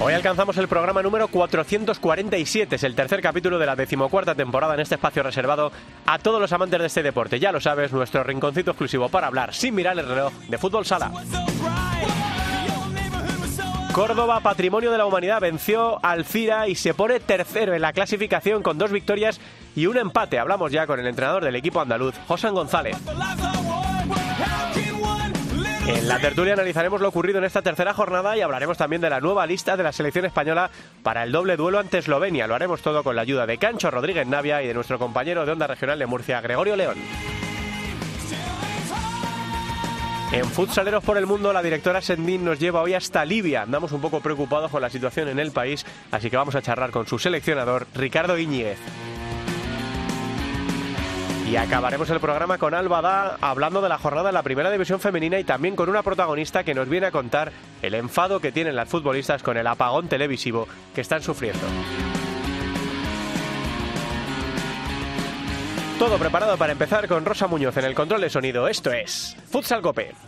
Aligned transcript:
Hoy 0.00 0.14
alcanzamos 0.14 0.56
el 0.58 0.68
programa 0.68 1.02
número 1.02 1.26
447, 1.26 2.76
es 2.76 2.84
el 2.84 2.94
tercer 2.94 3.20
capítulo 3.20 3.58
de 3.58 3.66
la 3.66 3.74
decimocuarta 3.74 4.36
temporada 4.36 4.74
en 4.74 4.80
este 4.80 4.94
espacio 4.94 5.24
reservado 5.24 5.72
a 6.06 6.18
todos 6.20 6.40
los 6.40 6.52
amantes 6.52 6.78
de 6.78 6.86
este 6.86 7.02
deporte. 7.02 7.40
Ya 7.40 7.50
lo 7.50 7.60
sabes, 7.60 7.92
nuestro 7.92 8.22
rinconcito 8.22 8.70
exclusivo 8.70 9.08
para 9.08 9.26
hablar 9.26 9.52
sin 9.52 9.74
mirar 9.74 9.98
el 9.98 10.06
reloj 10.06 10.32
de 10.48 10.56
fútbol 10.56 10.86
sala. 10.86 11.10
Córdoba, 13.92 14.38
patrimonio 14.38 14.92
de 14.92 14.98
la 14.98 15.06
humanidad, 15.06 15.40
venció 15.40 15.98
al 16.04 16.24
Cira 16.24 16.68
y 16.68 16.76
se 16.76 16.94
pone 16.94 17.18
tercero 17.18 17.74
en 17.74 17.82
la 17.82 17.92
clasificación 17.92 18.62
con 18.62 18.78
dos 18.78 18.92
victorias 18.92 19.40
y 19.74 19.86
un 19.86 19.98
empate. 19.98 20.38
Hablamos 20.38 20.70
ya 20.70 20.86
con 20.86 21.00
el 21.00 21.08
entrenador 21.08 21.44
del 21.44 21.56
equipo 21.56 21.80
andaluz, 21.80 22.14
José 22.28 22.50
González. 22.50 22.96
En 25.88 26.06
la 26.06 26.18
tertulia 26.18 26.52
analizaremos 26.52 27.00
lo 27.00 27.08
ocurrido 27.08 27.38
en 27.38 27.44
esta 27.44 27.62
tercera 27.62 27.94
jornada 27.94 28.36
y 28.36 28.42
hablaremos 28.42 28.76
también 28.76 29.00
de 29.00 29.08
la 29.08 29.20
nueva 29.20 29.46
lista 29.46 29.74
de 29.74 29.82
la 29.82 29.90
selección 29.90 30.26
española 30.26 30.70
para 31.02 31.24
el 31.24 31.32
doble 31.32 31.56
duelo 31.56 31.78
ante 31.78 31.96
Eslovenia. 31.96 32.46
Lo 32.46 32.54
haremos 32.54 32.82
todo 32.82 33.02
con 33.02 33.16
la 33.16 33.22
ayuda 33.22 33.46
de 33.46 33.56
Cancho 33.56 33.90
Rodríguez 33.90 34.26
Navia 34.26 34.62
y 34.62 34.66
de 34.66 34.74
nuestro 34.74 34.98
compañero 34.98 35.46
de 35.46 35.52
Onda 35.52 35.66
Regional 35.66 35.98
de 35.98 36.04
Murcia, 36.04 36.42
Gregorio 36.42 36.76
León. 36.76 36.98
En 40.30 40.44
Futsaleros 40.44 41.02
por 41.02 41.16
el 41.16 41.24
Mundo, 41.24 41.54
la 41.54 41.62
directora 41.62 42.02
Sendín 42.02 42.44
nos 42.44 42.60
lleva 42.60 42.82
hoy 42.82 42.92
hasta 42.92 43.24
Libia. 43.24 43.62
Andamos 43.62 43.90
un 43.92 44.02
poco 44.02 44.20
preocupados 44.20 44.70
con 44.70 44.82
la 44.82 44.90
situación 44.90 45.28
en 45.28 45.38
el 45.38 45.52
país, 45.52 45.86
así 46.10 46.28
que 46.28 46.36
vamos 46.36 46.54
a 46.54 46.60
charlar 46.60 46.90
con 46.90 47.06
su 47.06 47.18
seleccionador, 47.18 47.86
Ricardo 47.94 48.36
Iñiguez. 48.36 48.78
Y 51.48 51.56
acabaremos 51.56 52.10
el 52.10 52.20
programa 52.20 52.58
con 52.58 52.74
Alba 52.74 53.38
hablando 53.40 53.80
de 53.80 53.88
la 53.88 53.96
jornada 53.96 54.28
de 54.28 54.32
la 54.34 54.42
primera 54.42 54.70
división 54.70 55.00
femenina 55.00 55.38
y 55.38 55.44
también 55.44 55.76
con 55.76 55.88
una 55.88 56.02
protagonista 56.02 56.62
que 56.62 56.74
nos 56.74 56.90
viene 56.90 57.06
a 57.06 57.10
contar 57.10 57.52
el 57.80 57.94
enfado 57.94 58.38
que 58.38 58.52
tienen 58.52 58.76
las 58.76 58.90
futbolistas 58.90 59.42
con 59.42 59.56
el 59.56 59.66
apagón 59.66 60.08
televisivo 60.08 60.68
que 60.94 61.00
están 61.00 61.22
sufriendo. 61.22 61.66
Todo 65.98 66.18
preparado 66.18 66.58
para 66.58 66.72
empezar 66.72 67.08
con 67.08 67.24
Rosa 67.24 67.46
Muñoz 67.46 67.78
en 67.78 67.86
el 67.86 67.94
control 67.94 68.20
de 68.20 68.28
sonido. 68.28 68.68
Esto 68.68 68.92
es 68.92 69.34
Futsal 69.50 69.80
Cope. 69.80 70.27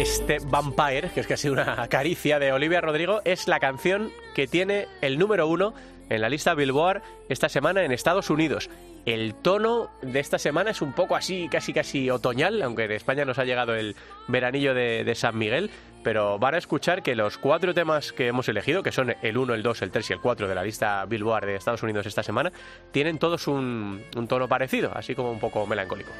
Este 0.00 0.38
Vampire, 0.38 1.10
que 1.10 1.20
es 1.20 1.26
casi 1.26 1.48
una 1.48 1.86
caricia 1.88 2.38
de 2.38 2.52
Olivia 2.52 2.80
Rodrigo, 2.80 3.20
es 3.24 3.48
la 3.48 3.60
canción 3.60 4.10
que 4.34 4.46
tiene 4.46 4.86
el 5.02 5.18
número 5.18 5.46
uno 5.46 5.74
en 6.08 6.22
la 6.22 6.28
lista 6.28 6.54
Billboard 6.54 7.02
esta 7.28 7.48
semana 7.48 7.84
en 7.84 7.92
Estados 7.92 8.30
Unidos. 8.30 8.70
El 9.06 9.34
tono 9.34 9.90
de 10.02 10.20
esta 10.20 10.38
semana 10.38 10.70
es 10.70 10.80
un 10.80 10.92
poco 10.92 11.16
así, 11.16 11.48
casi 11.50 11.72
casi 11.72 12.10
otoñal, 12.10 12.62
aunque 12.62 12.84
en 12.84 12.92
España 12.92 13.24
nos 13.24 13.38
ha 13.38 13.44
llegado 13.44 13.74
el 13.74 13.94
veranillo 14.26 14.72
de, 14.74 15.14
San 15.14 15.36
Miguel, 15.36 15.70
pero 16.02 16.38
van 16.38 16.54
a 16.54 16.58
escuchar 16.58 17.02
que 17.02 17.14
los 17.14 17.36
cuatro 17.36 17.74
temas 17.74 18.12
que 18.12 18.26
hemos 18.26 18.48
elegido, 18.48 18.82
que 18.82 18.92
son 18.92 19.14
el 19.22 19.36
1, 19.36 19.54
el 19.54 19.62
2, 19.62 19.82
el 19.82 19.90
3 19.90 20.10
y 20.10 20.12
el 20.14 20.20
4 20.20 20.48
de 20.48 20.54
la 20.54 20.64
lista 20.64 21.04
Billboard 21.04 21.46
de 21.46 21.56
Estados 21.56 21.82
Unidos 21.82 22.06
esta 22.06 22.22
semana, 22.22 22.52
tienen 22.90 23.18
todos 23.18 23.46
un 23.46 24.02
tono 24.28 24.48
parecido, 24.48 24.92
así 24.94 25.14
como 25.14 25.30
un 25.30 25.38
poco 25.38 25.66
melancólico. 25.66 26.10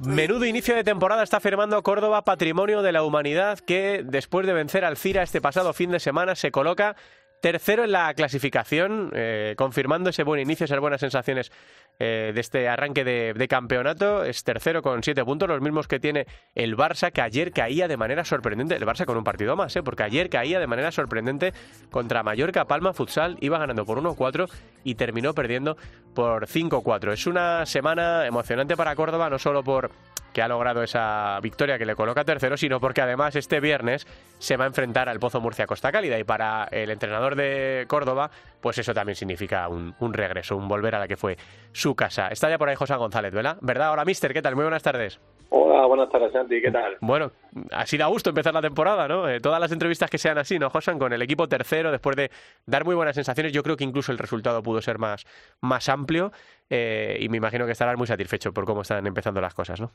Menudo 0.00 0.44
inicio 0.44 0.74
de 0.74 0.84
temporada 0.84 1.22
está 1.22 1.40
firmando 1.40 1.82
Córdoba 1.82 2.22
Patrimonio 2.22 2.82
de 2.82 2.92
la 2.92 3.02
Humanidad 3.02 3.58
que 3.58 4.02
después 4.04 4.46
de 4.46 4.52
vencer 4.52 4.84
al 4.84 4.96
Cira 4.96 5.22
este 5.22 5.40
pasado 5.40 5.72
fin 5.72 5.90
de 5.90 6.00
semana 6.00 6.34
se 6.34 6.50
coloca 6.50 6.96
tercero 7.42 7.82
en 7.84 7.90
la 7.90 8.14
clasificación, 8.14 9.10
eh, 9.14 9.54
confirmando 9.58 10.10
ese 10.10 10.22
buen 10.22 10.40
inicio, 10.40 10.64
esas 10.64 10.78
buenas 10.78 11.00
sensaciones 11.00 11.50
eh, 11.98 12.30
de 12.32 12.40
este 12.40 12.68
arranque 12.68 13.04
de, 13.04 13.48
campeonato. 13.48 14.24
Es 14.24 14.44
tercero 14.44 14.80
con 14.80 15.02
siete 15.02 15.24
puntos, 15.24 15.48
los 15.48 15.60
mismos 15.60 15.88
que 15.88 15.98
tiene 15.98 16.26
el 16.54 16.76
Barça, 16.76 17.10
que 17.10 17.20
ayer 17.20 17.52
caía 17.52 17.88
de 17.88 17.96
manera 17.96 18.24
sorprendente. 18.24 18.76
El 18.76 18.86
Barça 18.86 19.04
con 19.04 19.16
un 19.16 19.24
partido 19.24 19.56
más, 19.56 19.74
¿eh? 19.74 19.82
porque 19.82 20.04
ayer 20.04 20.30
caía 20.30 20.60
de 20.60 20.68
manera 20.68 20.92
sorprendente 20.92 21.52
contra 21.90 22.22
Mallorca 22.22 22.64
Palma 22.64 22.92
Futsal, 22.92 23.36
iba 23.40 23.58
ganando 23.58 23.84
por 23.84 24.00
1-4 24.00 24.48
y 24.84 24.94
terminó 24.94 25.34
perdiendo 25.34 25.76
por 26.14 26.46
5-4. 26.46 27.12
Es 27.12 27.26
una 27.26 27.66
semana 27.66 28.24
emocionante 28.24 28.76
para 28.76 28.94
Córdoba, 28.94 29.28
no 29.28 29.40
solo 29.40 29.64
por 29.64 29.90
que 30.32 30.42
ha 30.42 30.48
logrado 30.48 30.82
esa 30.82 31.38
victoria 31.42 31.78
que 31.78 31.86
le 31.86 31.94
coloca 31.94 32.24
tercero, 32.24 32.56
sino 32.56 32.80
porque 32.80 33.00
además 33.00 33.36
este 33.36 33.60
viernes 33.60 34.06
se 34.38 34.56
va 34.56 34.64
a 34.64 34.66
enfrentar 34.66 35.08
al 35.08 35.20
Pozo 35.20 35.40
Murcia 35.40 35.66
Costa 35.66 35.92
Cálida 35.92 36.18
y 36.18 36.24
para 36.24 36.68
el 36.70 36.90
entrenador 36.90 37.36
de 37.36 37.84
Córdoba, 37.88 38.30
pues 38.60 38.78
eso 38.78 38.94
también 38.94 39.16
significa 39.16 39.68
un, 39.68 39.94
regreso, 40.12 40.56
un 40.56 40.68
volver 40.68 40.94
a 40.94 40.98
la 40.98 41.08
que 41.08 41.16
fue 41.16 41.36
su 41.72 41.94
casa. 41.94 42.28
Está 42.28 42.48
ya 42.48 42.58
por 42.58 42.68
ahí 42.68 42.76
José 42.76 42.94
González, 42.96 43.32
¿verdad? 43.32 43.58
¿Verdad? 43.60 43.92
Hola, 43.92 44.04
mister, 44.04 44.32
¿qué 44.32 44.42
tal? 44.42 44.54
Muy 44.54 44.64
buenas 44.64 44.82
tardes. 44.82 45.20
Hola, 45.50 45.84
buenas 45.84 46.08
tardes, 46.08 46.32
Santi, 46.32 46.62
¿qué 46.62 46.70
tal? 46.70 46.96
Bueno, 47.02 47.30
así 47.72 47.98
da 47.98 48.06
gusto 48.06 48.30
empezar 48.30 48.54
la 48.54 48.62
temporada, 48.62 49.06
¿no? 49.06 49.28
Eh, 49.28 49.38
todas 49.38 49.60
las 49.60 49.70
entrevistas 49.70 50.08
que 50.08 50.16
sean 50.16 50.38
así, 50.38 50.58
¿no, 50.58 50.70
Josan? 50.70 50.98
Con 50.98 51.12
el 51.12 51.20
equipo 51.20 51.46
tercero, 51.46 51.90
después 51.90 52.16
de 52.16 52.30
dar 52.64 52.86
muy 52.86 52.94
buenas 52.94 53.14
sensaciones, 53.14 53.52
yo 53.52 53.62
creo 53.62 53.76
que 53.76 53.84
incluso 53.84 54.12
el 54.12 54.18
resultado 54.18 54.62
pudo 54.62 54.80
ser 54.80 54.98
más, 54.98 55.26
más 55.60 55.90
amplio 55.90 56.32
eh, 56.70 57.18
y 57.20 57.28
me 57.28 57.36
imagino 57.36 57.66
que 57.66 57.72
estarás 57.72 57.98
muy 57.98 58.06
satisfecho 58.06 58.52
por 58.52 58.64
cómo 58.64 58.80
están 58.80 59.06
empezando 59.06 59.42
las 59.42 59.52
cosas, 59.52 59.78
¿no? 59.78 59.92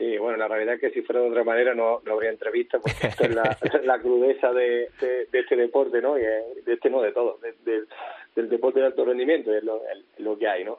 Sí, 0.00 0.16
bueno, 0.16 0.38
la 0.38 0.48
realidad 0.48 0.76
es 0.76 0.80
que 0.80 0.90
si 0.92 1.02
fuera 1.02 1.20
de 1.20 1.28
otra 1.28 1.44
manera 1.44 1.74
no, 1.74 2.00
no 2.06 2.14
habría 2.14 2.30
entrevista, 2.30 2.78
porque 2.78 3.08
esto 3.08 3.24
es 3.24 3.34
la, 3.34 3.58
la 3.84 3.98
crudeza 3.98 4.50
de, 4.50 4.88
de, 4.98 5.28
este 5.30 5.56
deporte, 5.56 6.00
¿no? 6.00 6.16
Y 6.16 6.22
de 6.22 6.72
este 6.72 6.88
no, 6.88 7.02
de 7.02 7.12
todo, 7.12 7.38
del 8.34 8.48
deporte 8.48 8.80
de 8.80 8.86
alto 8.86 9.04
rendimiento, 9.04 9.54
es 9.54 9.62
lo, 9.62 9.82
lo 10.16 10.38
que 10.38 10.48
hay, 10.48 10.64
¿no? 10.64 10.78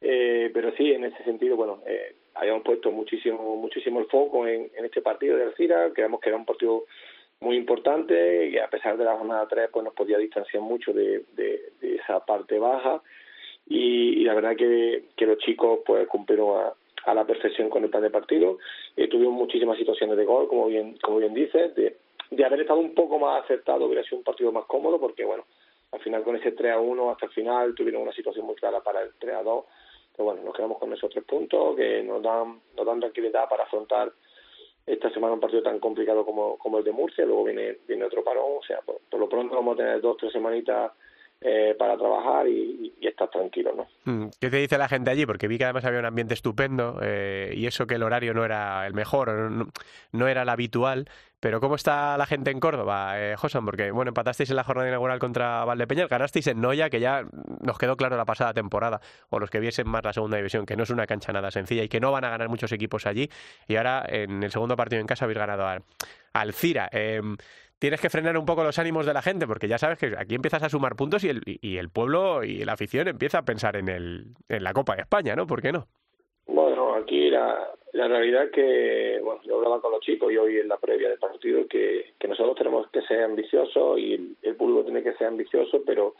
Eh, 0.00 0.50
pero 0.54 0.72
sí, 0.74 0.90
en 0.90 1.04
ese 1.04 1.22
sentido, 1.22 1.54
bueno, 1.54 1.82
eh, 1.86 2.14
habíamos 2.34 2.62
puesto 2.62 2.90
muchísimo 2.90 3.56
muchísimo 3.56 4.00
el 4.00 4.06
foco 4.06 4.46
en, 4.46 4.70
en 4.74 4.86
este 4.86 5.02
partido 5.02 5.36
de 5.36 5.44
Alcira, 5.44 5.90
creemos 5.92 6.22
que 6.22 6.30
era 6.30 6.38
un 6.38 6.46
partido 6.46 6.86
muy 7.40 7.56
importante 7.56 8.48
y 8.48 8.56
a 8.56 8.68
pesar 8.68 8.96
de 8.96 9.04
la 9.04 9.18
jornada 9.18 9.46
3 9.48 9.68
pues 9.70 9.84
nos 9.84 9.92
podía 9.92 10.16
distanciar 10.16 10.62
mucho 10.62 10.94
de, 10.94 11.24
de, 11.34 11.72
esa 11.82 12.24
parte 12.24 12.58
baja 12.58 13.02
y, 13.66 14.22
y, 14.22 14.24
la 14.24 14.32
verdad 14.32 14.56
que, 14.56 15.04
que 15.14 15.26
los 15.26 15.36
chicos 15.38 15.80
pues 15.84 16.08
cumplieron 16.08 16.56
a, 16.58 16.72
a 17.04 17.14
la 17.14 17.26
perfección 17.26 17.68
con 17.68 17.84
el 17.84 17.90
plan 17.90 18.02
de 18.02 18.10
partido. 18.10 18.58
Eh, 18.96 19.08
tuvimos 19.08 19.34
muchísimas 19.34 19.78
situaciones 19.78 20.16
de 20.16 20.24
gol, 20.24 20.48
como 20.48 20.66
bien, 20.66 20.96
como 21.02 21.18
bien 21.18 21.34
dices, 21.34 21.74
de, 21.74 21.96
de 22.30 22.44
haber 22.44 22.60
estado 22.60 22.80
un 22.80 22.94
poco 22.94 23.18
más 23.18 23.44
acertado 23.44 23.86
hubiera 23.86 24.02
sido 24.04 24.18
un 24.18 24.24
partido 24.24 24.52
más 24.52 24.64
cómodo, 24.66 24.98
porque 25.00 25.24
bueno, 25.24 25.44
al 25.92 26.00
final 26.00 26.22
con 26.22 26.36
ese 26.36 26.52
3 26.52 26.72
a 26.72 26.80
1 26.80 27.10
hasta 27.10 27.26
el 27.26 27.32
final 27.32 27.74
tuvieron 27.74 28.02
una 28.02 28.12
situación 28.12 28.46
muy 28.46 28.54
clara 28.54 28.80
para 28.80 29.02
el 29.02 29.12
3 29.18 29.34
a 29.34 29.42
2. 29.42 29.64
Pero 30.14 30.24
bueno, 30.24 30.42
nos 30.42 30.54
quedamos 30.54 30.78
con 30.78 30.92
esos 30.92 31.10
tres 31.10 31.24
puntos 31.24 31.74
que 31.74 32.02
nos 32.02 32.22
dan, 32.22 32.60
nos 32.76 32.86
dan 32.86 33.00
tranquilidad 33.00 33.48
para 33.48 33.64
afrontar 33.64 34.12
esta 34.84 35.10
semana 35.10 35.34
un 35.34 35.40
partido 35.40 35.62
tan 35.62 35.78
complicado 35.78 36.24
como, 36.24 36.58
como 36.58 36.78
el 36.78 36.84
de 36.84 36.92
Murcia, 36.92 37.24
luego 37.24 37.44
viene, 37.44 37.78
viene 37.86 38.04
otro 38.04 38.24
parón, 38.24 38.58
o 38.58 38.62
sea, 38.62 38.80
por, 38.80 38.98
por 39.08 39.20
lo 39.20 39.28
pronto 39.28 39.54
vamos 39.54 39.74
a 39.74 39.76
tener 39.76 40.00
dos, 40.00 40.16
tres 40.16 40.32
semanitas 40.32 40.92
eh, 41.44 41.74
para 41.78 41.96
trabajar 41.96 42.46
y, 42.46 42.94
y, 43.00 43.06
estar 43.06 43.28
tranquilo, 43.28 43.72
¿no? 43.74 43.88
Mm, 44.04 44.28
¿Qué 44.40 44.48
te 44.48 44.58
dice 44.58 44.78
la 44.78 44.88
gente 44.88 45.10
allí? 45.10 45.26
Porque 45.26 45.48
vi 45.48 45.58
que 45.58 45.64
además 45.64 45.84
había 45.84 45.98
un 45.98 46.04
ambiente 46.04 46.34
estupendo 46.34 47.00
eh, 47.02 47.52
y 47.56 47.66
eso 47.66 47.86
que 47.86 47.96
el 47.96 48.02
horario 48.04 48.32
no 48.32 48.44
era 48.44 48.86
el 48.86 48.94
mejor, 48.94 49.50
no, 50.12 50.28
era 50.28 50.42
el 50.42 50.48
habitual, 50.48 51.08
Pero 51.40 51.60
¿cómo 51.60 51.74
está 51.74 52.16
la 52.16 52.26
gente 52.26 52.52
en 52.52 52.60
Córdoba, 52.60 53.20
eh, 53.20 53.34
Josan? 53.36 53.64
Porque, 53.64 53.90
bueno, 53.90 54.10
empatasteis 54.10 54.50
en 54.50 54.56
la 54.56 54.62
jornada 54.62 54.88
inaugural 54.88 55.18
contra 55.18 55.64
Valdepeñas, 55.64 56.08
ganasteis 56.08 56.46
en 56.46 56.60
Noya, 56.60 56.88
que 56.88 57.00
ya 57.00 57.24
nos 57.60 57.76
quedó 57.78 57.96
claro 57.96 58.16
la 58.16 58.24
pasada 58.24 58.54
temporada, 58.54 59.00
o 59.30 59.40
los 59.40 59.50
que 59.50 59.58
viesen 59.58 59.88
más 59.88 60.04
la 60.04 60.12
segunda 60.12 60.36
división, 60.36 60.64
que 60.64 60.76
no 60.76 60.84
es 60.84 60.90
una 60.90 61.08
cancha 61.08 61.32
nada 61.32 61.50
sencilla 61.50 61.82
y 61.82 61.88
que 61.88 61.98
no 61.98 62.12
van 62.12 62.24
a 62.24 62.30
ganar 62.30 62.48
muchos 62.48 62.70
equipos 62.70 63.06
allí. 63.06 63.28
Y 63.66 63.74
ahora, 63.74 64.04
en 64.08 64.44
el 64.44 64.52
segundo 64.52 64.76
partido 64.76 65.00
en 65.00 65.08
casa, 65.08 65.24
habéis 65.24 65.38
ganado 65.38 65.66
al, 66.32 66.52
Cira. 66.52 66.88
Em, 66.92 67.36
tienes 67.82 68.00
que 68.00 68.10
frenar 68.10 68.38
un 68.38 68.46
poco 68.46 68.62
los 68.62 68.78
ánimos 68.78 69.06
de 69.06 69.12
la 69.12 69.22
gente, 69.22 69.44
porque 69.44 69.66
ya 69.66 69.76
sabes 69.76 69.98
que 69.98 70.14
aquí 70.16 70.36
empiezas 70.36 70.62
a 70.62 70.68
sumar 70.68 70.94
puntos 70.94 71.24
y 71.24 71.30
el, 71.30 71.42
y 71.44 71.78
el 71.78 71.90
pueblo 71.90 72.44
y 72.44 72.64
la 72.64 72.74
afición 72.74 73.08
empieza 73.08 73.38
a 73.38 73.44
pensar 73.44 73.74
en, 73.74 73.88
el, 73.88 74.26
en 74.48 74.62
la 74.62 74.72
Copa 74.72 74.94
de 74.94 75.02
España, 75.02 75.34
¿no? 75.34 75.48
¿Por 75.48 75.60
qué 75.60 75.72
no? 75.72 75.88
Bueno, 76.46 76.94
aquí 76.94 77.28
la, 77.28 77.72
la 77.94 78.06
realidad 78.06 78.44
es 78.44 78.50
que, 78.52 79.18
bueno, 79.24 79.40
yo 79.42 79.56
hablaba 79.56 79.80
con 79.80 79.90
los 79.90 80.00
chicos 80.00 80.32
y 80.32 80.36
hoy 80.36 80.58
en 80.58 80.68
la 80.68 80.76
previa 80.76 81.08
del 81.08 81.18
partido 81.18 81.66
que, 81.66 82.14
que 82.20 82.28
nosotros 82.28 82.54
tenemos 82.54 82.88
que 82.92 83.02
ser 83.02 83.24
ambiciosos 83.24 83.98
y 83.98 84.36
el, 84.42 84.54
público 84.54 84.84
tiene 84.84 85.02
que 85.02 85.14
ser 85.14 85.26
ambicioso, 85.26 85.82
pero 85.84 86.14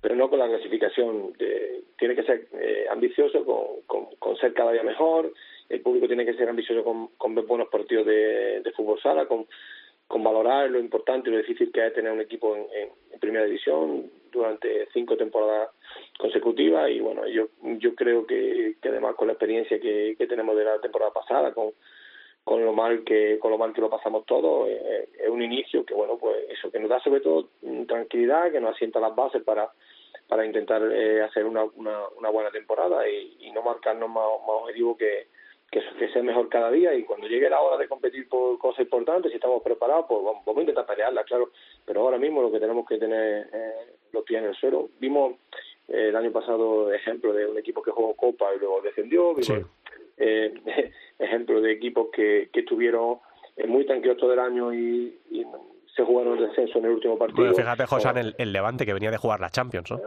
pero 0.00 0.14
no 0.14 0.30
con 0.30 0.38
la 0.38 0.46
clasificación. 0.46 1.32
tiene 1.98 2.14
que 2.14 2.22
ser 2.22 2.46
eh, 2.52 2.86
ambicioso 2.88 3.44
con, 3.44 4.14
con, 4.20 4.36
ser 4.36 4.52
cada 4.52 4.70
día 4.70 4.84
mejor. 4.84 5.32
El 5.68 5.80
público 5.80 6.06
tiene 6.06 6.24
que 6.24 6.34
ser 6.34 6.48
ambicioso 6.48 6.84
con, 6.84 7.08
con 7.16 7.34
ver 7.34 7.46
buenos 7.46 7.68
partidos 7.68 8.06
de, 8.06 8.60
de 8.60 8.72
fútbol 8.72 9.00
sala, 9.00 9.26
con, 9.26 9.46
con 10.06 10.22
valorar 10.22 10.70
lo 10.70 10.78
importante 10.78 11.28
y 11.28 11.32
lo 11.32 11.38
difícil 11.38 11.72
que 11.72 11.86
es 11.86 11.94
tener 11.94 12.12
un 12.12 12.20
equipo 12.20 12.54
en, 12.56 12.66
en 13.12 13.20
primera 13.20 13.44
división 13.44 14.10
durante 14.30 14.88
cinco 14.92 15.16
temporadas 15.16 15.70
consecutivas. 16.18 16.90
Y 16.90 17.00
bueno 17.00 17.26
yo 17.26 17.48
yo 17.78 17.94
creo 17.94 18.26
que, 18.26 18.76
que 18.80 18.88
además 18.88 19.14
con 19.16 19.28
la 19.28 19.34
experiencia 19.34 19.80
que, 19.80 20.14
que 20.18 20.26
tenemos 20.26 20.56
de 20.56 20.64
la 20.64 20.80
temporada 20.80 21.12
pasada 21.12 21.52
con 21.52 21.72
con 22.42 22.62
lo 22.62 22.74
mal 22.74 23.04
que 23.04 23.38
con 23.38 23.50
lo 23.50 23.58
mal 23.58 23.72
que 23.72 23.80
lo 23.80 23.88
pasamos 23.88 24.26
todos 24.26 24.68
eh, 24.68 25.08
es 25.18 25.28
un 25.30 25.42
inicio 25.42 25.84
que 25.84 25.94
bueno 25.94 26.18
pues 26.18 26.36
eso 26.50 26.70
que 26.70 26.78
nos 26.78 26.90
da 26.90 27.00
sobre 27.00 27.20
todo 27.20 27.48
tranquilidad 27.86 28.52
que 28.52 28.60
nos 28.60 28.74
asienta 28.74 29.00
las 29.00 29.16
bases 29.16 29.42
para 29.42 29.70
para 30.28 30.44
intentar 30.44 30.82
eh, 30.92 31.22
hacer 31.22 31.44
una, 31.44 31.64
una, 31.64 32.08
una 32.18 32.28
buena 32.30 32.50
temporada 32.50 33.08
y, 33.08 33.36
y 33.40 33.50
no 33.52 33.62
marcarnos 33.62 34.08
más, 34.08 34.24
más 34.40 34.56
objetivos 34.62 34.96
que 34.98 35.26
que, 35.74 35.82
que 35.98 36.08
sea 36.12 36.22
mejor 36.22 36.48
cada 36.48 36.70
día 36.70 36.94
y 36.94 37.02
cuando 37.02 37.26
llegue 37.26 37.50
la 37.50 37.60
hora 37.60 37.76
de 37.76 37.88
competir 37.88 38.28
por 38.28 38.56
cosas 38.58 38.82
importantes, 38.82 39.32
si 39.32 39.36
estamos 39.36 39.60
preparados, 39.60 40.06
pues 40.08 40.20
vamos, 40.22 40.56
a 40.56 40.60
intentar 40.60 40.86
pelearla, 40.86 41.24
claro, 41.24 41.50
pero 41.84 42.02
ahora 42.02 42.16
mismo 42.16 42.42
lo 42.42 42.52
que 42.52 42.60
tenemos 42.60 42.86
que 42.86 42.96
tener 42.96 43.48
eh, 43.52 43.96
los 44.12 44.22
pies 44.22 44.40
en 44.40 44.48
el 44.48 44.54
suelo. 44.54 44.88
Vimos 45.00 45.34
eh, 45.88 46.10
el 46.10 46.16
año 46.16 46.30
pasado 46.30 46.92
ejemplo 46.92 47.32
de 47.32 47.46
un 47.46 47.58
equipo 47.58 47.82
que 47.82 47.90
jugó 47.90 48.14
Copa 48.14 48.54
y 48.54 48.60
luego 48.60 48.80
descendió, 48.82 49.34
vimos 49.34 49.66
eh, 50.16 50.54
ejemplo 51.18 51.60
de 51.60 51.72
equipos 51.72 52.08
que, 52.12 52.50
que 52.52 52.60
estuvieron 52.60 53.18
eh, 53.56 53.66
muy 53.66 53.84
tranquilos 53.84 54.16
todo 54.16 54.32
el 54.32 54.38
año 54.38 54.72
y, 54.72 55.18
y 55.32 55.44
se 55.96 56.04
jugaron 56.04 56.38
el 56.38 56.48
descenso 56.48 56.78
en 56.78 56.84
el 56.84 56.92
último 56.92 57.18
partido. 57.18 57.38
Bueno, 57.38 57.54
fíjate, 57.54 57.86
José, 57.86 58.10
en 58.10 58.18
el, 58.18 58.34
el, 58.38 58.52
Levante 58.52 58.86
que 58.86 58.94
venía 58.94 59.10
de 59.10 59.16
jugar 59.16 59.40
la 59.40 59.50
Champions, 59.50 59.90
¿no? 59.90 60.00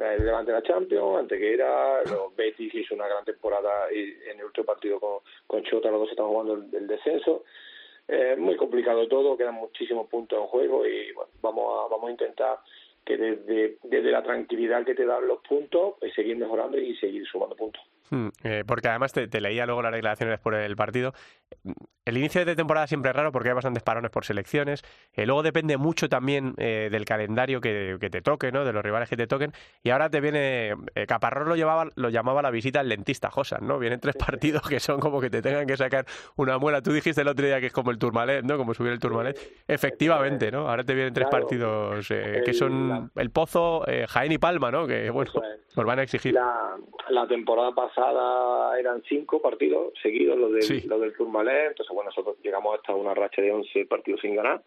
El 0.00 0.24
Levante 0.24 0.52
de 0.52 0.58
la 0.58 0.62
Champions, 0.62 1.18
Antequera, 1.18 2.02
los 2.04 2.34
Betis 2.36 2.74
hizo 2.74 2.94
una 2.94 3.08
gran 3.08 3.24
temporada 3.24 3.92
y 3.92 4.16
en 4.30 4.38
el 4.38 4.44
último 4.44 4.66
partido 4.66 5.00
con, 5.00 5.18
con 5.46 5.62
Chota 5.64 5.90
los 5.90 6.00
dos 6.00 6.10
están 6.10 6.28
jugando 6.28 6.54
el, 6.54 6.86
descenso. 6.86 7.44
Es 8.06 8.38
muy 8.38 8.56
complicado 8.56 9.08
todo, 9.08 9.36
quedan 9.36 9.54
muchísimos 9.54 10.08
puntos 10.08 10.38
en 10.38 10.46
juego 10.46 10.86
y 10.86 11.12
bueno, 11.12 11.30
vamos 11.40 11.84
a, 11.84 11.88
vamos 11.88 12.08
a 12.08 12.12
intentar 12.12 12.58
que 13.04 13.16
desde, 13.16 13.78
desde 13.82 14.10
la 14.10 14.22
tranquilidad 14.22 14.84
que 14.84 14.94
te 14.94 15.06
dan 15.06 15.26
los 15.26 15.40
puntos, 15.40 15.94
pues 15.98 16.14
seguir 16.14 16.36
mejorando 16.36 16.78
y 16.78 16.96
seguir 16.96 17.26
sumando 17.26 17.56
puntos. 17.56 17.82
Hmm, 18.10 18.28
eh, 18.44 18.62
porque 18.66 18.88
además 18.88 19.12
te, 19.12 19.40
leía 19.40 19.66
luego 19.66 19.82
las 19.82 19.92
declaraciones 19.92 20.38
por 20.38 20.54
el 20.54 20.76
partido. 20.76 21.12
El 22.04 22.16
inicio 22.16 22.44
de 22.44 22.54
temporada 22.54 22.86
siempre 22.86 23.10
es 23.10 23.16
raro 23.16 23.32
porque 23.32 23.48
hay 23.48 23.54
bastantes 23.54 23.82
parones 23.82 24.10
por 24.10 24.24
selecciones. 24.24 24.82
Eh, 25.12 25.26
luego 25.26 25.42
depende 25.42 25.76
mucho 25.76 26.08
también 26.08 26.54
eh, 26.56 26.88
del 26.90 27.04
calendario 27.04 27.60
que, 27.60 27.98
te 27.98 28.22
toque, 28.22 28.52
¿no? 28.52 28.64
De 28.64 28.72
los 28.72 28.84
rivales 28.84 29.08
que 29.08 29.16
te 29.16 29.26
toquen. 29.26 29.52
Y 29.82 29.90
ahora 29.90 30.08
te 30.08 30.20
viene. 30.20 30.74
Caparrós 31.08 31.48
lo, 31.48 31.56
llevaba, 31.56 31.88
lo 31.96 32.08
llamaba 32.08 32.42
la 32.42 32.50
visita 32.50 32.80
al 32.80 32.88
dentista 32.88 33.30
Josan, 33.30 33.66
¿no? 33.66 33.78
Vienen 33.78 33.98
tres 33.98 34.14
partidos 34.16 34.62
que 34.68 34.78
son 34.78 35.00
como 35.00 35.20
que 35.20 35.30
te 35.30 35.42
tengan 35.42 35.66
que 35.66 35.76
sacar 35.76 36.06
una 36.36 36.58
muela. 36.58 36.80
Tú 36.80 36.92
dijiste 36.92 37.22
el 37.22 37.28
otro 37.28 37.44
día 37.44 37.60
que 37.60 37.66
es 37.66 37.72
como 37.72 37.90
el 37.90 37.98
Turmalet, 37.98 38.44
¿no? 38.44 38.56
Como 38.56 38.72
subir 38.72 38.92
el 38.92 39.00
Turmalet. 39.00 39.64
Efectivamente, 39.66 40.52
¿no? 40.52 40.68
Ahora 40.68 40.84
te 40.84 40.94
vienen 40.94 41.12
tres 41.12 41.28
partidos 41.28 42.06
que 42.08 42.54
son 42.54 43.10
el 43.16 43.30
Pozo, 43.30 43.84
Jaén 44.08 44.30
y 44.30 44.38
Palma, 44.38 44.70
¿no? 44.70 44.86
Que, 44.86 45.10
bueno, 45.10 45.32
nos 45.74 45.84
van 45.84 45.98
a 45.98 46.02
exigir. 46.02 46.34
La, 46.34 46.76
la 47.10 47.26
temporada 47.26 47.72
pasada 47.72 47.95
eran 48.78 49.02
cinco 49.08 49.40
partidos 49.40 49.92
seguidos, 50.02 50.38
los, 50.38 50.52
del, 50.52 50.88
del 50.88 51.16
Tourmalet, 51.16 51.68
entonces 51.68 51.94
bueno, 51.94 52.10
nosotros 52.10 52.36
llegamos 52.42 52.76
hasta 52.76 52.94
una 52.94 53.14
racha 53.14 53.42
de 53.42 53.52
11 53.52 53.86
partidos 53.86 54.20
sin 54.20 54.36
ganar, 54.36 54.62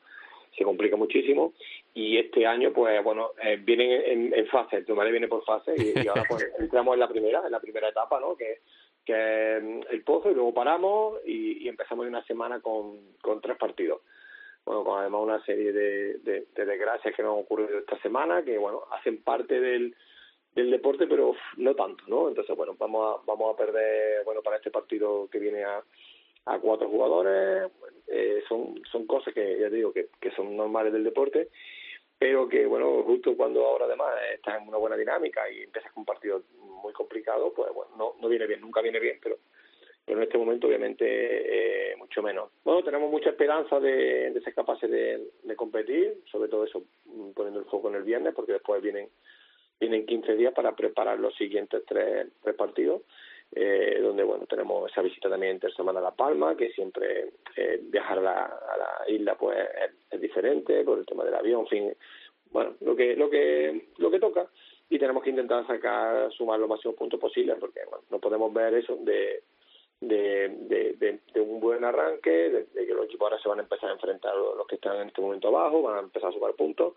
se 0.58 0.64
complica 0.64 0.96
muchísimo, 0.96 1.54
y 1.94 2.18
este 2.18 2.46
año 2.46 2.72
pues 2.74 3.04
bueno, 3.04 3.32
eh, 3.44 3.58
vienen 3.62 4.34
en, 4.34 4.48
fase, 4.48 4.78
el 4.78 4.86
Tourmalet 4.86 5.12
viene 5.12 5.28
por 5.28 5.44
fase, 5.44 5.74
y, 5.78 6.08
ahora 6.08 6.24
pues 6.28 6.48
entramos 6.60 6.94
en 6.94 7.00
la 7.00 7.08
primera, 7.08 7.42
en 7.46 7.52
la 7.52 7.60
primera 7.60 7.90
etapa, 7.90 8.20
¿no? 8.20 8.36
Que, 8.36 8.62
que 9.06 9.60
mm, 9.62 9.94
el 9.94 10.04
Pozo, 10.04 10.32
y 10.32 10.36
luego 10.36 10.54
paramos, 10.54 11.20
y, 11.26 11.68
empezamos 11.68 12.06
en 12.06 12.14
una 12.14 12.26
semana 12.26 12.60
con, 12.62 13.16
con 13.22 13.42
tres 13.42 13.58
partidos 13.58 14.02
bueno, 14.66 14.84
con 14.84 15.00
además 15.00 15.22
una 15.24 15.46
serie 15.46 15.72
de, 15.72 16.20
de, 16.20 16.48
de, 16.54 16.66
desgracias 16.66 17.16
que 17.16 17.24
nos 17.24 17.34
han 17.34 17.44
ocurrido 17.44 17.80
esta 17.80 17.98
semana, 18.02 18.44
que 18.44 18.58
bueno, 18.58 18.84
hacen 18.92 19.24
parte 19.24 19.60
del, 19.60 19.96
del 20.60 20.72
deporte, 20.72 21.08
pero 21.08 21.36
no 21.58 21.76
tanto, 21.76 22.04
¿no? 22.08 22.30
Entonces, 22.30 22.56
bueno, 22.56 22.76
vamos 22.78 23.20
a, 23.20 23.26
vamos 23.26 23.54
a 23.54 23.58
perder, 23.58 24.24
bueno, 24.26 24.42
para 24.42 24.58
este 24.58 24.72
partido 24.72 25.28
que 25.30 25.40
viene 25.40 25.64
a, 25.64 25.84
a 26.46 26.60
cuatro 26.60 26.90
jugadores, 26.90 27.72
eh, 28.08 28.44
son, 28.48 28.82
son 28.92 29.06
cosas 29.06 29.34
que, 29.34 29.60
ya 29.60 29.70
digo, 29.70 29.92
que, 29.94 30.08
que 30.20 30.32
son 30.32 30.56
normales 30.56 30.94
del 30.94 31.04
deporte, 31.04 31.50
pero 32.18 32.50
que, 32.50 32.66
bueno, 32.66 33.04
justo 33.04 33.36
cuando 33.38 33.66
ahora 33.66 33.86
además 33.86 34.16
estás 34.34 34.62
en 34.62 34.68
una 34.68 34.78
buena 34.78 34.98
dinámica 34.98 35.50
y 35.50 35.64
empiezas 35.64 35.92
con 35.94 36.02
un 36.02 36.06
partido 36.06 36.44
muy 36.82 36.94
complicado, 36.94 37.54
pues 37.54 37.72
bueno, 37.74 37.92
no, 37.98 38.16
no 38.20 38.28
viene 38.28 38.48
bien, 38.48 38.62
nunca 38.62 38.82
viene 38.82 39.00
bien, 39.00 39.20
pero 39.22 39.38
pero 40.10 40.22
en 40.22 40.24
este 40.24 40.40
momento 40.40 40.66
obviamente 40.66 41.06
eh, 41.06 41.96
mucho 41.96 42.24
menos. 42.24 42.50
Bueno, 42.64 42.82
tenemos 42.84 43.12
mucha 43.12 43.30
esperanza 43.30 43.80
de, 43.80 44.32
de 44.32 44.42
ser 44.42 44.56
capaces 44.56 44.90
de, 44.90 45.30
de 45.44 45.56
competir, 45.56 46.24
sobre 46.32 46.50
todo 46.50 46.64
eso, 46.64 46.82
poniendo 47.36 47.60
el 47.60 47.68
foco 47.68 47.90
en 47.90 47.96
el 47.98 48.02
viernes, 48.02 48.34
porque 48.34 48.54
después 48.54 48.82
vienen 48.82 49.08
tienen 49.80 50.06
15 50.06 50.36
días 50.36 50.54
para 50.54 50.76
preparar 50.76 51.20
los 51.20 51.34
siguientes 51.36 51.84
tres, 51.88 52.28
tres 52.44 52.56
partidos, 52.56 53.02
eh, 53.52 54.00
donde 54.02 54.24
bueno 54.24 54.46
tenemos 54.46 54.92
esa 54.92 55.02
visita 55.02 55.30
también 55.30 55.54
entre 55.54 55.72
semana 55.72 56.00
a 56.00 56.04
La 56.04 56.12
Palma, 56.12 56.56
que 56.56 56.72
siempre 56.72 57.32
eh, 57.56 57.80
viajar 57.82 58.20
a 58.20 58.22
la, 58.22 58.52
isla 59.08 59.36
pues 59.36 59.58
es, 60.12 60.22
diferente 60.22 60.84
por 60.84 61.00
el 61.00 61.06
tema 61.06 61.24
del 61.24 61.34
avión, 61.34 61.62
en 61.62 61.68
fin, 61.68 61.94
bueno, 62.52 62.76
lo 62.82 62.96
que, 62.96 63.16
lo 63.16 63.30
que, 63.30 63.88
lo 63.98 64.12
que 64.12 64.20
toca. 64.20 64.48
Y 64.92 64.98
tenemos 65.00 65.24
que 65.24 65.30
intentar 65.30 65.66
sacar, 65.68 66.32
sumar 66.34 66.60
los 66.60 66.68
máximos 66.68 66.98
puntos 66.98 67.20
posibles, 67.20 67.58
porque 67.60 67.80
bueno, 67.90 68.04
no 68.10 68.20
podemos 68.20 68.52
ver 68.54 68.74
eso 68.74 68.98
de 68.98 69.44
de, 70.02 70.48
de, 70.70 71.20
de, 71.34 71.42
un 71.42 71.60
buen 71.60 71.84
arranque, 71.84 72.30
de, 72.30 72.68
que 72.86 72.94
los 72.94 73.06
equipos 73.06 73.26
ahora 73.26 73.42
se 73.42 73.50
van 73.50 73.60
a 73.60 73.64
empezar 73.64 73.90
a 73.90 73.94
enfrentar 73.94 74.34
los 74.36 74.66
que 74.68 74.76
están 74.76 74.98
en 74.98 75.08
este 75.08 75.22
momento 75.22 75.50
abajo, 75.50 75.82
van 75.82 75.98
a 75.98 76.00
empezar 76.00 76.30
a 76.30 76.34
sumar 76.34 76.54
puntos 76.54 76.94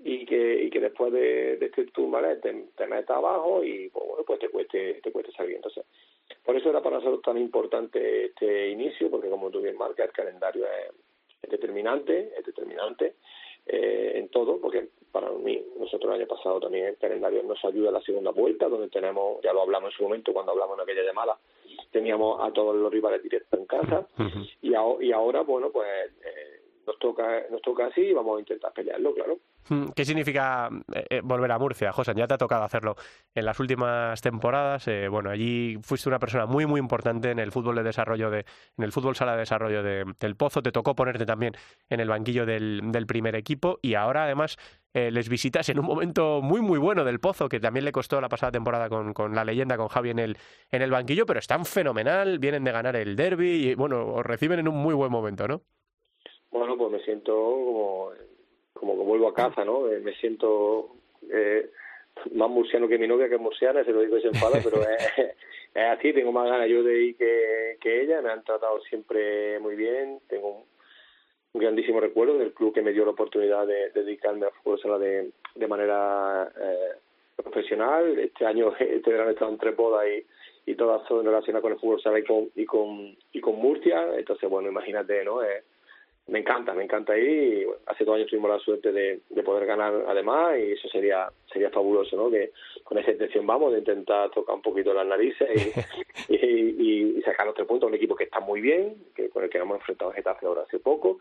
y 0.00 0.26
que, 0.26 0.64
y 0.64 0.70
que 0.70 0.80
después 0.80 1.12
de, 1.12 1.56
de 1.56 1.66
este 1.66 1.86
turmalet 1.86 2.40
te, 2.40 2.52
te 2.76 2.86
metas 2.86 3.16
abajo 3.16 3.62
y 3.64 3.88
pues, 3.90 4.06
bueno, 4.06 4.24
pues 4.24 4.40
te 4.40 4.48
cueste, 4.48 5.00
te 5.02 5.12
cueste 5.12 5.32
salir. 5.32 5.56
Entonces, 5.56 5.84
por 6.44 6.56
eso 6.56 6.70
era 6.70 6.82
para 6.82 6.96
nosotros 6.96 7.22
tan 7.22 7.38
importante 7.38 8.26
este 8.26 8.68
inicio, 8.68 9.10
porque 9.10 9.28
como 9.28 9.50
tú 9.50 9.60
bien 9.60 9.76
marcas, 9.76 10.06
el 10.06 10.12
calendario 10.12 10.64
es, 10.66 11.50
determinante, 11.50 12.32
es 12.38 12.44
determinante 12.44 13.14
eh, 13.66 14.12
en 14.16 14.28
todo, 14.28 14.60
porque 14.60 14.88
para 15.12 15.30
mí, 15.30 15.62
nosotros 15.78 16.12
el 16.12 16.20
año 16.20 16.28
pasado 16.28 16.58
también 16.58 16.86
el 16.86 16.96
calendario 16.96 17.42
nos 17.42 17.62
ayuda 17.64 17.90
a 17.90 17.92
la 17.92 18.00
segunda 18.00 18.30
vuelta, 18.30 18.68
donde 18.68 18.88
tenemos, 18.88 19.40
ya 19.42 19.52
lo 19.52 19.62
hablamos 19.62 19.92
en 19.92 19.96
su 19.96 20.02
momento 20.04 20.32
cuando 20.32 20.52
hablamos 20.52 20.76
en 20.76 20.82
aquella 20.82 21.02
llamada, 21.02 21.38
teníamos 21.92 22.40
a 22.42 22.52
todos 22.52 22.74
los 22.74 22.92
rivales 22.92 23.22
directos 23.22 23.60
en 23.60 23.66
casa, 23.66 24.08
y, 24.62 24.70
y 24.70 25.12
ahora, 25.12 25.42
bueno, 25.42 25.70
pues 25.70 25.88
eh, 26.24 26.60
nos 26.86 26.98
toca 26.98 27.46
nos 27.50 27.62
toca 27.62 27.86
así 27.86 28.00
y 28.00 28.12
vamos 28.12 28.36
a 28.36 28.40
intentar 28.40 28.72
pelearlo, 28.72 29.14
claro. 29.14 29.38
Mm, 29.68 29.86
¿Qué 29.96 30.04
significa 30.04 30.68
eh, 30.94 31.04
eh, 31.08 31.20
volver 31.24 31.50
a 31.52 31.58
Murcia, 31.58 31.92
José? 31.92 32.12
Ya 32.14 32.26
te 32.26 32.34
ha 32.34 32.38
tocado 32.38 32.64
hacerlo 32.64 32.96
en 33.34 33.44
las 33.44 33.58
últimas 33.60 34.20
temporadas. 34.20 34.86
Eh, 34.88 35.08
bueno, 35.08 35.30
allí 35.30 35.78
fuiste 35.82 36.08
una 36.08 36.18
persona 36.18 36.46
muy, 36.46 36.66
muy 36.66 36.80
importante 36.80 37.30
en 37.30 37.38
el 37.38 37.50
fútbol 37.50 37.76
de 37.76 37.82
desarrollo, 37.82 38.30
de, 38.30 38.44
en 38.76 38.84
el 38.84 38.92
fútbol 38.92 39.16
sala 39.16 39.32
de 39.32 39.38
desarrollo 39.38 39.82
de, 39.82 40.04
del 40.20 40.36
Pozo. 40.36 40.62
Te 40.62 40.72
tocó 40.72 40.94
ponerte 40.94 41.24
también 41.24 41.54
en 41.88 42.00
el 42.00 42.08
banquillo 42.08 42.44
del, 42.44 42.80
del 42.92 43.06
primer 43.06 43.34
equipo 43.36 43.78
y 43.80 43.94
ahora 43.94 44.24
además 44.24 44.56
les 44.96 45.28
visitas 45.28 45.68
en 45.70 45.80
un 45.80 45.86
momento 45.86 46.40
muy, 46.40 46.60
muy 46.60 46.78
bueno 46.78 47.02
del 47.02 47.18
Pozo, 47.18 47.48
que 47.48 47.58
también 47.58 47.84
le 47.84 47.90
costó 47.90 48.20
la 48.20 48.28
pasada 48.28 48.52
temporada 48.52 48.88
con, 48.88 49.12
con 49.12 49.34
la 49.34 49.44
leyenda, 49.44 49.76
con 49.76 49.88
Javi 49.88 50.10
en 50.10 50.20
el, 50.20 50.38
en 50.70 50.82
el 50.82 50.90
banquillo, 50.92 51.26
pero 51.26 51.40
están 51.40 51.64
fenomenal, 51.64 52.38
vienen 52.38 52.62
de 52.62 52.70
ganar 52.70 52.94
el 52.94 53.16
derby 53.16 53.70
y 53.70 53.74
bueno, 53.74 54.06
os 54.06 54.24
reciben 54.24 54.60
en 54.60 54.68
un 54.68 54.76
muy 54.76 54.94
buen 54.94 55.10
momento, 55.10 55.48
¿no? 55.48 55.62
Bueno, 56.52 56.76
pues 56.76 56.92
me 56.92 57.00
siento 57.00 57.32
como, 57.32 58.12
como 58.74 58.96
que 58.96 59.02
vuelvo 59.02 59.28
a 59.28 59.34
casa, 59.34 59.64
¿no? 59.64 59.90
Eh, 59.90 60.00
me 60.00 60.14
siento 60.16 60.90
eh, 61.30 61.70
más 62.32 62.50
murciano 62.50 62.88
que 62.88 62.98
mi 62.98 63.08
novia, 63.08 63.28
que 63.28 63.36
es 63.36 63.40
murciana, 63.40 63.84
se 63.84 63.92
lo 63.92 64.02
digo 64.02 64.18
y 64.18 64.22
se 64.22 64.28
enfada, 64.28 64.60
pero 64.62 64.82
es, 64.88 65.18
es, 65.74 65.84
así, 65.90 66.12
tengo 66.12 66.32
más 66.32 66.48
ganas 66.48 66.68
yo 66.68 66.82
de 66.82 67.02
ir 67.02 67.16
que, 67.16 67.76
que 67.80 68.02
ella, 68.02 68.20
me 68.20 68.30
han 68.30 68.44
tratado 68.44 68.80
siempre 68.82 69.58
muy 69.60 69.76
bien, 69.76 70.20
tengo 70.28 70.64
un 71.54 71.60
grandísimo 71.60 72.00
recuerdo 72.00 72.36
del 72.36 72.52
club 72.52 72.74
que 72.74 72.82
me 72.82 72.92
dio 72.92 73.04
la 73.04 73.12
oportunidad 73.12 73.66
de, 73.66 73.90
dedicarme 73.90 74.46
al 74.46 74.52
fútbol 74.52 74.80
sala 74.80 74.98
de, 74.98 75.30
de 75.54 75.68
manera 75.68 76.52
eh, 76.60 76.98
profesional. 77.36 78.18
Este 78.18 78.44
año, 78.44 78.74
este 78.78 79.10
verano 79.10 79.30
he 79.30 79.32
estado 79.34 79.52
en 79.52 79.58
tres 79.58 79.76
bodas 79.76 80.04
y, 80.08 80.70
y 80.70 80.74
todas 80.74 81.06
son 81.06 81.24
relacionadas 81.24 81.62
con 81.62 81.72
el 81.72 81.78
fútbol 81.78 82.02
sala 82.02 82.18
y 82.18 82.24
con, 82.24 82.50
y 82.56 82.64
con, 82.64 83.16
y 83.32 83.40
con 83.40 83.56
Murcia. 83.56 84.16
Entonces, 84.16 84.50
bueno, 84.50 84.68
imagínate, 84.68 85.24
¿no? 85.24 85.42
Eh, 85.42 85.62
me 86.26 86.38
encanta, 86.38 86.72
me 86.72 86.84
encanta 86.84 87.16
ir 87.18 87.28
y 87.28 87.66
hace 87.86 88.04
dos 88.04 88.16
años 88.16 88.28
tuvimos 88.28 88.50
la 88.50 88.58
suerte 88.58 88.92
de, 88.92 89.20
de 89.28 89.42
poder 89.42 89.66
ganar 89.66 90.04
además 90.08 90.58
y 90.58 90.72
eso 90.72 90.88
sería 90.88 91.28
sería 91.52 91.70
fabuloso, 91.70 92.16
¿no? 92.16 92.30
Que 92.30 92.52
con 92.82 92.96
esa 92.96 93.10
intención 93.10 93.46
vamos 93.46 93.72
de 93.72 93.80
intentar 93.80 94.30
tocar 94.30 94.54
un 94.54 94.62
poquito 94.62 94.94
las 94.94 95.06
narices 95.06 95.74
y, 96.28 96.34
y, 96.34 97.18
y, 97.18 97.22
sacar 97.22 97.46
los 97.46 97.54
tres 97.54 97.68
puntos 97.68 97.86
a 97.86 97.90
un 97.90 97.94
equipo 97.94 98.16
que 98.16 98.24
está 98.24 98.40
muy 98.40 98.62
bien, 98.62 98.96
que 99.14 99.28
con 99.28 99.44
el 99.44 99.50
que 99.50 99.58
hemos 99.58 99.76
enfrentado 99.76 100.10
a 100.10 100.14
Getafe 100.14 100.46
ahora 100.46 100.62
hace 100.62 100.78
poco 100.78 101.18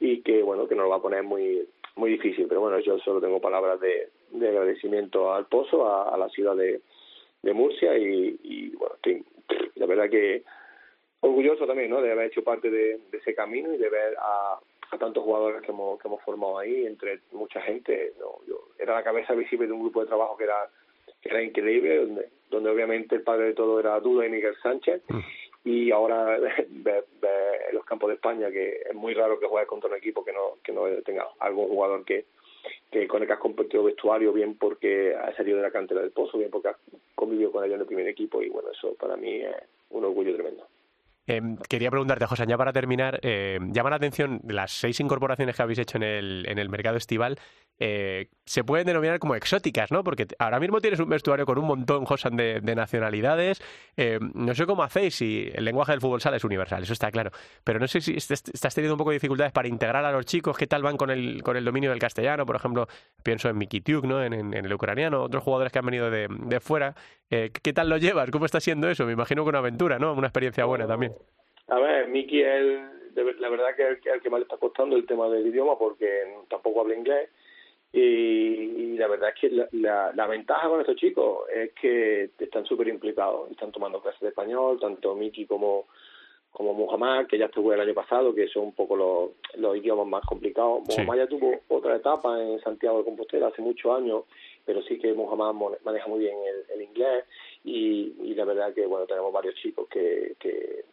y 0.00 0.22
que, 0.22 0.42
bueno, 0.42 0.66
que 0.66 0.74
nos 0.74 0.84
lo 0.84 0.90
va 0.90 0.96
a 0.96 1.02
poner 1.02 1.22
muy 1.22 1.68
muy 1.96 2.10
difícil, 2.12 2.46
pero 2.48 2.60
bueno, 2.60 2.78
yo 2.78 2.98
solo 3.00 3.20
tengo 3.20 3.40
palabras 3.40 3.80
de, 3.80 4.08
de 4.30 4.48
agradecimiento 4.48 5.34
al 5.34 5.46
Pozo, 5.46 5.86
a, 5.86 6.14
a 6.14 6.16
la 6.16 6.28
ciudad 6.28 6.56
de, 6.56 6.80
de 7.42 7.52
Murcia 7.52 7.98
y, 7.98 8.38
y 8.42 8.68
bueno, 8.76 8.94
estoy, 8.94 9.24
la 9.74 9.86
verdad 9.86 10.08
que 10.08 10.44
orgulloso 11.20 11.66
también 11.66 11.90
¿no? 11.90 12.00
de 12.00 12.12
haber 12.12 12.26
hecho 12.26 12.42
parte 12.42 12.70
de, 12.70 13.00
ese 13.12 13.34
camino 13.34 13.72
y 13.74 13.78
de 13.78 13.88
ver 13.88 14.16
a, 14.18 14.58
a, 14.90 14.98
tantos 14.98 15.24
jugadores 15.24 15.62
que 15.62 15.72
hemos, 15.72 16.00
que 16.00 16.08
hemos 16.08 16.22
formado 16.22 16.58
ahí, 16.58 16.86
entre 16.86 17.20
mucha 17.32 17.60
gente. 17.62 18.12
¿no? 18.18 18.38
Yo, 18.46 18.68
era 18.78 18.94
la 18.94 19.04
cabeza 19.04 19.34
visible 19.34 19.66
de 19.66 19.72
un 19.72 19.80
grupo 19.80 20.00
de 20.00 20.06
trabajo 20.06 20.36
que 20.36 20.44
era, 20.44 20.68
que 21.20 21.28
era 21.28 21.42
increíble, 21.42 21.96
donde, 21.96 22.28
donde 22.50 22.70
obviamente 22.70 23.16
el 23.16 23.22
padre 23.22 23.46
de 23.46 23.54
todo 23.54 23.80
era 23.80 23.98
Duda 24.00 24.26
y 24.26 24.30
Miguel 24.30 24.56
Sánchez. 24.62 25.02
Mm. 25.08 25.18
Y 25.64 25.90
ahora 25.90 26.38
ver, 26.68 27.06
en 27.68 27.74
los 27.74 27.84
campos 27.84 28.08
de 28.08 28.14
España 28.14 28.50
que 28.50 28.82
es 28.88 28.94
muy 28.94 29.14
raro 29.14 29.38
que 29.38 29.46
juegue 29.46 29.66
contra 29.66 29.90
un 29.90 29.96
equipo 29.96 30.24
que 30.24 30.32
no, 30.32 30.58
que 30.62 30.72
no 30.72 30.84
tenga 31.04 31.28
algún 31.40 31.68
jugador 31.68 32.04
que, 32.04 32.26
que 32.90 33.06
con 33.06 33.20
el 33.20 33.26
que 33.26 33.34
has 33.34 33.40
compartido 33.40 33.84
vestuario, 33.84 34.32
bien 34.32 34.56
porque 34.56 35.14
ha 35.14 35.34
salido 35.34 35.58
de 35.58 35.64
la 35.64 35.70
cantera 35.70 36.00
del 36.00 36.12
pozo, 36.12 36.38
bien 36.38 36.50
porque 36.50 36.68
has 36.68 36.76
convivido 37.14 37.50
con 37.52 37.64
ellos 37.64 37.74
en 37.74 37.80
el 37.80 37.86
primer 37.86 38.08
equipo 38.08 38.42
y 38.42 38.48
bueno, 38.48 38.70
eso 38.70 38.94
para 38.94 39.16
mí 39.16 39.40
es 39.40 39.54
un 39.90 40.04
orgullo 40.04 40.34
tremendo. 40.34 40.66
Eh, 41.28 41.42
quería 41.68 41.90
preguntarte, 41.90 42.24
José, 42.24 42.46
ya 42.48 42.56
para 42.56 42.72
terminar, 42.72 43.20
eh, 43.22 43.58
llama 43.70 43.90
la 43.90 43.96
atención 43.96 44.40
las 44.48 44.72
seis 44.72 44.98
incorporaciones 44.98 45.54
que 45.54 45.62
habéis 45.62 45.78
hecho 45.78 45.98
en 45.98 46.02
el, 46.02 46.46
en 46.48 46.58
el 46.58 46.70
mercado 46.70 46.96
estival 46.96 47.38
eh, 47.80 48.28
se 48.44 48.64
pueden 48.64 48.86
denominar 48.86 49.18
como 49.18 49.34
exóticas, 49.34 49.92
¿no? 49.92 50.02
Porque 50.02 50.26
ahora 50.38 50.58
mismo 50.58 50.80
tienes 50.80 50.98
un 51.00 51.08
vestuario 51.08 51.46
con 51.46 51.58
un 51.58 51.66
montón, 51.66 52.04
de, 52.32 52.60
nacionalidades. 52.74 53.60
Eh, 53.96 54.18
no 54.34 54.54
sé 54.54 54.66
cómo 54.66 54.82
hacéis 54.82 55.14
si 55.14 55.50
el 55.54 55.64
lenguaje 55.64 55.92
del 55.92 56.00
fútbol 56.00 56.20
sala 56.20 56.38
es 56.38 56.44
universal, 56.44 56.82
eso 56.82 56.92
está 56.92 57.10
claro. 57.10 57.30
Pero 57.62 57.78
no 57.78 57.86
sé 57.86 58.00
si 58.00 58.16
estás 58.16 58.74
teniendo 58.74 58.94
un 58.94 58.98
poco 58.98 59.10
de 59.10 59.16
dificultades 59.16 59.52
para 59.52 59.68
integrar 59.68 60.04
a 60.04 60.12
los 60.12 60.26
chicos. 60.26 60.56
¿Qué 60.56 60.66
tal 60.66 60.82
van 60.82 60.96
con 60.96 61.10
el, 61.10 61.42
con 61.42 61.56
el 61.56 61.64
dominio 61.64 61.90
del 61.90 61.98
castellano? 61.98 62.46
Por 62.46 62.56
ejemplo, 62.56 62.88
pienso 63.22 63.48
en 63.48 63.58
Mikitiuk, 63.58 64.04
¿no? 64.04 64.24
En, 64.24 64.54
el 64.54 64.72
ucraniano, 64.72 65.22
otros 65.22 65.42
jugadores 65.42 65.72
que 65.72 65.78
han 65.78 65.86
venido 65.86 66.10
de, 66.10 66.26
de 66.28 66.60
fuera. 66.60 66.94
Eh, 67.30 67.50
¿Qué 67.62 67.72
tal 67.72 67.88
lo 67.88 67.98
llevas? 67.98 68.30
¿Cómo 68.30 68.46
está 68.46 68.60
siendo 68.60 68.88
eso? 68.88 69.06
Me 69.06 69.12
imagino 69.12 69.44
que 69.44 69.50
una 69.50 69.58
aventura, 69.58 69.98
¿no? 69.98 70.14
Una 70.14 70.28
experiencia 70.28 70.64
buena 70.64 70.86
también. 70.86 71.12
A 71.68 71.78
ver, 71.78 72.08
Miki 72.08 72.42
es 72.42 72.80
la 73.38 73.48
verdad 73.48 73.74
que 73.76 73.82
es 73.90 73.98
el 74.06 74.20
que 74.20 74.30
más 74.30 74.40
le 74.40 74.44
está 74.44 74.56
costando 74.56 74.96
el 74.96 75.06
tema 75.06 75.28
del 75.28 75.46
idioma 75.46 75.76
porque 75.78 76.24
tampoco 76.48 76.80
habla 76.80 76.94
inglés 76.94 77.28
y, 77.92 78.96
la 78.98 79.06
verdad 79.06 79.30
es 79.30 79.40
que 79.40 79.68
la, 79.72 80.12
la, 80.12 80.26
ventaja 80.26 80.68
con 80.68 80.80
estos 80.80 80.96
chicos 80.96 81.48
es 81.54 81.72
que 81.72 82.30
están 82.38 82.64
súper 82.66 82.88
implicados, 82.88 83.50
están 83.50 83.72
tomando 83.72 84.00
clases 84.02 84.20
de 84.20 84.28
español, 84.28 84.78
tanto 84.80 85.14
Miki 85.14 85.46
como, 85.46 85.86
como 86.50 86.74
Muhammad, 86.74 87.26
que 87.26 87.38
ya 87.38 87.46
estuvo 87.46 87.72
el 87.72 87.80
año 87.80 87.94
pasado, 87.94 88.34
que 88.34 88.48
son 88.48 88.64
un 88.64 88.72
poco 88.72 88.96
los, 88.96 89.30
los 89.54 89.76
idiomas 89.76 90.06
más 90.06 90.24
complicados. 90.26 90.82
Muhammad 90.88 91.16
ya 91.16 91.26
tuvo 91.28 91.60
otra 91.68 91.96
etapa 91.96 92.42
en 92.42 92.60
Santiago 92.60 92.98
de 92.98 93.04
Compostela 93.04 93.48
hace 93.48 93.62
muchos 93.62 93.96
años, 93.96 94.24
pero 94.66 94.82
sí 94.82 94.98
que 94.98 95.14
Muhammad 95.14 95.54
maneja 95.84 96.08
muy 96.08 96.20
bien 96.20 96.36
el, 96.74 96.82
inglés 96.82 97.24
y, 97.64 98.14
y, 98.22 98.34
la 98.34 98.44
verdad 98.44 98.74
que 98.74 98.86
bueno 98.86 99.06
tenemos 99.06 99.32
varios 99.32 99.54
chicos 99.54 99.88
que, 99.88 100.34
que, 100.40 100.84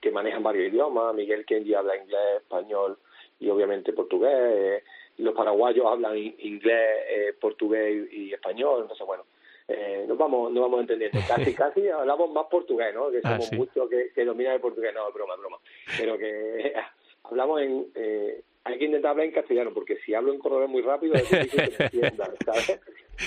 que, 0.00 0.10
manejan 0.10 0.42
varios 0.42 0.72
idiomas. 0.72 1.14
Miguel 1.14 1.44
Kenji 1.44 1.74
habla 1.74 1.96
inglés, 1.96 2.42
español 2.42 2.98
y 3.40 3.48
obviamente 3.48 3.92
portugués 3.92 4.82
los 5.18 5.34
paraguayos 5.34 5.84
hablan 5.86 6.16
inglés, 6.16 7.04
eh, 7.08 7.34
portugués 7.40 8.08
y, 8.12 8.32
español, 8.32 8.82
entonces 8.82 9.06
bueno, 9.06 9.24
eh, 9.66 10.04
nos 10.08 10.16
vamos 10.16 10.52
nos 10.52 10.62
vamos 10.62 10.80
entendiendo. 10.80 11.18
Casi, 11.28 11.54
casi 11.54 11.88
hablamos 11.88 12.30
más 12.30 12.46
portugués, 12.46 12.94
¿no? 12.94 13.10
Que 13.10 13.20
ah, 13.24 13.40
somos 13.40 13.52
muchos 13.52 13.90
que, 13.90 14.10
que 14.14 14.24
dominan 14.24 14.54
el 14.54 14.60
portugués, 14.60 14.92
no, 14.94 15.10
broma, 15.12 15.36
broma. 15.36 15.58
Pero 15.96 16.16
que 16.16 16.72
hablamos 17.24 17.60
en... 17.60 17.86
Eh, 17.94 18.42
hay 18.64 18.78
que 18.78 18.84
intentar 18.84 19.12
hablar 19.12 19.26
en 19.26 19.32
castellano, 19.32 19.70
porque 19.72 19.96
si 20.04 20.14
hablo 20.14 20.32
en 20.32 20.38
cordobés 20.38 20.68
muy 20.68 20.82
rápido 20.82 21.14
es 21.14 21.30
difícil 21.30 21.50
que 21.50 21.76
me 21.78 21.84
entiendan, 21.86 22.30
¿sabes? 22.44 22.80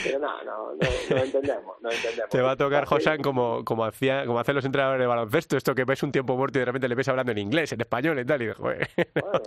Pero 0.04 0.20
no, 0.20 0.44
no, 0.44 0.76
no, 0.76 1.18
entendemos, 1.18 1.82
no 1.82 1.90
entendemos. 1.90 2.30
Te 2.30 2.42
va 2.42 2.52
a 2.52 2.56
tocar, 2.56 2.86
Josan, 2.86 3.22
como, 3.24 3.66
como, 3.66 3.84
hacía, 3.84 4.24
como 4.26 4.40
hacen 4.40 4.54
los 4.54 4.66
entrenadores 4.66 5.02
de 5.02 5.08
baloncesto, 5.08 5.58
esto 5.58 5.74
que 5.74 5.84
ves 5.84 6.04
un 6.04 6.12
tiempo 6.12 6.38
muerto 6.38 6.60
y 6.60 6.62
de 6.62 6.66
repente 6.66 6.88
le 6.88 6.94
ves 6.94 7.08
hablando 7.08 7.32
en 7.32 7.40
inglés, 7.40 7.72
en 7.74 7.82
español 7.82 8.20
y 8.20 8.26
tal, 8.26 8.42
y 8.44 8.54
joder. 8.54 8.88
Bueno, 9.20 9.42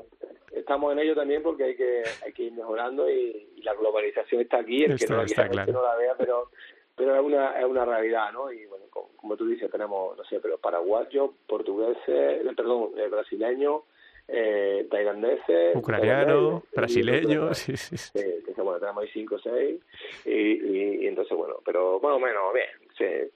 estamos 0.64 0.92
en 0.92 0.98
ello 0.98 1.14
también 1.14 1.42
porque 1.42 1.64
hay 1.64 1.76
que 1.76 2.02
hay 2.24 2.32
que 2.32 2.44
ir 2.44 2.52
mejorando 2.52 3.08
y, 3.08 3.50
la 3.62 3.72
globalización 3.74 4.42
está 4.42 4.58
aquí, 4.58 4.84
el 4.84 4.98
que 4.98 5.06
no 5.06 5.16
la 5.16 5.24
quiera, 5.24 5.64
que 5.64 5.72
no 5.72 5.82
la 5.82 5.96
vea, 5.96 6.14
pero 6.18 6.50
pero 6.94 7.14
es 7.14 7.22
una 7.22 7.58
es 7.58 7.64
una 7.64 7.84
realidad, 7.84 8.30
¿no? 8.32 8.52
Y 8.52 8.66
bueno, 8.66 8.84
como, 8.90 9.36
tú 9.36 9.46
dices, 9.46 9.70
tenemos, 9.70 10.16
no 10.16 10.24
sé, 10.24 10.38
pero 10.40 10.58
paraguayos, 10.58 11.30
portugueses, 11.46 12.02
eh, 12.06 12.42
perdón, 12.54 12.90
eh, 12.98 13.08
brasileños, 13.08 13.82
eh, 14.28 14.86
tailandeses, 14.90 15.76
ucranianos, 15.76 16.62
brasileños, 16.74 17.56
sí, 17.56 17.76
sí, 17.76 17.96
sí. 17.96 18.12
bueno, 18.56 18.78
tenemos 18.80 19.04
ahí 19.04 19.10
cinco 19.14 19.36
o 19.36 19.38
seis 19.38 19.80
y, 20.26 20.30
y, 20.30 21.06
entonces, 21.06 21.36
bueno, 21.36 21.56
pero 21.64 22.00
bueno, 22.00 22.18
menos 22.18 22.52
bien, 22.52 22.68
se, 22.98 23.30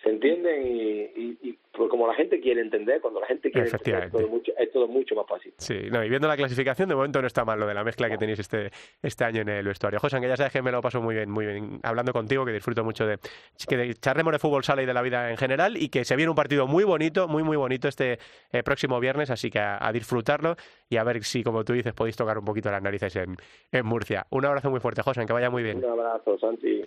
se 0.00 0.08
entienden 0.10 0.64
y, 0.64 1.00
y, 1.42 1.58
pues 1.72 1.88
como 1.88 2.06
la 2.06 2.14
gente 2.14 2.38
quiere 2.40 2.60
entender, 2.60 3.00
cuando 3.00 3.20
la 3.20 3.26
gente 3.26 3.50
quiere 3.50 3.68
entender, 3.68 4.04
es 4.04 4.12
todo, 4.12 4.28
mucho, 4.28 4.52
es 4.58 4.70
todo 4.70 4.86
mucho 4.88 5.14
más 5.14 5.26
fácil. 5.26 5.54
Sí, 5.56 5.88
no, 5.90 6.04
y 6.04 6.08
viendo 6.10 6.28
la 6.28 6.36
clasificación, 6.36 6.88
de 6.88 6.94
momento 6.94 7.20
no 7.22 7.26
está 7.26 7.46
mal 7.46 7.58
lo 7.58 7.66
de 7.66 7.72
la 7.72 7.82
mezcla 7.82 8.10
que 8.10 8.18
tenéis 8.18 8.40
este, 8.40 8.70
este 9.02 9.24
año 9.24 9.40
en 9.40 9.48
el 9.48 9.66
vestuario. 9.66 9.98
José, 9.98 10.20
que 10.20 10.28
ya 10.28 10.36
sabes 10.36 10.52
que 10.52 10.60
me 10.60 10.70
lo 10.70 10.82
paso 10.82 11.00
muy 11.00 11.14
bien, 11.14 11.30
muy 11.30 11.46
bien 11.46 11.80
hablando 11.82 12.12
contigo, 12.12 12.44
que 12.44 12.52
disfruto 12.52 12.84
mucho 12.84 13.06
de, 13.06 13.18
que 13.66 13.76
de 13.78 13.94
charremos 13.94 14.32
de 14.32 14.38
fútbol 14.38 14.64
sala 14.64 14.82
y 14.82 14.86
de 14.86 14.92
la 14.92 15.00
vida 15.00 15.30
en 15.30 15.38
general, 15.38 15.78
y 15.78 15.88
que 15.88 16.04
se 16.04 16.14
viene 16.14 16.28
un 16.28 16.36
partido 16.36 16.66
muy 16.66 16.84
bonito, 16.84 17.26
muy, 17.26 17.42
muy 17.42 17.56
bonito 17.56 17.88
este 17.88 18.18
eh, 18.52 18.62
próximo 18.62 19.00
viernes, 19.00 19.30
así 19.30 19.50
que 19.50 19.58
a, 19.58 19.90
disfrutarlo 19.92 20.56
y 20.88 20.96
a 20.96 21.04
ver 21.04 21.24
si, 21.24 21.42
como 21.42 21.64
tú 21.64 21.72
dices, 21.72 21.94
podéis 21.94 22.16
tocar 22.16 22.38
un 22.38 22.44
poquito 22.44 22.70
las 22.70 22.82
narices 22.82 23.16
en, 23.16 23.36
en 23.70 23.86
Murcia. 23.86 24.26
Un 24.30 24.44
abrazo 24.44 24.70
muy 24.70 24.80
fuerte, 24.80 25.02
José, 25.02 25.24
que 25.24 25.32
vaya 25.32 25.48
muy 25.48 25.62
bien. 25.62 25.78
Un 25.78 25.90
abrazo, 25.90 26.38
Santi. 26.38 26.82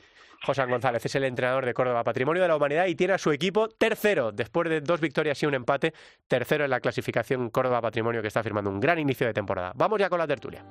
José 0.46 0.66
González 0.66 1.04
es 1.04 1.16
el 1.16 1.24
entrenador 1.24 1.66
de 1.66 1.74
Córdoba 1.74 2.04
Patrimonio 2.04 2.42
de 2.42 2.48
la 2.48 2.56
Humanidad 2.56 2.86
y 2.86 2.96
tiene 2.96 3.14
a 3.14 3.18
su 3.18 3.32
equipo 3.32 3.68
tercero, 3.68 4.32
después 4.32 4.70
de 4.70 4.75
dos 4.82 5.00
victorias 5.00 5.42
y 5.44 5.46
un 5.46 5.54
empate, 5.54 5.94
tercero 6.28 6.64
en 6.64 6.70
la 6.70 6.80
clasificación 6.80 7.50
Córdoba 7.50 7.82
Patrimonio 7.82 8.22
que 8.22 8.28
está 8.28 8.44
firmando 8.44 8.70
un 8.70 8.80
gran 8.80 9.00
inicio 9.00 9.28
de 9.28 9.34
temporada. 9.34 9.72
Vamos 9.76 10.00
ya 10.00 10.10
con 10.10 10.20
la 10.20 10.28
tertulia. 10.28 10.64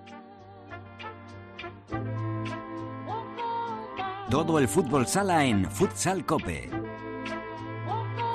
Todo 4.30 4.58
el 4.58 4.66
fútbol 4.66 5.06
sala 5.06 5.44
en 5.44 5.70
Futsal 5.70 6.24
Cope. 6.26 6.68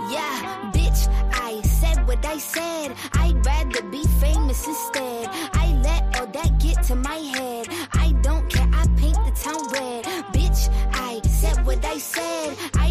Yeah, 0.10 0.72
bitch, 0.72 1.10
I 1.34 1.62
said 1.62 2.08
what 2.08 2.26
I 2.26 2.40
said. 2.40 2.94
I'd 3.16 3.46
rather 3.46 3.84
be 3.92 4.04
famous 4.20 4.66
instead. 4.66 5.28
I 5.54 5.74
let 5.84 6.20
all 6.20 6.28
that 6.28 6.58
get 6.60 6.82
to 6.88 6.96
my 6.96 7.18
head. 7.36 7.68
I 7.94 8.14
don't 8.22 8.48
care, 8.50 8.70
I 8.72 8.88
paint 8.98 9.18
the 9.26 9.32
town 9.44 9.62
red. 9.74 10.06
Bitch, 10.32 10.70
I 10.94 11.20
said 11.28 11.66
what 11.66 11.84
I 11.84 11.98
said. 11.98 12.58
I'd 12.76 12.89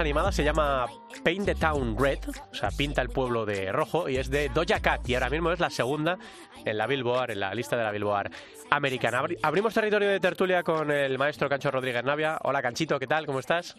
animada, 0.00 0.32
se 0.32 0.44
llama 0.44 0.86
Paint 1.22 1.46
the 1.46 1.54
Town 1.54 1.96
Red, 1.98 2.18
o 2.50 2.54
sea, 2.54 2.70
pinta 2.70 3.02
el 3.02 3.10
pueblo 3.10 3.44
de 3.44 3.70
rojo, 3.70 4.08
y 4.08 4.16
es 4.16 4.30
de 4.30 4.48
Doja 4.48 4.80
Cat, 4.80 5.08
y 5.08 5.14
ahora 5.14 5.30
mismo 5.30 5.52
es 5.52 5.60
la 5.60 5.70
segunda 5.70 6.18
en 6.64 6.78
la 6.78 6.86
Billboard, 6.86 7.32
en 7.32 7.40
la 7.40 7.54
lista 7.54 7.76
de 7.76 7.84
la 7.84 7.90
Billboard 7.90 8.30
americana. 8.70 9.22
Abrimos 9.42 9.74
territorio 9.74 10.08
de 10.08 10.20
tertulia 10.20 10.62
con 10.62 10.90
el 10.90 11.18
maestro 11.18 11.48
Cancho 11.48 11.70
Rodríguez 11.70 12.04
Navia. 12.04 12.38
Hola 12.42 12.62
Canchito, 12.62 12.98
¿qué 12.98 13.06
tal? 13.06 13.26
¿Cómo 13.26 13.40
estás? 13.40 13.76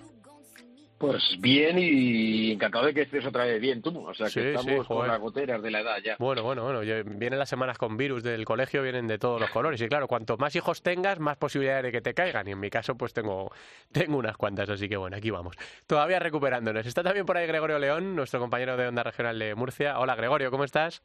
Pues 1.01 1.35
bien 1.39 1.79
y 1.79 2.51
encantado 2.51 2.85
de 2.85 2.93
que 2.93 3.01
estés 3.01 3.25
otra 3.25 3.45
vez 3.45 3.59
bien 3.59 3.81
tú. 3.81 4.05
O 4.07 4.13
sea, 4.13 4.29
que 4.29 4.53
estamos 4.53 4.85
con 4.85 5.07
las 5.07 5.19
goteras 5.19 5.59
de 5.59 5.71
la 5.71 5.79
edad 5.79 5.97
ya. 6.05 6.15
Bueno, 6.19 6.43
bueno, 6.43 6.63
bueno. 6.63 6.81
Vienen 6.81 7.39
las 7.39 7.49
semanas 7.49 7.79
con 7.79 7.97
virus 7.97 8.21
del 8.21 8.45
colegio, 8.45 8.83
vienen 8.83 9.07
de 9.07 9.17
todos 9.17 9.41
los 9.41 9.49
colores. 9.49 9.81
Y 9.81 9.87
claro, 9.87 10.07
cuanto 10.07 10.37
más 10.37 10.55
hijos 10.55 10.83
tengas, 10.83 11.19
más 11.19 11.37
posibilidades 11.37 11.85
de 11.85 11.91
que 11.91 12.01
te 12.01 12.13
caigan. 12.13 12.47
Y 12.47 12.51
en 12.51 12.59
mi 12.59 12.69
caso, 12.69 12.93
pues 12.93 13.13
tengo, 13.13 13.51
tengo 13.91 14.17
unas 14.19 14.37
cuantas. 14.37 14.69
Así 14.69 14.87
que 14.87 14.95
bueno, 14.95 15.17
aquí 15.17 15.31
vamos. 15.31 15.55
Todavía 15.87 16.19
recuperándonos. 16.19 16.85
Está 16.85 17.01
también 17.01 17.25
por 17.25 17.35
ahí 17.35 17.47
Gregorio 17.47 17.79
León, 17.79 18.15
nuestro 18.15 18.39
compañero 18.39 18.77
de 18.77 18.87
Onda 18.87 19.01
Regional 19.01 19.39
de 19.39 19.55
Murcia. 19.55 19.97
Hola, 19.97 20.13
Gregorio, 20.13 20.51
¿cómo 20.51 20.65
estás? 20.65 21.01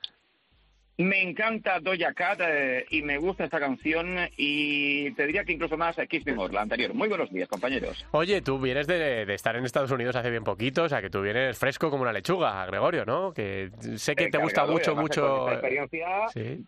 Me 0.99 1.23
encanta 1.23 1.79
Doja 1.79 2.15
Cat 2.15 2.41
eh, 2.41 2.87
y 2.89 3.03
me 3.03 3.19
gusta 3.19 3.45
esta 3.45 3.61
canción 3.61 4.17
y 4.39 5.11
te 5.11 5.27
diría 5.27 5.45
que 5.45 5.53
incluso 5.53 5.77
más 5.77 5.95
Kiss 6.09 6.25
Me 6.25 6.35
More, 6.35 6.55
la 6.55 6.63
anterior. 6.63 6.95
Muy 6.95 7.07
buenos 7.07 7.31
días, 7.31 7.49
compañeros. 7.51 8.07
Oye, 8.13 8.41
tú 8.41 8.59
vienes 8.59 8.87
de, 8.87 9.23
estar 9.35 9.57
en 9.57 9.67
Estados 9.67 9.91
Unidos 9.91 10.17
hace 10.17 10.31
bien 10.31 10.43
poquito, 10.43 10.85
o 10.85 10.89
sea 10.89 11.03
que 11.03 11.11
tú 11.11 11.21
vienes 11.21 11.59
fresco 11.59 11.91
como 11.91 12.03
una 12.03 12.15
lechuga, 12.15 12.65
Gregorio, 12.65 13.05
¿no? 13.05 13.35
Que 13.35 13.71
sé 13.97 14.17
que 14.17 14.29
te 14.29 14.39
gusta 14.39 14.65
mucho, 14.65 14.97
mucho... 14.97 15.51
experiencia 15.51 16.07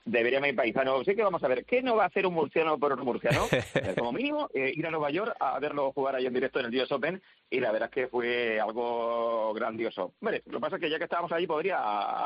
debería 0.04 0.40
mi 0.40 0.52
paisano. 0.52 1.02
Sí 1.04 1.14
que 1.14 1.22
vamos 1.22 1.42
a 1.42 1.48
ver, 1.48 1.64
¿qué 1.64 1.82
no 1.82 1.96
va 1.96 2.04
a 2.04 2.08
hacer 2.08 2.26
un 2.26 2.34
murciano 2.34 2.78
por 2.78 2.92
un 2.92 3.04
murciano? 3.06 3.46
como 3.96 4.12
mínimo, 4.12 4.50
eh, 4.52 4.72
ir 4.74 4.86
a 4.86 4.90
Nueva 4.90 5.10
York 5.10 5.34
a 5.40 5.58
verlo 5.58 5.90
jugar 5.92 6.16
ahí 6.16 6.26
en 6.26 6.34
directo 6.34 6.60
en 6.60 6.66
el 6.66 6.82
US 6.82 6.92
Open 6.92 7.22
y 7.48 7.60
la 7.60 7.72
verdad 7.72 7.88
es 7.88 7.94
que 7.94 8.08
fue 8.08 8.60
algo 8.60 9.54
grandioso. 9.54 10.12
Lo 10.20 10.30
que 10.30 10.60
pasa 10.60 10.76
es 10.76 10.82
que 10.82 10.90
ya 10.90 10.98
que 10.98 11.04
estábamos 11.04 11.32
allí 11.32 11.46
podría 11.46 11.78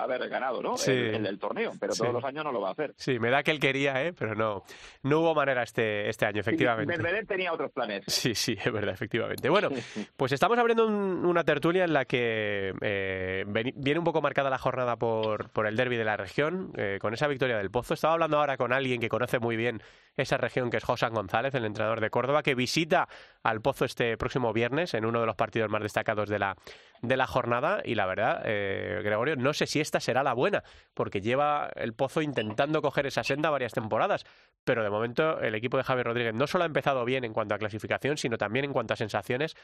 haber 0.03 0.29
ganado, 0.29 0.61
¿no? 0.61 0.75
El, 0.85 1.27
el 1.27 1.39
torneo, 1.39 1.71
pero 1.79 1.92
todos 1.95 2.13
los 2.13 2.25
años 2.25 2.45
no 2.45 2.53
lo 2.53 2.61
va 2.61 2.69
a 2.69 2.73
hacer. 2.73 2.95
Sí, 2.97 3.19
me 3.19 3.31
da 3.31 3.43
que 3.43 3.51
él 3.51 3.61
quería, 3.61 4.03
¿eh? 4.05 4.13
pero 4.13 4.35
no, 4.35 4.63
no 5.03 5.21
hubo 5.21 5.35
manera 5.35 5.63
este, 5.63 6.09
este 6.09 6.27
año, 6.27 6.41
efectivamente. 6.41 6.97
Sí, 6.97 7.27
tenía 7.27 7.53
otros 7.53 7.71
planes. 7.73 8.05
Sí, 8.07 8.35
sí, 8.35 8.57
es 8.65 8.73
verdad, 8.73 8.95
efectivamente. 8.95 9.49
Bueno, 9.49 9.69
pues 10.17 10.33
estamos 10.33 10.59
abriendo 10.59 10.87
una 10.87 11.45
tertulia 11.45 11.85
en 11.85 11.93
la 11.93 12.05
que 12.05 12.75
eh, 12.81 13.45
viene 13.47 13.99
un 13.99 14.05
poco 14.05 14.21
marcada 14.21 14.51
la 14.51 14.59
jornada 14.59 14.97
por, 14.97 15.51
por 15.51 15.67
el 15.67 15.77
derby 15.77 15.97
de 15.97 16.05
la 16.05 16.17
región, 16.17 16.73
eh, 16.77 16.99
con 17.01 17.15
esa 17.15 17.27
victoria 17.27 17.57
del 17.57 17.71
Pozo. 17.71 17.95
Estaba 17.95 18.15
hablando 18.15 18.39
ahora 18.39 18.57
con 18.57 18.73
alguien 18.73 19.01
que 19.01 19.09
conoce 19.09 19.39
muy 19.39 19.57
bien 19.57 19.83
esa 20.17 20.37
región, 20.37 20.71
que 20.71 20.77
es 20.77 20.85
Josan 20.85 21.15
González, 21.15 21.55
el 21.55 21.65
entrenador 21.65 22.01
de 22.01 22.11
Córdoba, 22.11 22.43
que 22.43 22.55
visita 22.55 23.09
al 23.43 23.61
Pozo 23.61 23.85
este 23.85 24.17
próximo 24.17 24.53
viernes 24.53 24.95
en 24.95 25.05
uno 25.05 25.21
de 25.21 25.27
los 25.27 25.37
partidos 25.37 25.71
más 25.71 25.83
destacados 25.83 26.29
de 26.29 26.39
la, 26.39 26.57
de 27.01 27.17
la 27.17 27.27
jornada. 27.27 27.81
Y 27.85 27.95
la 27.95 28.07
verdad, 28.07 28.43
eh, 28.45 29.01
Gregorio, 29.03 29.37
no 29.37 29.53
sé 29.53 29.67
si 29.67 29.81
esta 29.81 30.01
será 30.01 30.23
la 30.23 30.35
buena, 30.35 30.63
porque 30.95 31.21
lleva 31.21 31.71
el 31.83 31.95
Pozo 31.95 32.23
intentando 32.23 32.81
coger 32.83 33.07
esa 33.07 33.25
senda 33.25 33.51
varias 33.51 33.73
temporadas. 33.73 34.25
Pero 34.65 34.83
de 34.83 34.91
momento 34.91 35.41
el 35.41 35.55
equipo 35.55 35.77
de 35.77 35.83
Javier 35.83 36.07
Rodríguez 36.07 36.35
no 36.35 36.47
solo 36.47 36.65
ha 36.65 36.67
empezado 36.67 37.05
bien 37.05 37.25
en 37.25 37.33
cuanto 37.33 37.55
a 37.55 37.59
clasificación, 37.59 38.17
sino 38.17 38.39
también 38.39 38.65
en 38.65 38.73
cuanto 38.73 38.95
a 38.95 38.97
sensaciones. 38.97 39.57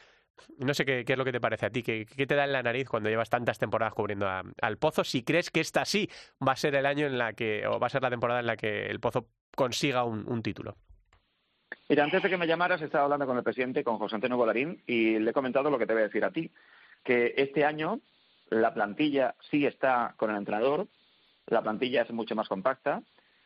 No 0.57 0.73
sé 0.73 0.85
qué, 0.85 1.03
es 1.07 1.17
lo 1.17 1.25
que 1.25 1.31
te 1.31 1.41
parece 1.41 1.65
a 1.65 1.69
ti, 1.69 1.83
qué, 1.83 2.05
te 2.05 2.35
da 2.35 2.45
en 2.45 2.51
la 2.51 2.63
nariz 2.63 2.87
cuando 2.87 3.09
llevas 3.09 3.29
tantas 3.29 3.57
temporadas 3.57 3.93
cubriendo 3.93 4.27
al 4.27 4.77
Pozo. 4.77 5.03
Si 5.03 5.23
crees 5.23 5.49
que 5.49 5.61
esta 5.61 5.85
sí 5.85 6.09
va 6.45 6.53
a 6.53 6.57
ser 6.57 6.75
el 6.75 6.85
año 6.85 7.05
en 7.05 7.17
la 7.17 7.33
que, 7.33 7.65
o 7.67 7.79
va 7.79 7.87
a 7.87 7.89
ser 7.89 8.01
la 8.01 8.09
temporada 8.09 8.39
en 8.39 8.47
la 8.47 8.57
que 8.57 8.87
el 8.87 8.99
Pozo 8.99 9.27
consiga 9.55 10.03
un, 10.03 10.41
título. 10.41 10.75
Mira, 11.89 12.03
antes 12.03 12.23
de 12.23 12.29
que 12.29 12.37
me 12.37 12.47
llamaras, 12.47 12.81
estaba 12.81 13.05
hablando 13.05 13.25
con 13.25 13.37
el 13.37 13.43
presidente, 13.43 13.83
con 13.83 13.97
José 13.97 14.15
Antonio 14.15 14.37
Bolarín, 14.37 14.81
y 14.85 15.19
le 15.19 15.31
he 15.31 15.33
comentado 15.33 15.69
lo 15.69 15.77
que 15.77 15.85
te 15.85 15.93
voy 15.93 16.03
a 16.03 16.05
decir 16.05 16.23
a 16.23 16.31
ti, 16.31 16.51
que 17.03 17.33
este 17.37 17.65
año 17.65 17.99
la 18.49 18.73
plantilla 18.73 19.35
sí 19.49 19.65
está 19.65 20.13
con 20.17 20.31
el 20.31 20.37
entrenador, 20.37 20.87
la 21.49 21.61
plantilla 21.61 22.03
es 22.03 22.11
mucho 22.11 22.35
más 22.35 22.47
compacta, 22.47 23.01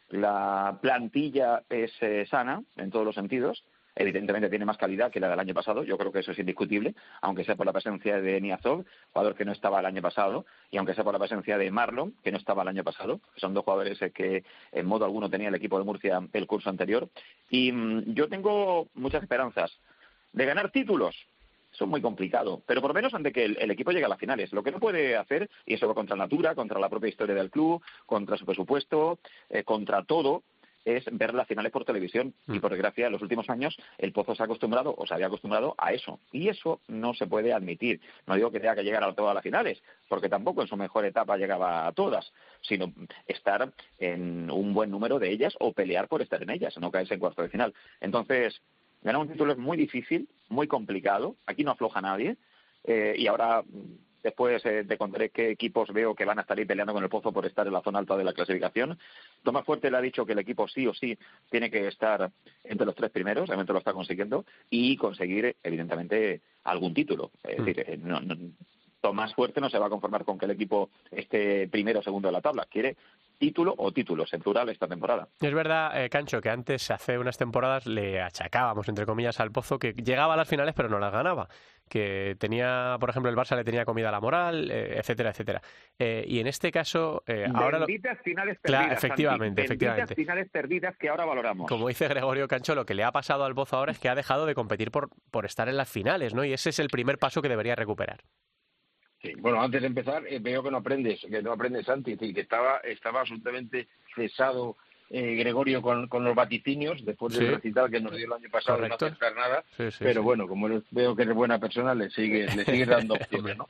la 0.10 0.78
plantilla 0.82 1.64
es 1.70 1.92
eh, 2.02 2.26
sana 2.30 2.64
en 2.78 2.92
todos 2.92 3.06
los 3.06 3.16
sentidos, 3.16 3.64
evidentemente 3.96 4.50
tiene 4.50 4.66
más 4.66 4.78
calidad 4.78 5.12
que 5.12 5.20
la 5.20 5.30
del 5.30 5.40
año 5.40 5.54
pasado, 5.54 5.84
yo 5.84 5.98
creo 5.98 6.12
que 6.12 6.20
eso 6.20 6.32
es 6.32 6.40
indiscutible, 6.40 6.96
aunque 7.22 7.44
sea 7.44 7.56
por 7.56 7.66
la 7.66 7.74
presencia 7.74 8.20
de 8.20 8.42
Niazov, 8.42 8.86
jugador 9.12 9.36
que 9.36 9.46
no 9.46 9.52
estaba 9.52 9.80
el 9.80 9.86
año 9.86 10.02
pasado, 10.02 10.46
y 10.72 10.78
aunque 10.78 10.94
sea 10.94 11.04
por 11.04 11.14
la 11.14 11.20
presencia 11.20 11.58
de 11.58 11.72
Marlon, 11.72 12.14
que 12.24 12.32
no 12.32 12.38
estaba 12.38 12.64
el 12.64 12.70
año 12.70 12.84
pasado, 12.84 13.22
son 13.38 13.54
dos 13.54 13.64
jugadores 13.64 14.02
eh, 14.02 14.12
que 14.12 14.44
en 14.72 14.86
modo 14.86 15.06
alguno 15.06 15.30
tenía 15.30 15.50
el 15.50 15.56
equipo 15.56 15.78
de 15.78 15.86
Murcia 15.86 16.22
el 16.34 16.48
curso 16.48 16.70
anterior, 16.70 17.10
y 17.50 17.72
mm, 17.72 18.14
yo 18.14 18.28
tengo 18.30 18.88
muchas 18.96 19.24
esperanzas 19.24 19.72
de 20.32 20.46
ganar 20.46 20.72
títulos, 20.72 21.16
eso 21.74 21.86
es 21.86 21.90
muy 21.90 22.02
complicado, 22.02 22.62
pero 22.68 22.82
por 22.82 22.92
lo 22.92 22.94
menos 22.94 23.14
antes 23.14 23.34
que 23.34 23.46
el, 23.46 23.72
equipo 23.72 23.92
llegue 23.92 24.06
a 24.06 24.10
las 24.10 24.20
finales. 24.20 24.54
Lo 24.54 24.64
que 24.64 24.72
no 24.72 24.80
puede 24.80 25.18
hacer, 25.18 25.50
y 25.66 25.74
eso 25.74 25.88
va 25.88 25.96
contra 25.96 26.16
Natura, 26.16 26.54
contra 26.54 26.80
la 26.80 26.90
propia 26.90 27.10
historia 27.10 27.36
del 27.36 27.50
club, 27.50 27.82
contra 28.06 28.38
su 28.38 28.46
presupuesto, 28.46 29.20
eh, 29.50 29.64
contra 29.64 30.04
todo, 30.04 30.44
es 30.86 31.06
ver 31.12 31.34
las 31.34 31.48
finales 31.48 31.72
por 31.72 31.86
televisión. 31.86 32.34
Y 32.48 32.54
mm. 32.54 32.62
por 32.62 32.72
desgracia, 32.72 33.08
en 33.08 33.14
los 33.14 33.22
últimos 33.22 33.50
años 33.50 33.76
el 33.98 34.12
Pozo 34.12 34.36
se 34.36 34.44
ha 34.44 34.46
acostumbrado 34.46 34.94
o 34.98 35.06
se 35.06 35.14
había 35.14 35.28
acostumbrado 35.28 35.76
a 35.78 35.94
eso. 35.94 36.20
Y 36.32 36.50
eso 36.50 36.82
no 36.88 37.14
se 37.14 37.28
puede 37.28 37.54
admitir. 37.54 38.02
No 38.28 38.36
digo 38.36 38.52
que 38.52 38.60
tenga 38.60 38.76
que 38.76 38.84
llegar 38.84 39.04
a 39.04 39.14
todas 39.14 39.34
las 39.34 39.44
finales, 39.44 39.82
porque 40.08 40.30
tampoco 40.30 40.62
en 40.62 40.68
su 40.68 40.78
mejor 40.78 41.06
etapa 41.06 41.38
llegaba 41.38 41.88
a 41.88 41.92
todas, 41.92 42.32
sino 42.62 42.94
estar 43.28 43.72
en 43.98 44.52
un 44.52 44.74
buen 44.74 44.92
número 44.92 45.20
de 45.20 45.32
ellas 45.32 45.56
o 45.60 45.74
pelear 45.74 46.08
por 46.08 46.22
estar 46.22 46.42
en 46.44 46.50
ellas, 46.50 46.78
no 46.78 46.92
caerse 46.92 47.16
en 47.16 47.20
cuarto 47.20 47.42
de 47.42 47.50
final. 47.50 47.74
Entonces, 48.00 48.62
ganar 49.02 49.22
un 49.22 49.30
título 49.30 49.54
es 49.54 49.58
muy 49.58 49.78
difícil, 49.78 50.28
muy 50.54 50.68
complicado. 50.68 51.36
Aquí 51.46 51.64
no 51.64 51.72
afloja 51.72 52.02
nadie. 52.02 52.38
Eh, 52.86 53.16
y 53.18 53.28
ahora 53.28 53.64
Después 54.24 54.66
eh, 54.66 54.86
te 54.88 54.98
contaré 54.98 55.32
qué 55.32 55.52
equipos 55.52 55.92
veo 55.92 56.16
que 56.16 56.24
van 56.24 56.40
a 56.40 56.44
estar 56.44 56.58
ahí 56.58 56.64
peleando 56.64 56.94
con 56.94 57.04
el 57.04 57.10
Pozo 57.10 57.34
por 57.34 57.46
estar 57.46 57.68
en 57.68 57.74
la 57.74 57.82
zona 57.82 58.00
alta 58.00 58.16
de 58.16 58.24
la 58.24 58.32
clasificación. 58.32 58.98
Tomás 59.44 59.66
Fuerte 59.66 59.92
le 59.92 59.98
ha 59.98 60.02
dicho 60.02 60.26
que 60.26 60.32
el 60.32 60.40
equipo 60.40 60.66
sí 60.70 60.88
o 60.88 60.94
sí 60.94 61.18
tiene 61.52 61.70
que 61.70 61.88
estar 61.90 62.32
entre 62.64 62.86
los 62.86 62.96
tres 62.96 63.12
primeros, 63.12 63.50
realmente 63.50 63.74
lo 63.74 63.80
está 63.80 63.92
consiguiendo, 63.92 64.46
y 64.70 64.96
conseguir, 64.96 65.58
evidentemente, 65.62 66.42
algún 66.64 66.94
título. 66.94 67.32
Es 67.44 67.60
mm. 67.60 67.66
decir, 67.66 67.86
eh, 67.86 67.98
no, 68.02 68.22
Tomás 69.02 69.36
Fuerte 69.36 69.60
no 69.60 69.70
se 69.70 69.78
va 69.78 69.88
a 69.88 69.90
conformar 69.90 70.24
con 70.24 70.40
que 70.40 70.46
el 70.46 70.52
equipo 70.52 70.90
esté 71.12 71.68
primero 71.68 72.00
o 72.00 72.04
segundo 72.04 72.30
de 72.30 72.32
la 72.32 72.42
tabla. 72.42 72.66
Quiere 72.72 72.96
título 73.38 73.74
o 73.78 73.92
títulos 73.92 74.34
en 74.34 74.42
plural 74.42 74.70
esta 74.70 74.88
temporada. 74.88 75.28
Es 75.40 75.54
verdad, 75.54 76.04
eh, 76.04 76.10
Cancho, 76.10 76.42
que 76.42 76.50
antes, 76.50 76.90
hace 76.92 77.18
unas 77.18 77.38
temporadas, 77.38 77.86
le 77.86 78.22
achacábamos, 78.22 78.88
entre 78.90 79.06
comillas, 79.06 79.40
al 79.40 79.52
Pozo 79.52 79.80
que 79.80 79.94
llegaba 79.94 80.34
a 80.34 80.38
las 80.38 80.48
finales 80.48 80.74
pero 80.76 80.90
no 80.90 81.00
las 81.00 81.12
ganaba. 81.12 81.48
Que 81.90 82.36
tenía, 82.40 82.96
por 83.00 83.10
ejemplo, 83.10 83.30
el 83.30 83.36
Barça 83.36 83.56
le 83.56 83.64
tenía 83.64 83.84
comida 83.86 84.10
a 84.10 84.12
la 84.12 84.22
moral, 84.22 84.72
eh, 84.72 84.98
etcétera, 84.98 85.32
etcétera. 85.32 85.62
Eh, 86.00 86.24
y 86.28 86.40
en 86.40 86.48
este 86.48 86.72
caso, 86.72 87.24
ahora. 87.54 87.80
Benditas 87.80 88.18
finales 88.24 88.58
perdidas. 88.60 88.82
Claro, 88.82 88.94
efectivamente, 88.94 89.64
efectivamente. 89.64 90.16
finales 90.16 90.50
perdidas 90.50 90.96
que 90.98 91.10
ahora 91.10 91.26
valoramos. 91.26 91.68
Como 91.68 91.88
dice 91.90 92.08
Gregorio 92.08 92.48
Cancho, 92.48 92.74
lo 92.74 92.86
que 92.86 92.94
le 92.94 93.04
ha 93.04 93.12
pasado 93.12 93.44
al 93.44 93.54
Pozo 93.54 93.78
ahora 93.78 93.92
es 93.92 94.00
que 94.00 94.10
ha 94.10 94.16
dejado 94.16 94.46
de 94.46 94.56
competir 94.56 94.92
por, 94.92 95.10
por 95.30 95.46
estar 95.46 95.68
en 95.68 95.78
las 95.78 95.90
finales, 95.90 96.34
¿no? 96.34 96.46
Y 96.46 96.54
ese 96.54 96.70
es 96.70 96.80
el 96.80 96.88
primer 96.88 97.18
paso 97.18 97.42
que 97.42 97.50
debería 97.50 97.76
recuperar. 97.76 98.22
Sí, 99.24 99.34
bueno, 99.38 99.62
antes 99.62 99.80
de 99.80 99.88
empezar, 99.88 100.24
eh, 100.28 100.40
veo 100.40 100.62
que 100.62 100.70
no 100.70 100.78
aprendes, 100.78 101.22
que 101.22 101.42
no 101.42 101.54
aprendes 101.54 101.86
Santi, 101.86 102.18
que 102.18 102.42
estaba, 102.42 102.80
estaba 102.80 103.22
absolutamente 103.22 103.88
cesado 104.14 104.76
eh, 105.10 105.36
Gregorio 105.36 105.82
con, 105.82 106.08
con, 106.10 106.26
los 106.26 106.36
vaticinios 106.36 107.06
después 107.06 107.38
del 107.38 107.56
recital 107.56 107.90
que 107.90 108.02
nos 108.02 108.18
dio 108.18 108.26
el 108.26 108.34
año 108.34 108.50
pasado 108.52 108.82
de 108.82 108.90
no 108.90 108.96
aceptar 108.96 109.34
nada. 109.34 109.64
pero 110.00 110.24
bueno, 110.24 110.46
como 110.46 110.68
veo 110.92 111.16
que 111.16 111.24
eres 111.24 111.36
buena 111.36 111.58
persona, 111.58 111.96
le 111.96 112.10
sigue, 112.10 112.48
le 112.54 112.66
sigue 112.66 112.86
dando 112.86 113.14
opciones, 113.14 113.58
¿no? 113.58 113.70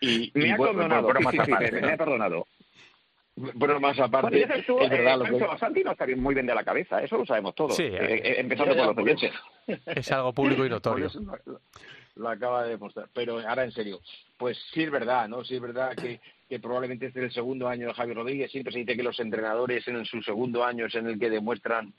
Y, 0.00 0.30
me 0.34 0.52
ha 0.52 0.56
perdonado, 0.56 1.08
más 1.08 1.34
aparte, 1.38 1.72
me 1.72 1.92
ha 1.92 1.96
perdonado. 1.96 2.46
Pero 3.58 3.80
más 3.80 3.98
aparte, 3.98 4.42
es 4.42 4.90
verdad 4.90 5.18
lo 5.18 5.24
que... 5.24 5.58
Santi 5.58 5.82
no 5.82 5.92
está 5.92 6.04
bien, 6.04 6.20
muy 6.20 6.34
bien 6.34 6.46
de 6.46 6.54
la 6.54 6.62
cabeza, 6.62 7.02
eso 7.02 7.16
lo 7.16 7.26
sabemos 7.26 7.54
todos, 7.56 7.74
sí, 7.74 7.84
eh, 7.84 8.38
empezando 8.38 8.76
por 8.76 8.86
los 8.86 8.98
oyentes. 8.98 9.32
Es 9.86 10.12
algo 10.12 10.32
público 10.32 10.64
y 10.64 10.68
notorio 10.68 11.10
lo 12.16 12.28
acaba 12.28 12.64
de 12.64 12.70
demostrar. 12.70 13.08
Pero 13.12 13.38
ahora 13.40 13.64
en 13.64 13.72
serio, 13.72 14.00
pues 14.36 14.58
sí 14.72 14.82
es 14.82 14.90
verdad, 14.90 15.28
¿no? 15.28 15.44
Sí 15.44 15.56
es 15.56 15.60
verdad 15.60 15.94
que, 15.96 16.20
que 16.48 16.60
probablemente 16.60 17.06
este 17.06 17.20
es 17.20 17.26
el 17.26 17.32
segundo 17.32 17.68
año 17.68 17.88
de 17.88 17.94
Javier 17.94 18.16
Rodríguez. 18.16 18.50
Siempre 18.50 18.72
se 18.72 18.80
dice 18.80 18.96
que 18.96 19.02
los 19.02 19.18
entrenadores 19.20 19.86
en 19.88 20.04
su 20.04 20.22
segundo 20.22 20.64
año 20.64 20.86
es 20.86 20.94
en 20.94 21.06
el 21.06 21.18
que 21.18 21.30
demuestran 21.30 21.92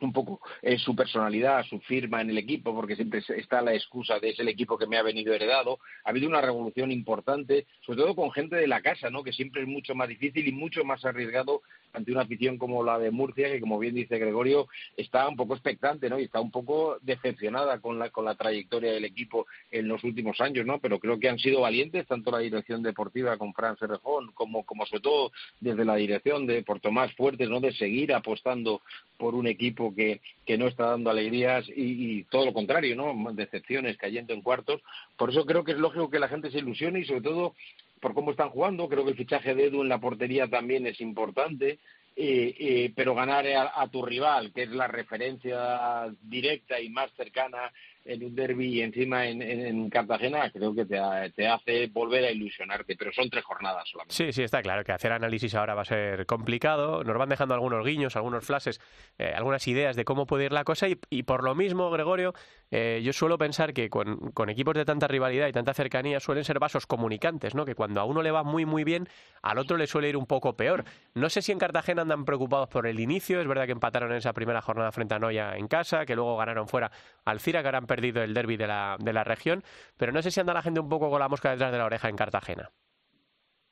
un 0.00 0.12
poco 0.12 0.40
eh, 0.62 0.78
su 0.78 0.94
personalidad, 0.96 1.64
su 1.64 1.78
firma 1.80 2.20
en 2.20 2.30
el 2.30 2.38
equipo, 2.38 2.74
porque 2.74 2.96
siempre 2.96 3.22
está 3.36 3.60
la 3.62 3.74
excusa 3.74 4.18
de 4.18 4.30
es 4.30 4.38
el 4.38 4.48
equipo 4.48 4.78
que 4.78 4.86
me 4.86 4.96
ha 4.96 5.02
venido 5.02 5.34
heredado. 5.34 5.78
Ha 6.04 6.10
habido 6.10 6.28
una 6.28 6.40
revolución 6.40 6.90
importante, 6.90 7.66
sobre 7.84 8.00
todo 8.00 8.14
con 8.14 8.30
gente 8.30 8.56
de 8.56 8.66
la 8.66 8.80
casa, 8.80 9.10
¿no? 9.10 9.22
que 9.22 9.32
siempre 9.32 9.62
es 9.62 9.68
mucho 9.68 9.94
más 9.94 10.08
difícil 10.08 10.46
y 10.46 10.52
mucho 10.52 10.84
más 10.84 11.04
arriesgado 11.04 11.62
ante 11.92 12.12
una 12.12 12.22
afición 12.22 12.58
como 12.58 12.84
la 12.84 12.98
de 12.98 13.10
Murcia, 13.10 13.50
que 13.50 13.60
como 13.60 13.78
bien 13.78 13.94
dice 13.94 14.18
Gregorio, 14.18 14.68
está 14.96 15.28
un 15.28 15.36
poco 15.36 15.54
expectante, 15.54 16.08
¿no? 16.08 16.18
Y 16.18 16.24
está 16.24 16.40
un 16.40 16.50
poco 16.50 16.98
decepcionada 17.02 17.80
con 17.80 17.98
la, 17.98 18.10
con 18.10 18.24
la 18.24 18.36
trayectoria 18.36 18.92
del 18.92 19.04
equipo 19.04 19.46
en 19.70 19.88
los 19.88 20.04
últimos 20.04 20.40
años, 20.40 20.66
¿no? 20.66 20.78
Pero 20.78 20.98
creo 20.98 21.18
que 21.18 21.28
han 21.28 21.38
sido 21.38 21.62
valientes, 21.62 22.06
tanto 22.06 22.30
la 22.30 22.38
dirección 22.38 22.82
deportiva 22.82 23.36
con 23.38 23.52
Fran 23.54 23.76
Cerrejón, 23.76 24.32
como, 24.32 24.64
como 24.64 24.86
sobre 24.86 25.02
todo 25.02 25.32
desde 25.60 25.84
la 25.84 25.96
dirección 25.96 26.46
de 26.46 26.62
por 26.62 26.80
Tomás 26.80 27.12
Fuertes, 27.14 27.48
¿no? 27.48 27.60
De 27.60 27.72
seguir 27.72 28.12
apostando 28.14 28.82
por 29.16 29.34
un 29.34 29.46
equipo 29.46 29.89
que, 29.94 30.20
que 30.46 30.58
no 30.58 30.66
está 30.66 30.86
dando 30.86 31.10
alegrías 31.10 31.66
y, 31.68 32.24
todo 32.24 32.44
lo 32.44 32.52
contrario, 32.52 32.96
¿no? 32.96 33.32
Decepciones 33.32 33.96
cayendo 33.96 34.34
en 34.34 34.42
cuartos. 34.42 34.80
Por 35.16 35.30
eso 35.30 35.44
creo 35.44 35.64
que 35.64 35.72
es 35.72 35.78
lógico 35.78 36.10
que 36.10 36.18
la 36.18 36.28
gente 36.28 36.50
se 36.50 36.58
ilusione 36.58 37.00
y 37.00 37.04
sobre 37.04 37.22
todo 37.22 37.54
por 38.00 38.14
cómo 38.14 38.30
están 38.30 38.50
jugando. 38.50 38.88
Creo 38.88 39.04
que 39.04 39.10
el 39.10 39.16
fichaje 39.16 39.54
de 39.54 39.66
Edu 39.66 39.82
en 39.82 39.88
la 39.88 40.00
portería 40.00 40.48
también 40.48 40.86
es 40.86 41.00
importante. 41.00 41.78
Eh, 42.16 42.54
eh, 42.58 42.92
pero 42.94 43.14
ganar 43.14 43.46
a, 43.46 43.88
tu 43.88 44.04
rival, 44.04 44.52
que 44.52 44.64
es 44.64 44.70
la 44.70 44.88
referencia 44.88 46.12
directa 46.20 46.78
y 46.80 46.90
más 46.90 47.10
cercana 47.12 47.72
en 48.04 48.24
un 48.24 48.34
derby 48.34 48.78
y 48.78 48.82
encima 48.82 49.26
en, 49.26 49.90
Cartagena, 49.90 50.50
creo 50.50 50.74
que 50.74 50.84
te, 50.86 50.98
hace 51.46 51.86
volver 51.88 52.24
a 52.24 52.30
ilusionarte, 52.30 52.96
pero 52.96 53.12
son 53.12 53.28
tres 53.28 53.44
jornadas 53.44 53.88
solamente. 53.88 54.14
Sí, 54.14 54.32
sí, 54.32 54.42
está 54.42 54.62
claro 54.62 54.84
que 54.84 54.92
hacer 54.92 55.12
análisis 55.12 55.54
ahora 55.54 55.74
va 55.74 55.82
a 55.82 55.86
ser 55.86 56.26
complicado. 56.26 57.04
Nos 57.04 57.16
van 57.16 57.28
dejando 57.28 57.54
algunos 57.54 57.84
guiños, 57.84 58.16
algunos 58.16 58.44
flashes, 58.44 58.80
eh, 59.18 59.32
algunas 59.34 59.66
ideas 59.68 59.96
de 59.96 60.04
cómo 60.04 60.26
puede 60.26 60.46
ir 60.46 60.52
la 60.52 60.64
cosa 60.64 60.86
y, 60.88 61.22
por 61.22 61.44
lo 61.44 61.54
mismo, 61.54 61.90
Gregorio, 61.90 62.34
eh, 62.70 63.00
yo 63.02 63.12
suelo 63.12 63.38
pensar 63.38 63.72
que 63.72 63.90
con, 63.90 64.32
equipos 64.48 64.74
de 64.74 64.84
tanta 64.84 65.08
rivalidad 65.08 65.48
y 65.48 65.52
tanta 65.52 65.74
cercanía 65.74 66.20
suelen 66.20 66.44
ser 66.44 66.58
vasos 66.58 66.86
comunicantes, 66.86 67.54
¿no? 67.54 67.64
Que 67.64 67.74
cuando 67.74 68.00
a 68.00 68.04
uno 68.04 68.22
le 68.22 68.30
va 68.30 68.42
muy, 68.42 68.64
muy 68.64 68.84
bien, 68.84 69.08
al 69.42 69.58
otro 69.58 69.76
le 69.76 69.86
suele 69.86 70.08
ir 70.08 70.16
un 70.16 70.26
poco 70.26 70.56
peor. 70.56 70.84
No 71.14 71.28
sé 71.28 71.42
si 71.42 71.52
en 71.52 71.58
Cartagena 71.58 72.02
andan 72.02 72.24
preocupados 72.24 72.68
por 72.68 72.86
el 72.86 73.00
inicio, 73.00 73.40
es 73.40 73.46
verdad 73.46 73.66
que 73.66 73.72
empataron 73.72 74.10
en 74.12 74.18
esa 74.18 74.32
primera 74.32 74.62
jornada 74.62 74.92
frente 74.92 75.14
a 75.14 75.18
Noya 75.18 75.56
en 75.56 75.68
casa, 75.68 76.06
que 76.06 76.14
luego 76.14 76.36
ganaron 76.36 76.68
fuera 76.68 76.90
al 77.24 77.40
Cira, 77.40 77.62
que 77.62 77.68
perdido 77.90 78.22
el 78.22 78.32
derby 78.32 78.56
de 78.56 78.68
la, 78.68 78.96
de 79.00 79.12
la 79.12 79.24
región, 79.24 79.64
pero 79.96 80.12
no 80.12 80.22
sé 80.22 80.30
si 80.30 80.38
anda 80.38 80.54
la 80.54 80.62
gente 80.62 80.78
un 80.78 80.88
poco 80.88 81.10
con 81.10 81.18
la 81.18 81.28
mosca 81.28 81.50
detrás 81.50 81.72
de 81.72 81.78
la 81.78 81.86
oreja 81.86 82.08
en 82.08 82.14
Cartagena. 82.14 82.70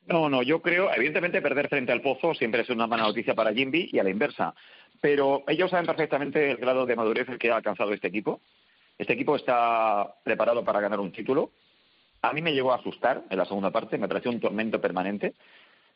No, 0.07 0.27
no, 0.27 0.43
yo 0.43 0.61
creo, 0.61 0.93
evidentemente 0.93 1.41
perder 1.41 1.69
frente 1.69 1.93
al 1.93 2.01
Pozo 2.01 2.33
siempre 2.33 2.63
es 2.63 2.69
una 2.69 2.85
mala 2.85 3.03
noticia 3.03 3.33
para 3.33 3.53
Jimby 3.53 3.91
y 3.93 3.99
a 3.99 4.03
la 4.03 4.09
inversa, 4.09 4.53
pero 4.99 5.45
ellos 5.47 5.71
saben 5.71 5.85
perfectamente 5.85 6.51
el 6.51 6.57
grado 6.57 6.85
de 6.85 6.97
madurez 6.97 7.27
que 7.39 7.49
ha 7.49 7.55
alcanzado 7.55 7.93
este 7.93 8.09
equipo. 8.09 8.41
Este 8.97 9.13
equipo 9.13 9.37
está 9.37 10.15
preparado 10.21 10.65
para 10.65 10.81
ganar 10.81 10.99
un 10.99 11.13
título. 11.13 11.51
A 12.21 12.33
mí 12.33 12.41
me 12.41 12.51
llegó 12.51 12.73
a 12.73 12.75
asustar 12.75 13.23
en 13.29 13.37
la 13.37 13.45
segunda 13.45 13.71
parte, 13.71 13.97
me 13.97 14.09
pareció 14.09 14.31
un 14.31 14.41
tormento 14.41 14.81
permanente. 14.81 15.35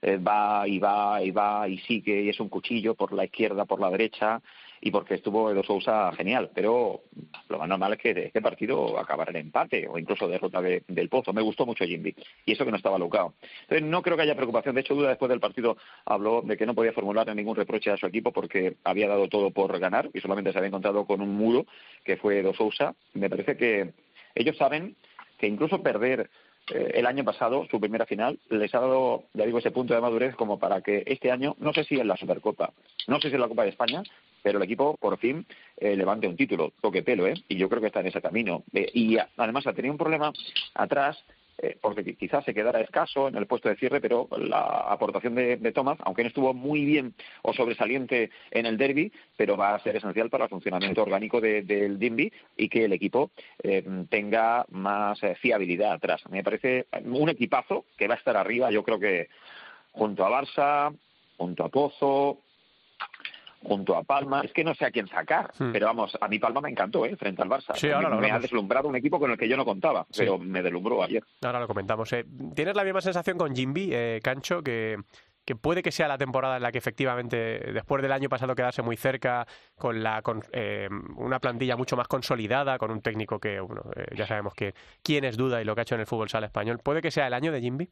Eh, 0.02 0.18
va 0.18 0.66
y 0.66 0.80
va 0.80 1.22
y 1.22 1.32
va 1.32 1.68
y 1.68 1.80
sigue 1.80 2.22
y 2.22 2.30
es 2.30 2.40
un 2.40 2.50
cuchillo 2.50 2.96
por 2.96 3.12
la 3.12 3.26
izquierda, 3.26 3.66
por 3.66 3.82
la 3.82 3.90
derecha 3.90 4.42
y 4.86 4.92
porque 4.92 5.14
estuvo 5.14 5.50
Edo 5.50 5.64
Sousa 5.64 6.12
genial, 6.12 6.52
pero 6.54 7.04
lo 7.48 7.58
más 7.58 7.70
normal 7.70 7.94
es 7.94 8.00
que 8.00 8.10
este 8.26 8.42
partido 8.42 9.00
acabara 9.00 9.32
en 9.32 9.38
empate 9.38 9.88
o 9.88 9.98
incluso 9.98 10.28
derrota 10.28 10.62
del 10.62 11.08
Pozo. 11.08 11.32
Me 11.32 11.42
gustó 11.42 11.66
mucho 11.66 11.86
Jimby 11.86 12.14
y 12.46 12.52
eso 12.52 12.66
que 12.66 12.72
no 12.72 12.76
estaba 12.76 13.00
lucado. 13.00 13.34
Entonces 13.62 13.88
no 13.88 14.02
creo 14.02 14.18
que 14.18 14.24
haya 14.24 14.36
preocupación. 14.36 14.76
De 14.76 14.82
hecho, 14.82 14.94
Duda 14.94 15.08
después 15.08 15.30
del 15.30 15.40
partido 15.40 15.78
habló 16.04 16.42
de 16.42 16.58
que 16.58 16.66
no 16.66 16.76
podía 16.76 16.92
formular 16.92 17.34
ningún 17.34 17.56
reproche 17.56 17.92
a 17.92 17.98
su 17.98 18.08
equipo 18.08 18.34
porque 18.34 18.76
había 18.84 19.08
dado 19.08 19.30
todo 19.30 19.52
por 19.52 19.80
ganar 19.80 20.10
y 20.14 20.20
solamente 20.20 20.52
se 20.52 20.58
había 20.58 20.68
encontrado 20.68 21.06
con 21.06 21.22
un 21.22 21.34
muro 21.34 21.66
que 22.04 22.18
fue 22.18 22.40
Edo 22.40 22.54
Sousa. 22.54 22.94
Me 23.14 23.30
parece 23.30 23.56
que 23.56 23.94
ellos 24.36 24.58
saben 24.58 24.98
que 25.38 25.48
incluso 25.48 25.82
perder 25.82 26.30
eh, 26.74 26.92
el 26.96 27.06
año 27.06 27.24
pasado, 27.24 27.66
su 27.72 27.80
primera 27.80 28.06
final, 28.06 28.38
les 28.50 28.76
ha 28.76 28.82
dado, 28.82 29.24
ya 29.34 29.46
digo, 29.46 29.60
ese 29.60 29.72
punto 29.72 29.94
de 29.94 30.02
madurez 30.02 30.36
como 30.36 30.60
para 30.60 30.82
que 30.82 31.04
este 31.06 31.32
año, 31.32 31.56
no 31.60 31.72
sé 31.72 31.86
si 31.86 31.98
en 31.98 32.08
la 32.10 32.18
Supercopa, 32.18 32.74
no 33.08 33.22
sé 33.22 33.30
si 33.30 33.36
en 33.36 33.42
la 33.42 33.48
Copa 33.48 33.64
de 33.64 33.70
España, 33.70 34.04
pero 34.44 34.60
el 34.60 34.64
equipo 34.64 34.96
por 34.98 35.18
fin 35.18 35.46
eh, 35.78 35.96
levante 35.96 36.28
un 36.28 36.38
título, 36.38 36.74
toque 36.82 37.02
pelo, 37.02 37.26
¿eh? 37.26 37.34
Y 37.48 37.56
yo 37.56 37.68
creo 37.70 37.82
que 37.82 37.88
está 37.88 38.02
en 38.02 38.08
ese 38.08 38.22
camino. 38.22 38.64
Eh, 38.74 38.92
y 38.94 39.18
además 39.38 39.66
ha 39.66 39.74
tenido 39.74 39.94
un 39.94 39.98
problema 39.98 40.32
atrás 40.76 41.24
eh, 41.60 41.78
porque 41.80 42.16
quizás 42.16 42.44
se 42.46 42.54
quedara 42.54 42.82
escaso 42.82 43.28
en 43.28 43.36
el 43.36 43.46
puesto 43.46 43.70
de 43.70 43.76
cierre, 43.76 44.02
pero 44.02 44.28
la 44.38 44.86
aportación 44.90 45.36
de, 45.36 45.72
Thomas, 45.72 45.98
aunque 46.02 46.24
no 46.24 46.28
estuvo 46.28 46.54
muy 46.54 46.84
bien 46.84 47.14
o 47.44 47.54
sobresaliente 47.54 48.32
en 48.52 48.66
el 48.66 48.78
derby, 48.78 49.12
pero 49.38 49.56
va 49.56 49.76
a 49.76 49.80
ser 49.80 49.96
esencial 49.96 50.30
para 50.30 50.46
el 50.46 50.50
funcionamiento 50.50 51.04
orgánico 51.04 51.40
del 51.40 52.00
Dimby 52.00 52.34
y 52.58 52.70
que 52.70 52.86
el 52.86 52.94
equipo 52.94 53.32
eh, 53.62 53.84
tenga 54.10 54.66
más 54.72 55.22
eh, 55.24 55.36
fiabilidad 55.36 55.94
atrás. 55.94 56.22
Me 56.30 56.44
parece 56.44 56.88
un 57.06 57.30
equipazo 57.30 57.86
que 57.98 58.08
va 58.08 58.16
a 58.16 58.18
estar 58.18 58.36
arriba, 58.36 58.72
yo 58.72 58.84
creo 58.84 59.00
que 59.00 59.30
junto 59.92 60.26
a 60.26 60.42
Barça, 60.42 60.94
junto 61.38 61.64
a 61.64 61.70
Pozo, 61.70 62.40
junto 63.64 63.96
a 63.96 64.04
Palma. 64.04 64.42
Es 64.44 64.52
que 64.54 64.64
no 64.64 64.74
sé 64.76 64.86
a 64.86 64.92
quién 64.92 65.08
sacar, 65.08 65.52
hmm. 65.58 65.72
pero 65.72 65.88
vamos, 65.88 66.18
a 66.20 66.28
mi 66.28 66.40
Palma 66.40 66.62
me 66.62 66.70
encantó, 66.70 67.06
¿eh? 67.06 67.16
Frente 67.16 67.42
al 67.42 67.50
Barça. 67.50 67.76
Sí, 67.76 67.90
ahora 67.90 68.10
me 68.10 68.32
ha 68.32 68.40
deslumbrado 68.40 68.88
un 68.88 68.96
equipo 68.96 69.20
con 69.20 69.32
el 69.32 69.38
que 69.38 69.48
yo 69.48 69.58
no 69.58 69.66
contaba, 69.66 70.06
pero 70.16 70.38
me 70.38 70.62
deslumbró 70.62 71.04
ayer. 71.04 71.24
Ahora 71.42 71.60
lo 71.60 71.68
comentamos. 71.68 72.12
Eh. 72.14 72.26
¿Tienes 72.56 72.76
la 72.76 72.84
misma 72.84 73.02
sensación 73.02 73.38
con 73.38 73.56
Jimby, 73.56 73.90
eh, 73.92 74.20
Cancho, 74.24 74.62
que 74.62 74.98
que 75.46 75.56
puede 75.56 75.84
que 75.84 75.92
sea 75.92 76.08
la 76.08 76.18
temporada 76.18 76.58
en 76.58 76.64
la 76.64 76.72
que 76.72 76.78
efectivamente, 76.78 77.38
después 77.74 78.02
del 78.02 78.14
año 78.14 78.30
pasado 78.30 78.56
quedarse 78.56 78.82
muy 78.82 78.96
cerca, 78.96 79.46
con, 79.76 80.02
la, 80.02 80.22
con 80.22 80.42
eh, 80.54 80.88
una 81.18 81.40
plantilla 81.40 81.76
mucho 81.76 81.98
más 81.98 82.08
consolidada, 82.08 82.78
con 82.78 82.92
un 82.92 83.02
técnico 83.02 83.40
que, 83.40 83.60
bueno, 83.60 83.84
ya 84.16 84.26
sabemos 84.26 84.54
que 84.54 84.74
quién 85.02 85.26
es 85.26 85.36
duda 85.36 85.62
y 85.62 85.66
lo 85.66 85.76
que 85.76 85.82
ha 85.82 85.84
hecho 85.84 85.96
en 85.96 86.02
el 86.02 86.08
fútbol 86.08 86.30
sala 86.30 86.46
español, 86.46 86.80
¿puede 86.82 87.02
que 87.02 87.12
sea 87.12 87.28
el 87.28 87.34
año 87.34 87.52
de 87.52 87.60
Jimby? 87.60 87.90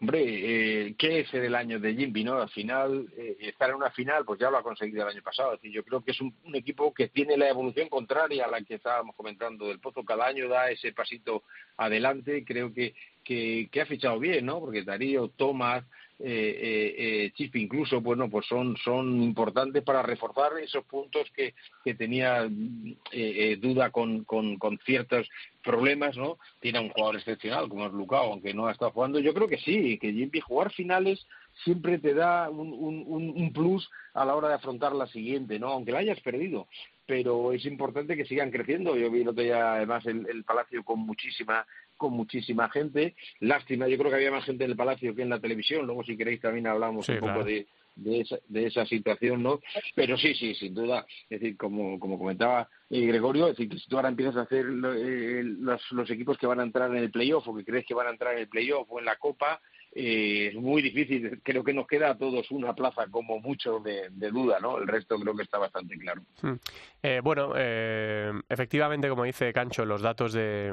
Hombre, 0.00 0.20
eh, 0.22 0.94
¿qué 0.96 1.20
es 1.20 1.34
el 1.34 1.56
año 1.56 1.80
de 1.80 1.92
Jimby? 1.92 2.22
¿no? 2.22 2.40
Al 2.40 2.48
final, 2.50 3.08
eh, 3.16 3.36
estar 3.40 3.70
en 3.70 3.76
una 3.76 3.90
final, 3.90 4.24
pues 4.24 4.38
ya 4.38 4.48
lo 4.48 4.58
ha 4.58 4.62
conseguido 4.62 5.02
el 5.02 5.08
año 5.08 5.22
pasado. 5.22 5.54
Es 5.54 5.60
decir, 5.60 5.74
yo 5.74 5.84
creo 5.84 6.04
que 6.04 6.12
es 6.12 6.20
un, 6.20 6.32
equipo 6.54 6.94
que 6.94 7.08
tiene 7.08 7.36
la 7.36 7.48
evolución 7.48 7.88
contraria 7.88 8.44
a 8.44 8.50
la 8.50 8.62
que 8.62 8.76
estábamos 8.76 9.16
comentando 9.16 9.66
del 9.66 9.80
Pozo. 9.80 10.04
Cada 10.04 10.26
año 10.26 10.48
da 10.48 10.70
ese 10.70 10.92
pasito 10.92 11.42
adelante. 11.76 12.44
Creo 12.44 12.72
que, 12.72 12.94
que, 13.24 13.68
que 13.72 13.80
ha 13.80 13.86
fichado 13.86 14.20
bien, 14.20 14.46
¿no? 14.46 14.60
Porque 14.60 14.84
Darío, 14.84 15.28
Tomás, 15.30 15.84
eh, 16.20 16.94
eh, 16.98 17.30
Chip 17.34 17.54
incluso, 17.56 18.00
bueno, 18.00 18.28
pues 18.28 18.46
son, 18.46 18.76
son 18.78 19.22
importantes 19.22 19.82
para 19.84 20.02
reforzar 20.02 20.52
esos 20.58 20.84
puntos 20.84 21.30
que, 21.34 21.54
que 21.84 21.94
tenía 21.94 22.44
eh, 22.44 22.98
eh, 23.12 23.56
duda 23.60 23.90
con, 23.90 24.24
con, 24.24 24.58
con, 24.58 24.78
ciertos 24.78 25.28
problemas, 25.62 26.16
¿no? 26.16 26.38
Tiene 26.60 26.80
un 26.80 26.88
jugador 26.90 27.16
excepcional 27.16 27.68
como 27.68 27.86
es 27.86 27.92
Lucao, 27.92 28.32
aunque 28.32 28.52
no 28.52 28.66
ha 28.66 28.72
estado 28.72 28.90
jugando. 28.90 29.20
Yo 29.20 29.32
creo 29.32 29.46
que 29.46 29.58
sí, 29.58 29.98
que 29.98 30.12
Jimmy 30.12 30.40
jugar 30.40 30.72
finales 30.72 31.24
siempre 31.64 31.98
te 31.98 32.14
da 32.14 32.50
un, 32.50 32.72
un, 32.72 33.32
un 33.36 33.52
plus 33.52 33.88
a 34.14 34.24
la 34.24 34.34
hora 34.34 34.48
de 34.48 34.54
afrontar 34.54 34.94
la 34.94 35.06
siguiente, 35.06 35.58
¿no? 35.58 35.68
Aunque 35.68 35.92
la 35.92 35.98
hayas 35.98 36.20
perdido 36.20 36.66
pero 37.08 37.54
es 37.54 37.64
importante 37.64 38.18
que 38.18 38.26
sigan 38.26 38.50
creciendo. 38.50 38.94
Yo 38.94 39.10
vi 39.10 39.22
el 39.22 39.28
otro 39.28 39.42
día 39.42 39.72
además 39.76 40.04
el, 40.04 40.44
Palacio 40.44 40.84
con 40.84 41.00
muchísima 41.00 41.66
con 41.98 42.14
muchísima 42.14 42.70
gente. 42.70 43.14
Lástima, 43.40 43.86
yo 43.88 43.98
creo 43.98 44.10
que 44.10 44.16
había 44.16 44.30
más 44.30 44.44
gente 44.44 44.64
en 44.64 44.70
el 44.70 44.76
Palacio 44.76 45.14
que 45.14 45.22
en 45.22 45.28
la 45.28 45.40
televisión. 45.40 45.84
Luego, 45.84 46.02
si 46.04 46.16
queréis, 46.16 46.40
también 46.40 46.66
hablamos 46.66 47.06
un 47.08 47.18
poco 47.18 47.44
de, 47.44 47.66
de, 47.96 48.20
esa, 48.20 48.38
de 48.48 48.66
esa 48.66 48.86
situación, 48.86 49.42
¿no? 49.42 49.60
Pero 49.94 50.16
sí, 50.16 50.34
sí, 50.34 50.54
sin 50.54 50.72
duda. 50.72 51.04
Es 51.28 51.40
decir, 51.40 51.56
como, 51.56 51.98
como 51.98 52.18
comentaba 52.18 52.68
eh, 52.88 53.04
Gregorio, 53.06 53.48
es 53.48 53.56
decir, 53.56 53.68
que 53.68 53.78
si 53.78 53.88
tú 53.88 53.96
ahora 53.96 54.08
empiezas 54.08 54.36
a 54.36 54.42
hacer 54.42 54.64
eh, 54.64 55.42
los, 55.44 55.82
los 55.92 56.10
equipos 56.10 56.38
que 56.38 56.46
van 56.46 56.60
a 56.60 56.64
entrar 56.64 56.90
en 56.90 57.02
el 57.02 57.10
playoff 57.10 57.46
o 57.46 57.54
que 57.54 57.64
crees 57.64 57.84
que 57.84 57.94
van 57.94 58.06
a 58.06 58.10
entrar 58.10 58.34
en 58.34 58.40
el 58.40 58.48
playoff 58.48 58.86
o 58.90 58.98
en 58.98 59.04
la 59.04 59.16
Copa, 59.16 59.60
eh, 60.00 60.50
es 60.52 60.54
muy 60.54 60.80
difícil. 60.80 61.40
Creo 61.42 61.64
que 61.64 61.74
nos 61.74 61.88
queda 61.88 62.10
a 62.10 62.16
todos 62.16 62.52
una 62.52 62.72
plaza 62.72 63.08
como 63.10 63.40
mucho 63.40 63.80
de, 63.80 64.08
duda, 64.30 64.60
¿no? 64.60 64.78
El 64.78 64.86
resto 64.86 65.18
creo 65.18 65.34
que 65.34 65.42
está 65.42 65.58
bastante 65.58 65.98
claro. 65.98 66.22
Hmm. 66.40 66.54
Eh, 67.02 67.20
bueno, 67.20 67.54
eh, 67.56 68.32
efectivamente, 68.48 69.08
como 69.08 69.24
dice 69.24 69.52
Cancho, 69.52 69.84
los 69.84 70.00
datos 70.00 70.32
de, 70.32 70.72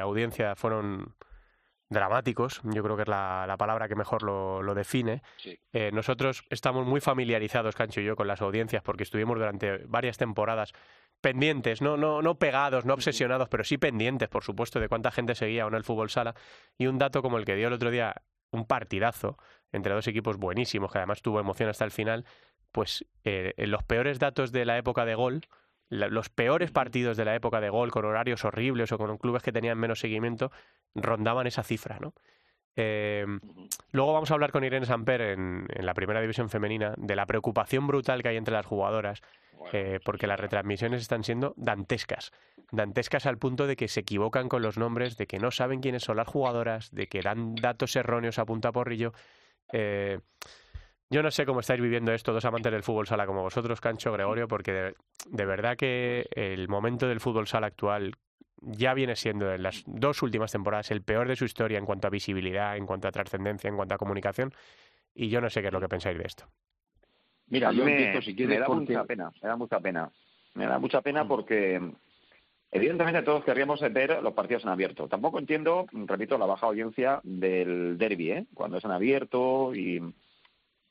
audiencia 0.00 0.54
fueron 0.54 1.14
dramáticos, 1.90 2.60
yo 2.62 2.82
creo 2.84 2.94
que 2.94 3.02
es 3.02 3.08
la, 3.08 3.56
palabra 3.58 3.88
que 3.88 3.96
mejor 3.96 4.22
lo, 4.22 4.74
define. 4.74 5.22
nosotros 5.92 6.44
estamos 6.48 6.86
muy 6.86 7.00
familiarizados, 7.00 7.74
Cancho 7.74 8.00
y 8.00 8.04
yo, 8.04 8.14
con 8.14 8.28
las 8.28 8.40
audiencias 8.40 8.82
porque 8.84 9.02
estuvimos 9.02 9.36
durante 9.36 9.78
varias 9.86 10.16
temporadas 10.16 10.72
pendientes, 11.20 11.82
no, 11.82 11.96
no, 11.96 12.22
no 12.22 12.38
pegados, 12.38 12.84
no 12.84 12.94
obsesionados, 12.94 13.48
pero 13.48 13.64
sí 13.64 13.78
pendientes, 13.78 14.28
por 14.28 14.44
supuesto, 14.44 14.78
de 14.78 14.88
cuánta 14.88 15.10
gente 15.10 15.34
seguía 15.34 15.66
o 15.66 15.70
no 15.70 15.76
el 15.76 15.84
fútbol 15.84 16.10
sala. 16.10 16.34
Y 16.78 16.86
un 16.86 16.98
dato 16.98 17.22
como 17.22 17.38
el 17.38 17.44
que 17.44 17.56
dio 17.56 17.68
el 17.68 17.72
otro 17.72 17.90
día 17.90 18.22
un 18.54 18.66
partidazo 18.66 19.36
entre 19.72 19.92
dos 19.92 20.06
equipos 20.06 20.36
buenísimos, 20.36 20.92
que 20.92 20.98
además 20.98 21.22
tuvo 21.22 21.40
emoción 21.40 21.68
hasta 21.68 21.84
el 21.84 21.90
final, 21.90 22.24
pues 22.72 23.04
eh, 23.24 23.52
los 23.56 23.82
peores 23.82 24.18
datos 24.18 24.52
de 24.52 24.64
la 24.64 24.78
época 24.78 25.04
de 25.04 25.14
gol, 25.14 25.42
los 25.90 26.28
peores 26.28 26.70
partidos 26.70 27.16
de 27.16 27.24
la 27.24 27.34
época 27.34 27.60
de 27.60 27.70
gol, 27.70 27.90
con 27.90 28.04
horarios 28.04 28.44
horribles 28.44 28.90
o 28.92 28.98
con 28.98 29.18
clubes 29.18 29.42
que 29.42 29.52
tenían 29.52 29.78
menos 29.78 30.00
seguimiento, 30.00 30.50
rondaban 30.94 31.46
esa 31.46 31.62
cifra, 31.62 31.98
¿no? 32.00 32.14
Eh, 32.76 33.24
luego 33.92 34.12
vamos 34.12 34.30
a 34.30 34.34
hablar 34.34 34.50
con 34.50 34.64
Irene 34.64 34.86
Samper 34.86 35.20
en, 35.20 35.66
en, 35.68 35.86
la 35.86 35.94
primera 35.94 36.20
división 36.20 36.50
femenina 36.50 36.94
de 36.96 37.14
la 37.14 37.24
preocupación 37.24 37.86
brutal 37.86 38.20
que 38.20 38.30
hay 38.30 38.36
entre 38.36 38.54
las 38.54 38.66
jugadoras, 38.66 39.22
eh, 39.72 40.00
porque 40.04 40.26
las 40.26 40.40
retransmisiones 40.40 41.00
están 41.00 41.24
siendo 41.24 41.54
dantescas. 41.56 42.32
Dantescas 42.76 43.26
al 43.26 43.38
punto 43.38 43.66
de 43.66 43.76
que 43.76 43.88
se 43.88 44.00
equivocan 44.00 44.48
con 44.48 44.62
los 44.62 44.78
nombres, 44.78 45.16
de 45.16 45.26
que 45.26 45.38
no 45.38 45.50
saben 45.50 45.80
quiénes 45.80 46.04
son 46.04 46.16
las 46.16 46.28
jugadoras, 46.28 46.90
de 46.90 47.06
que 47.06 47.20
dan 47.20 47.54
datos 47.54 47.96
erróneos 47.96 48.38
a 48.38 48.44
punta 48.44 48.72
porrillo. 48.72 49.12
Eh, 49.72 50.18
yo 51.10 51.22
no 51.22 51.30
sé 51.30 51.46
cómo 51.46 51.60
estáis 51.60 51.80
viviendo 51.80 52.12
esto, 52.12 52.32
dos 52.32 52.44
amantes 52.44 52.72
del 52.72 52.82
fútbol 52.82 53.06
sala 53.06 53.26
como 53.26 53.42
vosotros, 53.42 53.80
Cancho, 53.80 54.12
Gregorio, 54.12 54.48
porque 54.48 54.94
de 55.30 55.44
verdad 55.44 55.76
que 55.76 56.26
el 56.34 56.68
momento 56.68 57.06
del 57.06 57.20
fútbol 57.20 57.46
sala 57.46 57.68
actual 57.68 58.14
ya 58.60 58.94
viene 58.94 59.14
siendo 59.14 59.52
en 59.52 59.62
las 59.62 59.84
dos 59.86 60.22
últimas 60.22 60.52
temporadas 60.52 60.90
el 60.90 61.02
peor 61.02 61.28
de 61.28 61.36
su 61.36 61.44
historia 61.44 61.78
en 61.78 61.84
cuanto 61.84 62.08
a 62.08 62.10
visibilidad, 62.10 62.76
en 62.76 62.86
cuanto 62.86 63.08
a 63.08 63.12
trascendencia, 63.12 63.68
en 63.68 63.76
cuanto 63.76 63.94
a 63.94 63.98
comunicación. 63.98 64.52
Y 65.14 65.28
yo 65.28 65.40
no 65.40 65.50
sé 65.50 65.60
qué 65.60 65.68
es 65.68 65.72
lo 65.72 65.80
que 65.80 65.88
pensáis 65.88 66.18
de 66.18 66.24
esto. 66.24 66.46
Mira, 67.46 67.70
yo 67.72 67.84
me, 67.84 68.20
si 68.22 68.34
me 68.46 68.58
da 68.58 68.68
mucha 68.68 69.04
pena, 69.04 69.30
me 69.42 69.48
da 69.48 69.56
mucha 69.56 69.80
pena. 69.80 70.10
Me 70.54 70.66
da 70.66 70.78
mucha 70.78 71.02
pena 71.02 71.24
mm. 71.24 71.28
porque 71.28 71.80
evidentemente 72.74 73.22
todos 73.22 73.44
querríamos 73.44 73.80
ver 73.80 74.20
los 74.22 74.34
partidos 74.34 74.64
en 74.64 74.70
abierto. 74.70 75.08
Tampoco 75.08 75.38
entiendo, 75.38 75.86
repito, 75.92 76.36
la 76.36 76.44
baja 76.44 76.66
audiencia 76.66 77.20
del 77.22 77.96
derby, 77.96 78.32
¿eh? 78.32 78.46
cuando 78.52 78.78
es 78.78 78.84
en 78.84 78.90
abierto 78.90 79.74
y 79.74 80.02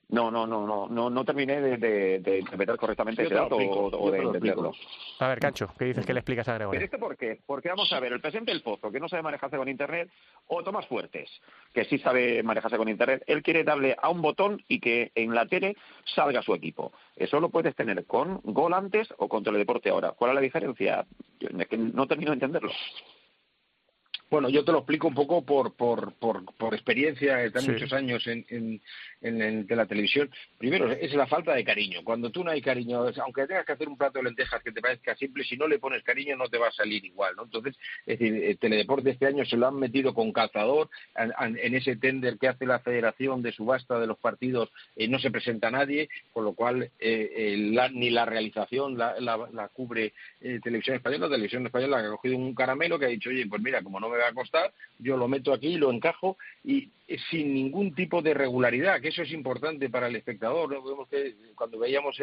no, 0.09 0.29
no, 0.29 0.45
no, 0.45 0.67
no, 0.67 0.87
no, 0.87 1.09
no 1.09 1.25
terminé 1.25 1.59
de, 1.59 2.39
interpretar 2.39 2.77
correctamente 2.77 3.23
ese 3.23 3.33
dato 3.33 3.55
o, 3.55 4.11
de 4.11 4.19
entenderlo. 4.19 4.73
A 5.19 5.27
ver, 5.27 5.39
Cancho, 5.39 5.73
¿qué 5.77 5.85
dices 5.85 6.05
que 6.05 6.13
le 6.13 6.19
explicas 6.19 6.47
a 6.47 6.55
Gregorio? 6.55 6.87
¿Pero 6.89 6.99
por 6.99 7.17
qué? 7.17 7.39
Porque 7.45 7.69
vamos 7.69 7.91
a 7.93 7.99
ver, 7.99 8.13
el 8.13 8.21
presidente 8.21 8.51
del 8.51 8.61
Pozo, 8.61 8.91
que 8.91 8.99
no 8.99 9.09
sabe 9.09 9.23
manejarse 9.23 9.57
con 9.57 9.67
Internet, 9.67 10.09
o 10.47 10.63
Tomás 10.63 10.85
Fuertes, 10.87 11.29
que 11.73 11.85
sí 11.85 11.97
sabe 11.97 12.43
manejarse 12.43 12.77
con 12.77 12.89
Internet, 12.89 13.23
él 13.27 13.41
quiere 13.41 13.63
darle 13.63 13.95
a 13.99 14.09
un 14.09 14.21
botón 14.21 14.61
y 14.67 14.79
que 14.79 15.11
en 15.15 15.33
la 15.33 15.45
tele 15.45 15.75
salga 16.15 16.41
su 16.41 16.53
equipo. 16.53 16.91
Eso 17.15 17.39
lo 17.39 17.49
puedes 17.49 17.75
tener 17.75 18.05
con 18.05 18.41
Gol 18.43 18.73
antes 18.73 19.13
o 19.17 19.27
con 19.27 19.43
Teledeporte 19.43 19.89
ahora. 19.89 20.11
¿Cuál 20.11 20.31
es 20.31 20.35
la 20.35 20.41
diferencia? 20.41 21.05
no 21.51 22.07
termino 22.07 22.31
de 22.31 22.35
entenderlo. 22.35 22.71
Bueno, 24.33 24.49
yo 24.49 24.65
te 24.65 24.71
lo 24.71 24.79
explico 24.79 25.07
un 25.07 25.13
poco 25.13 25.45
por, 25.45 25.75
por, 25.75 26.13
por, 26.13 26.43
por 26.55 26.73
experiencia 26.73 27.37
de 27.37 27.61
muchos 27.71 27.93
años 27.93 28.25
en, 28.25 28.43
en, 28.49 28.81
en, 29.21 29.67
la 29.69 29.85
televisión. 29.85 30.27
Primero, 30.57 30.91
es 30.91 31.13
la 31.13 31.27
falta 31.27 31.53
de 31.53 31.63
cariño. 31.63 32.03
Cuando 32.03 32.31
tú 32.31 32.43
no 32.43 32.49
hay 32.49 32.59
cariño, 32.59 33.05
aunque 33.23 33.45
tengas 33.45 33.63
que 33.63 33.73
hacer 33.73 33.87
un 33.87 33.95
plato 33.95 34.17
de 34.17 34.23
lentejas 34.23 34.63
que 34.63 34.71
te 34.71 34.81
parezca 34.81 35.15
simple, 35.15 35.43
si 35.43 35.55
no 35.55 35.67
le 35.67 35.77
pones 35.77 36.01
cariño 36.01 36.35
no 36.35 36.47
te 36.47 36.57
va 36.57 36.69
a 36.69 36.71
salir 36.71 37.05
igual, 37.05 37.35
¿no? 37.35 37.43
Entonces, 37.43 37.75
es 38.07 38.17
decir, 38.17 38.43
el 38.43 38.57
Teledeporte 38.57 39.11
este 39.11 39.27
año 39.27 39.45
se 39.45 39.55
lo 39.55 39.67
han 39.67 39.75
metido 39.75 40.15
con 40.15 40.31
calzador 40.31 40.89
en, 41.15 41.75
ese 41.75 41.95
tender 41.97 42.39
que 42.39 42.47
hace 42.47 42.65
la 42.65 42.79
federación 42.79 43.43
de 43.43 43.51
subasta 43.51 43.99
de 43.99 44.07
los 44.07 44.17
partidos, 44.17 44.71
eh, 44.95 45.07
no 45.07 45.19
se 45.19 45.29
presenta 45.29 45.69
nadie, 45.69 46.09
con 46.31 46.43
lo 46.43 46.53
cual 46.53 46.89
eh, 46.99 47.55
ni 47.93 48.09
la 48.09 48.25
realización 48.25 48.97
la, 48.97 49.13
la, 49.19 49.67
cubre 49.67 50.13
eh, 50.41 50.59
Televisión 50.63 50.95
Española. 50.95 51.29
Televisión 51.29 51.67
Española 51.67 51.99
ha 51.99 52.09
cogido 52.09 52.35
un 52.35 52.55
caramelo 52.55 52.97
que 52.97 53.05
ha 53.05 53.09
dicho, 53.09 53.29
oye, 53.29 53.45
pues 53.45 53.61
mira, 53.61 53.83
como 53.83 53.99
no 53.99 54.09
me 54.09 54.22
a 54.27 54.33
costar, 54.33 54.73
yo 54.99 55.17
lo 55.17 55.27
meto 55.27 55.53
aquí, 55.53 55.77
lo 55.77 55.91
encajo 55.91 56.37
y 56.63 56.91
sin 57.29 57.53
ningún 57.53 57.93
tipo 57.93 58.21
de 58.21 58.33
regularidad, 58.33 59.01
que 59.01 59.09
eso 59.09 59.23
es 59.23 59.31
importante 59.31 59.89
para 59.89 60.07
el 60.07 60.15
espectador. 60.15 60.69
Vemos 60.69 61.07
que 61.09 61.35
cuando 61.55 61.77
veíamos 61.77 62.15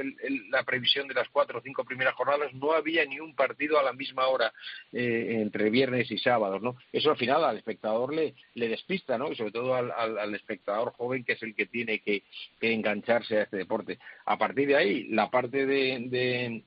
la 0.50 0.64
previsión 0.64 1.06
de 1.06 1.14
las 1.14 1.28
cuatro 1.28 1.58
o 1.58 1.62
cinco 1.62 1.84
primeras 1.84 2.14
jornadas, 2.14 2.52
no 2.54 2.72
había 2.72 3.04
ni 3.04 3.20
un 3.20 3.34
partido 3.34 3.78
a 3.78 3.82
la 3.82 3.92
misma 3.92 4.26
hora 4.26 4.52
eh, 4.92 5.38
entre 5.40 5.70
viernes 5.70 6.10
y 6.10 6.18
sábados. 6.18 6.62
¿no? 6.62 6.76
Eso 6.92 7.10
al 7.10 7.18
final 7.18 7.44
al 7.44 7.58
espectador 7.58 8.14
le, 8.14 8.34
le 8.54 8.68
despista, 8.68 9.18
¿no? 9.18 9.30
y 9.30 9.36
sobre 9.36 9.52
todo 9.52 9.74
al, 9.74 10.34
espectador 10.34 10.92
joven, 10.92 11.24
que 11.24 11.32
es 11.32 11.42
el 11.42 11.54
que 11.54 11.66
tiene 11.66 12.00
que, 12.00 12.22
engancharse 12.60 13.38
a 13.38 13.42
este 13.42 13.58
deporte. 13.58 13.98
A 14.26 14.38
partir 14.38 14.68
de 14.68 14.76
ahí, 14.76 15.04
la 15.08 15.30
parte 15.30 15.66
de, 15.66 16.62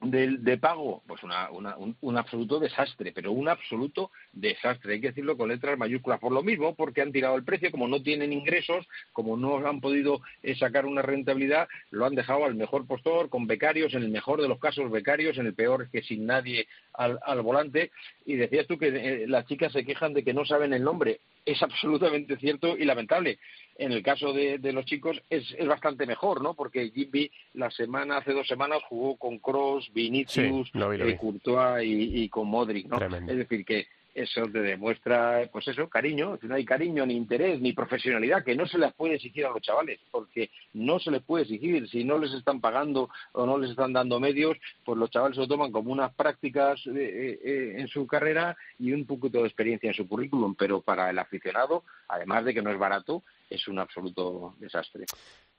de, 0.00 0.58
pago, 0.58 1.02
pues 1.06 1.22
una, 1.24 1.50
una, 1.50 1.76
un, 1.76 2.16
absoluto 2.16 2.60
desastre, 2.60 3.12
pero 3.12 3.32
un 3.32 3.48
absoluto 3.48 4.12
desastre, 4.32 4.94
hay 4.94 5.00
que 5.00 5.08
decirlo 5.08 5.36
con 5.36 5.48
letras 5.48 5.76
mayúsculas, 5.76 6.20
por 6.20 6.32
lo 6.32 6.42
mismo, 6.42 6.74
porque 6.76 7.02
han 7.02 7.10
tirado 7.10 7.34
el 7.34 7.44
precio, 7.44 7.72
como 7.72 7.88
no 7.88 8.00
tienen 8.00 8.32
ingresos, 8.32 8.86
como 9.12 9.36
no 9.36 9.56
han 9.66 9.80
podido 9.80 10.20
eh, 10.42 10.54
sacar 10.54 10.86
una 10.86 11.02
rentabilidad, 11.02 11.68
lo 11.90 12.06
han 12.06 12.14
dejado 12.14 12.44
al 12.44 12.54
mejor 12.54 12.86
postor, 12.86 13.28
con 13.28 13.48
becarios, 13.48 13.92
en 13.94 14.04
el 14.04 14.10
mejor 14.10 14.40
de 14.40 14.48
los 14.48 14.60
casos 14.60 14.88
becarios, 14.90 15.36
en 15.36 15.46
el 15.46 15.54
peor 15.54 15.90
que 15.90 16.02
sin 16.02 16.26
nadie 16.26 16.68
al, 16.92 17.18
al 17.24 17.42
volante, 17.42 17.90
y 18.24 18.36
decías 18.36 18.68
tú 18.68 18.78
que 18.78 18.88
eh, 18.88 19.26
las 19.26 19.46
chicas 19.46 19.72
se 19.72 19.84
quejan 19.84 20.14
de 20.14 20.22
que 20.22 20.34
no 20.34 20.44
saben 20.44 20.72
el 20.74 20.84
nombre, 20.84 21.20
es 21.44 21.62
absolutamente 21.62 22.36
cierto 22.36 22.76
y 22.76 22.84
lamentable. 22.84 23.38
En 23.78 23.92
el 23.92 24.02
caso 24.02 24.32
de, 24.32 24.58
los 24.72 24.84
chicos 24.86 25.22
es, 25.30 25.54
es, 25.56 25.66
bastante 25.66 26.04
mejor, 26.04 26.42
¿no? 26.42 26.54
Porque 26.54 26.90
Jimmy 26.90 27.30
la 27.54 27.70
semana, 27.70 28.18
hace 28.18 28.32
dos 28.32 28.46
semanas, 28.48 28.80
jugó 28.88 29.16
con 29.16 29.38
Cross, 29.38 29.92
Vinicius, 29.94 30.70
eh, 30.74 31.16
Courtois 31.16 31.84
y, 31.86 32.28
con 32.28 32.48
Modric, 32.48 32.88
¿no? 32.88 32.98
Es 32.98 33.36
decir, 33.36 33.64
que 33.64 33.86
eso 34.22 34.42
te 34.50 34.60
demuestra, 34.60 35.48
pues 35.52 35.68
eso, 35.68 35.88
cariño. 35.88 36.38
Si 36.40 36.46
no 36.46 36.56
hay 36.56 36.64
cariño, 36.64 37.06
ni 37.06 37.14
interés, 37.14 37.60
ni 37.60 37.72
profesionalidad, 37.72 38.44
que 38.44 38.56
no 38.56 38.66
se 38.66 38.78
les 38.78 38.92
puede 38.92 39.14
exigir 39.14 39.46
a 39.46 39.50
los 39.50 39.62
chavales, 39.62 40.00
porque 40.10 40.50
no 40.72 40.98
se 40.98 41.10
les 41.10 41.22
puede 41.22 41.44
exigir. 41.44 41.88
Si 41.88 42.02
no 42.04 42.18
les 42.18 42.32
están 42.32 42.60
pagando 42.60 43.10
o 43.32 43.46
no 43.46 43.58
les 43.58 43.70
están 43.70 43.92
dando 43.92 44.18
medios, 44.18 44.56
pues 44.84 44.98
los 44.98 45.10
chavales 45.10 45.36
se 45.36 45.42
lo 45.42 45.48
toman 45.48 45.70
como 45.70 45.92
unas 45.92 46.12
prácticas 46.14 46.84
eh, 46.86 46.90
eh, 46.94 47.40
eh, 47.44 47.74
en 47.78 47.88
su 47.88 48.06
carrera 48.06 48.56
y 48.78 48.92
un 48.92 49.06
poquito 49.06 49.40
de 49.40 49.48
experiencia 49.48 49.88
en 49.88 49.94
su 49.94 50.08
currículum. 50.08 50.54
Pero 50.56 50.80
para 50.80 51.10
el 51.10 51.18
aficionado, 51.18 51.84
además 52.08 52.44
de 52.44 52.54
que 52.54 52.62
no 52.62 52.70
es 52.70 52.78
barato, 52.78 53.22
es 53.48 53.68
un 53.68 53.78
absoluto 53.78 54.56
desastre. 54.58 55.06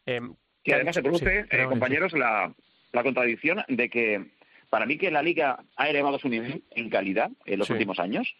Em, 0.06 0.34
y 0.64 0.72
además 0.74 0.96
se 0.96 1.02
produce, 1.02 1.48
compañeros, 1.70 2.12
la, 2.14 2.54
la 2.92 3.04
contradicción 3.04 3.64
de 3.70 3.90
que 3.90 4.32
para 4.70 4.86
mí 4.86 4.98
que 4.98 5.12
la 5.12 5.24
liga 5.24 5.64
ha 5.76 5.90
elevado 5.90 6.20
su 6.20 6.30
nivel 6.30 6.64
en 6.72 6.90
calidad 6.90 7.32
en 7.46 7.60
los 7.60 7.70
últimos 7.70 8.00
años. 8.00 8.36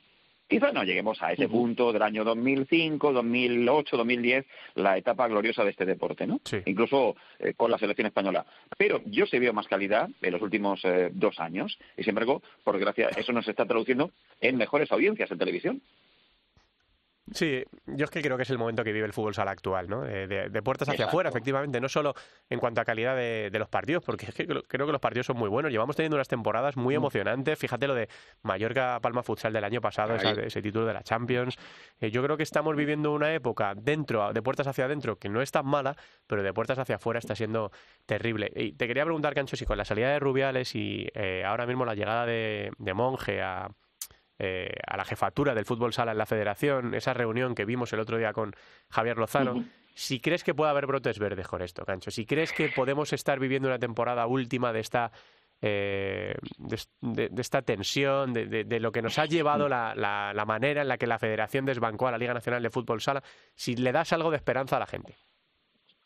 Quizás 0.50 0.74
no 0.74 0.84
lleguemos 0.84 1.22
a 1.22 1.32
ese 1.32 1.48
punto 1.48 1.94
del 1.94 2.02
año 2.02 2.24
2005, 2.24 3.14
2008, 3.14 3.98
2010, 3.98 4.46
la 4.74 4.98
etapa 4.98 5.28
gloriosa 5.28 5.64
de 5.64 5.70
este 5.70 5.86
deporte, 5.86 6.26
¿no? 6.26 6.42
Incluso 6.66 7.16
eh, 7.38 7.54
con 7.56 7.70
la 7.70 7.78
selección 7.78 8.08
española. 8.08 8.48
Pero 8.76 9.00
yo 9.06 9.28
se 9.28 9.38
veo 9.38 9.54
más 9.54 9.68
calidad 9.68 10.10
en 10.24 10.32
los 10.32 10.42
últimos 10.42 10.84
eh, 10.86 11.12
dos 11.14 11.40
años 11.40 11.78
y, 11.96 12.02
sin 12.02 12.10
embargo, 12.10 12.42
por 12.64 12.74
desgracia, 12.76 13.10
eso 13.16 13.32
nos 13.32 13.48
está 13.48 13.68
traduciendo 13.68 14.10
en 14.42 14.58
mejores 14.58 14.92
audiencias 14.92 15.30
en 15.30 15.38
televisión. 15.38 15.82
Sí, 17.32 17.64
yo 17.86 18.06
es 18.06 18.12
que 18.12 18.22
creo 18.22 18.38
que 18.38 18.44
es 18.44 18.50
el 18.50 18.58
momento 18.58 18.84
que 18.84 18.92
vive 18.92 19.06
el 19.06 19.14
fútbol 19.14 19.34
sala 19.34 19.52
actual, 19.52 19.88
¿no? 19.88 20.02
De, 20.02 20.62
puertas 20.64 20.90
hacia 20.90 21.06
afuera, 21.06 21.30
efectivamente, 21.30 21.80
no 21.80 21.90
solo 21.90 22.14
en 22.50 22.60
cuanto 22.60 22.82
a 22.82 22.86
calidad 22.86 23.16
de, 23.16 23.50
los 23.60 23.70
partidos, 23.70 24.04
porque 24.04 24.28
es 24.28 24.34
que 24.34 24.48
creo, 24.48 24.64
que 24.68 24.92
los 24.92 25.02
partidos 25.02 25.28
son 25.28 25.38
muy 25.38 25.50
buenos. 25.50 25.72
Llevamos 25.72 25.96
teniendo 25.96 26.16
unas 26.16 26.28
temporadas 26.28 26.78
muy 26.78 26.96
mm. 26.96 26.98
emocionantes. 26.98 27.60
Fíjate 27.60 27.88
lo 27.88 27.96
de 27.96 28.10
Mallorca 28.44 29.00
Palma 29.02 29.24
Futsal 29.24 29.54
del 29.54 29.64
año 29.64 29.82
pasado, 29.82 30.16
ese 30.16 30.62
título 30.62 30.86
de 30.86 30.94
la 30.94 31.04
Champions. 31.04 31.58
Eh, 32.00 32.12
yo 32.12 32.24
creo 32.24 32.38
que 32.38 32.44
estamos 32.44 32.76
viviendo 32.76 33.12
una 33.12 33.34
época 33.34 33.74
dentro, 33.76 34.34
de 34.34 34.42
puertas 34.42 34.68
hacia 34.68 34.86
adentro, 34.86 35.18
que 35.18 35.30
no 35.30 35.42
es 35.42 35.52
tan 35.52 35.66
mala, 35.66 35.96
pero 36.28 36.44
de 36.44 36.54
puertas 36.54 36.80
hacia 36.80 36.96
afuera 36.96 37.20
está 37.20 37.36
siendo 37.36 37.72
terrible. 38.06 38.52
Y 38.56 38.74
te 38.74 38.88
quería 38.88 39.04
preguntar, 39.04 39.34
Cancho, 39.34 39.56
si 39.56 39.66
con 39.66 39.78
la 39.78 39.86
salida 39.86 40.10
de 40.10 40.20
Rubiales 40.20 40.76
y 40.76 41.08
eh, 41.14 41.44
ahora 41.46 41.66
mismo 41.66 41.86
la 41.86 41.96
llegada 41.96 42.26
de 42.26 42.72
Monge 42.94 43.42
a 43.42 43.70
eh, 44.40 44.72
a 44.88 44.96
la 44.96 45.04
jefatura 45.04 45.54
del 45.54 45.66
fútbol 45.66 45.92
sala 45.94 46.14
en 46.14 46.18
la 46.18 46.26
federación, 46.26 46.96
esa 46.96 47.14
reunión 47.14 47.54
que 47.54 47.66
vimos 47.66 47.92
el 47.92 48.00
otro 48.00 48.18
día 48.18 48.32
con 48.32 48.56
Javier 48.90 49.18
Lozano. 49.18 49.66
Si 49.94 50.22
crees 50.22 50.46
que 50.46 50.54
puede 50.54 50.72
haber 50.72 50.88
brotes 50.88 51.20
verdes 51.20 51.48
con 51.48 51.62
esto, 51.62 51.86
Cancho, 51.86 52.10
si 52.10 52.26
crees 52.26 52.54
que 52.54 52.70
podemos 52.70 53.12
estar 53.12 53.38
viviendo 53.38 53.68
una 53.68 53.80
temporada 53.80 54.28
última 54.28 54.72
de 54.72 54.80
esta 54.80 55.12
eh, 55.62 56.36
de, 56.58 57.30
esta 57.38 57.62
tensión, 57.64 58.32
de, 58.32 58.80
lo 58.80 58.94
que 58.94 59.02
nos 59.02 59.20
ha 59.20 59.26
llevado 59.26 59.68
la, 59.68 59.94
la, 59.94 60.46
manera 60.46 60.84
en 60.84 60.88
la 60.88 60.98
que 60.98 61.06
la 61.06 61.20
Federación 61.20 61.66
desbancó 61.66 62.08
a 62.08 62.12
la 62.12 62.18
Liga 62.18 62.34
Nacional 62.34 62.64
de 62.64 62.70
Fútbol 62.70 63.02
Sala, 63.02 63.22
si 63.56 63.76
le 63.76 63.92
das 63.92 64.14
algo 64.14 64.32
de 64.32 64.38
esperanza 64.38 64.78
a 64.78 64.80
la 64.80 64.86
gente. 64.86 65.18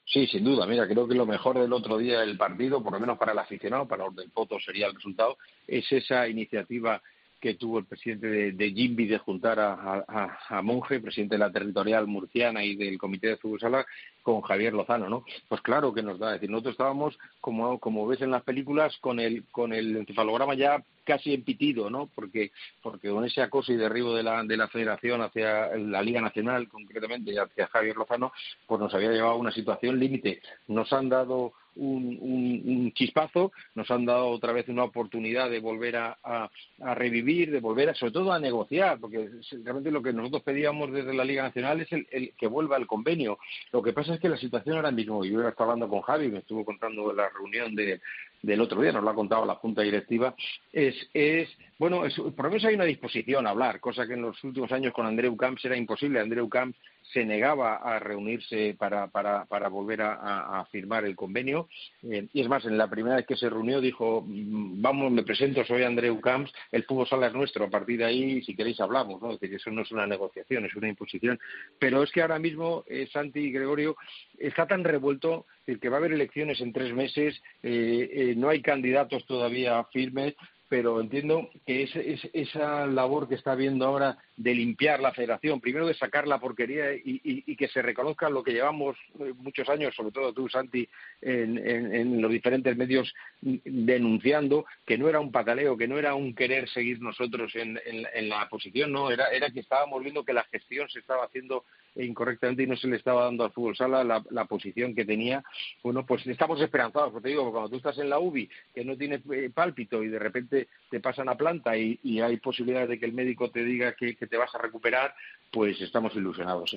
Sí, 0.06 0.26
sin 0.28 0.44
duda. 0.44 0.66
Mira, 0.66 0.88
creo 0.88 1.08
que 1.08 1.14
lo 1.14 1.28
mejor 1.28 1.60
del 1.60 1.72
otro 1.72 1.98
día 1.98 2.22
del 2.22 2.36
partido, 2.36 2.84
por 2.84 2.94
lo 2.94 3.00
menos 3.00 3.18
para 3.18 3.32
el 3.32 3.40
aficionado, 3.40 3.88
para 3.88 4.06
los 4.06 4.16
del 4.16 4.32
Poto 4.32 4.60
sería 4.60 4.88
el 4.88 4.96
resultado, 4.96 5.38
es 5.68 5.90
esa 5.92 6.28
iniciativa 6.28 7.02
que 7.44 7.56
tuvo 7.56 7.78
el 7.78 7.86
presidente 7.86 8.28
de, 8.28 8.52
de 8.54 8.72
de 8.72 9.18
juntar 9.18 9.60
a, 9.60 10.62
Monge, 10.64 11.02
presidente 11.02 11.36
de 11.36 11.40
la 11.40 11.52
territorial 11.52 12.08
murciana 12.08 12.64
y 12.64 12.78
del 12.78 12.98
comité 12.98 13.28
de 13.28 13.36
fútbol 13.36 13.60
sala, 13.60 13.86
con 14.22 14.40
Javier 14.40 14.72
Lozano, 14.72 15.10
¿no? 15.10 15.26
Pues 15.50 15.60
claro 15.60 15.94
que 15.94 16.02
nos 16.02 16.18
da, 16.20 16.28
es 16.28 16.34
decir, 16.36 16.50
nosotros 16.50 16.76
estábamos, 16.76 17.20
como, 17.42 17.80
como 17.80 18.08
ves 18.08 18.22
en 18.22 18.32
las 18.32 18.44
películas, 18.44 18.98
con 19.02 19.20
el, 19.20 19.44
con 19.52 19.74
el 19.74 19.98
encefalograma 19.98 20.54
ya 20.54 20.86
casi 21.04 21.34
empitido, 21.34 21.90
¿no? 21.90 22.10
Porque, 22.14 22.52
porque 22.82 23.10
con 23.10 23.26
ese 23.26 23.42
acoso 23.42 23.72
y 23.72 23.78
derribo 23.78 24.16
de 24.16 24.24
la, 24.24 24.44
de 24.44 24.58
la 24.58 24.68
federación 24.68 25.22
hacia 25.22 25.76
la 25.78 26.02
Liga 26.02 26.22
Nacional, 26.22 26.68
concretamente, 26.68 27.32
y 27.32 27.38
hacia 27.38 27.68
Javier 27.68 27.96
Lozano, 27.96 28.32
pues 28.66 28.80
nos 28.80 28.94
había 28.94 29.12
llevado 29.12 29.34
a 29.34 29.38
una 29.38 29.52
situación 29.52 30.00
límite. 30.00 30.42
Nos 30.68 30.92
han 30.94 31.10
dado 31.10 31.54
un, 31.76 32.18
un, 32.22 32.92
chispazo, 32.94 33.52
nos 33.76 33.90
han 33.90 34.06
dado 34.06 34.28
otra 34.28 34.54
vez 34.54 34.68
una 34.70 34.84
oportunidad 34.84 35.50
de 35.50 35.60
volver 35.60 35.98
a, 35.98 36.18
a, 36.24 36.96
revivir, 36.96 37.52
de 37.52 37.60
volver 37.60 37.90
a, 37.90 37.96
sobre 37.96 38.12
todo 38.12 38.32
a 38.32 38.40
negociar, 38.40 39.00
porque 39.00 39.30
realmente 39.64 39.92
lo 39.92 40.04
que 40.04 40.14
nosotros 40.14 40.44
pedíamos 40.44 40.92
desde 40.92 41.14
la 41.14 41.26
Liga 41.26 41.44
Nacional 41.44 41.82
es 41.82 41.92
el, 41.92 42.08
el 42.12 42.34
que 42.38 42.48
vuelva 42.48 42.78
el 42.78 42.88
convenio. 42.88 43.40
Lo 43.72 43.82
que 43.82 43.94
pasa 43.94 44.14
es 44.14 44.20
que 44.20 44.30
la 44.30 44.38
situación 44.38 44.76
ahora 44.76 44.92
mismo, 44.92 45.26
yo 45.26 45.48
estaba 45.48 45.72
hablando 45.72 45.90
con 45.90 46.02
Javi, 46.02 46.30
me 46.30 46.40
estuvo 46.40 46.64
contando 46.64 47.12
la 47.12 47.30
reunión 47.30 47.76
de, 47.76 48.02
del 48.44 48.62
otro 48.62 48.82
día, 48.82 48.92
nos 48.92 49.04
lo 49.04 49.10
ha 49.10 49.16
contado 49.16 49.46
la 49.46 49.56
Junta 49.56 49.82
Directiva, 49.82 50.36
es, 50.72 50.96
es 51.14 51.50
bueno, 51.80 52.06
es, 52.06 52.14
por 52.14 52.44
lo 52.46 52.50
menos 52.50 52.66
hay 52.66 52.76
una 52.76 52.84
disposición 52.84 53.48
a 53.48 53.52
hablar, 53.52 53.80
cosa 53.80 54.06
que 54.06 54.14
en 54.14 54.22
los 54.22 54.44
últimos 54.44 54.72
años 54.72 54.94
con 54.94 55.06
Andreu 55.06 55.36
Camps 55.36 55.66
era 55.66 55.78
imposible. 55.78 56.20
Andreu 56.20 56.48
Camps 56.48 56.78
se 57.12 57.26
negaba 57.26 57.76
a 57.76 58.00
reunirse 58.00 58.76
para, 58.78 59.08
para, 59.08 59.68
volver 59.70 60.02
a, 60.02 60.66
firmar 60.72 61.06
el 61.06 61.16
convenio. 61.16 61.68
Eh, 62.04 62.28
y 62.34 62.42
es 62.42 62.48
más, 62.48 62.66
en 62.66 62.78
la 62.78 62.90
primera 62.90 63.18
vez 63.18 63.26
que 63.26 63.36
se 63.36 63.50
reunió 63.50 63.82
dijo, 63.82 64.24
mm, 64.26 64.82
vamos, 64.82 65.12
me 65.12 65.24
presento, 65.24 65.64
soy 65.66 65.84
Andreu 65.84 66.20
Camps, 66.22 66.52
el 66.72 66.84
fútbol 66.84 67.08
sala 67.08 67.28
es 67.28 67.34
nuestro, 67.34 67.66
a 67.66 67.70
partir 67.70 68.00
de 68.00 68.06
ahí, 68.06 68.42
si 68.44 68.56
queréis, 68.56 68.80
hablamos, 68.80 69.22
¿no? 69.22 69.34
Es 69.34 69.40
decir, 69.40 69.58
eso 69.58 69.72
no 69.72 69.82
es 69.82 69.92
una 69.92 70.08
negociación, 70.08 70.66
es 70.66 70.76
una 70.76 70.90
imposición. 70.90 71.40
Pero 71.80 72.04
es 72.04 72.12
que 72.12 72.22
ahora 72.22 72.40
mismo, 72.40 72.84
eh, 72.88 73.08
Santi 73.12 73.40
y 73.40 73.52
Gregorio, 73.52 73.96
está 74.38 74.68
tan 74.68 74.84
revuelto 74.84 75.46
que 75.66 75.90
va 75.90 75.98
a 75.98 76.00
haber 76.00 76.14
elecciones 76.14 76.60
en 76.62 76.74
tres 76.74 76.94
meses, 76.94 77.42
eh, 77.62 78.34
no 78.36 78.50
hay 78.50 78.62
candidatos 78.62 79.26
todavía 79.26 79.84
firmes, 79.86 80.36
pero 80.70 81.00
entiendo 81.00 81.50
que 81.66 81.84
es, 81.84 81.92
esa 82.34 82.88
labor 82.88 83.28
que 83.28 83.36
está 83.36 83.52
habiendo 83.52 83.86
ahora 83.86 84.18
de 84.36 84.56
limpiar 84.56 85.00
la 85.00 85.14
federación, 85.14 85.62
primero 85.62 85.86
de 85.86 85.94
sacar 85.94 86.28
la 86.28 86.40
porquería 86.40 86.94
y, 86.94 87.56
que 87.56 87.68
se 87.68 87.82
reconozca 87.82 88.30
lo 88.30 88.44
que 88.44 88.54
llevamos 88.54 88.98
eh, 89.20 89.34
muchos 89.38 89.70
años, 89.70 89.94
sobre 89.96 90.12
todo 90.12 90.34
tú, 90.34 90.50
Santi, 90.50 90.88
en, 91.22 92.22
los 92.22 92.32
diferentes 92.32 92.76
medios 92.76 93.14
denunciando, 93.42 94.66
que 94.86 94.98
no 94.98 95.08
era 95.08 95.20
un 95.20 95.32
pataleo, 95.32 95.78
que 95.78 95.88
no 95.88 96.00
era 96.00 96.16
un 96.16 96.34
querer 96.34 96.68
seguir 96.70 97.00
nosotros 97.00 97.54
en, 97.56 97.80
la 98.28 98.50
posición, 98.50 98.92
no, 98.92 99.12
era, 99.12 99.28
era 99.28 99.52
que 99.52 99.60
estábamos 99.60 100.02
viendo 100.02 100.26
que 100.26 100.34
la 100.34 100.44
gestión 100.46 100.90
se 100.90 101.00
estaba 101.00 101.26
haciendo 101.26 101.66
incorrectamente 101.96 102.64
y 102.64 102.68
no 102.68 102.76
se 102.76 102.88
le 102.88 102.98
estaba 102.98 103.26
dando 103.26 103.44
al 103.44 103.52
fútbol 103.52 103.76
sala 103.76 104.04
la, 104.04 104.46
posición 104.46 104.96
que 104.96 105.06
tenía. 105.06 105.44
Bueno, 105.84 106.06
pues 106.06 106.26
estamos 106.28 106.60
esperanzados, 106.62 107.12
porque 107.12 107.24
te 107.24 107.30
digo, 107.30 107.52
cuando 107.52 107.70
tú 107.70 107.78
estás 107.78 107.98
en 108.00 108.10
la 108.10 108.20
UBI, 108.20 108.50
que 108.74 108.86
no 108.86 108.98
tiene 108.98 109.22
eh, 109.32 109.50
pálpito 109.54 110.04
y 110.04 110.08
de 110.08 110.20
repente 110.20 110.68
te 110.90 111.00
pasan 111.00 111.30
a 111.30 111.36
planta 111.36 111.78
y, 111.78 112.00
hay 112.24 112.38
posibilidades 112.38 112.90
de 112.90 113.00
que 113.00 113.06
el 113.06 113.14
médico 113.14 113.50
te 113.50 113.64
diga 113.64 113.94
que, 113.96 114.14
te 114.14 114.38
vas 114.38 114.54
a 114.56 114.60
recuperar, 114.60 115.14
pues 115.52 115.80
estamos 115.82 116.16
ilusionados. 116.16 116.76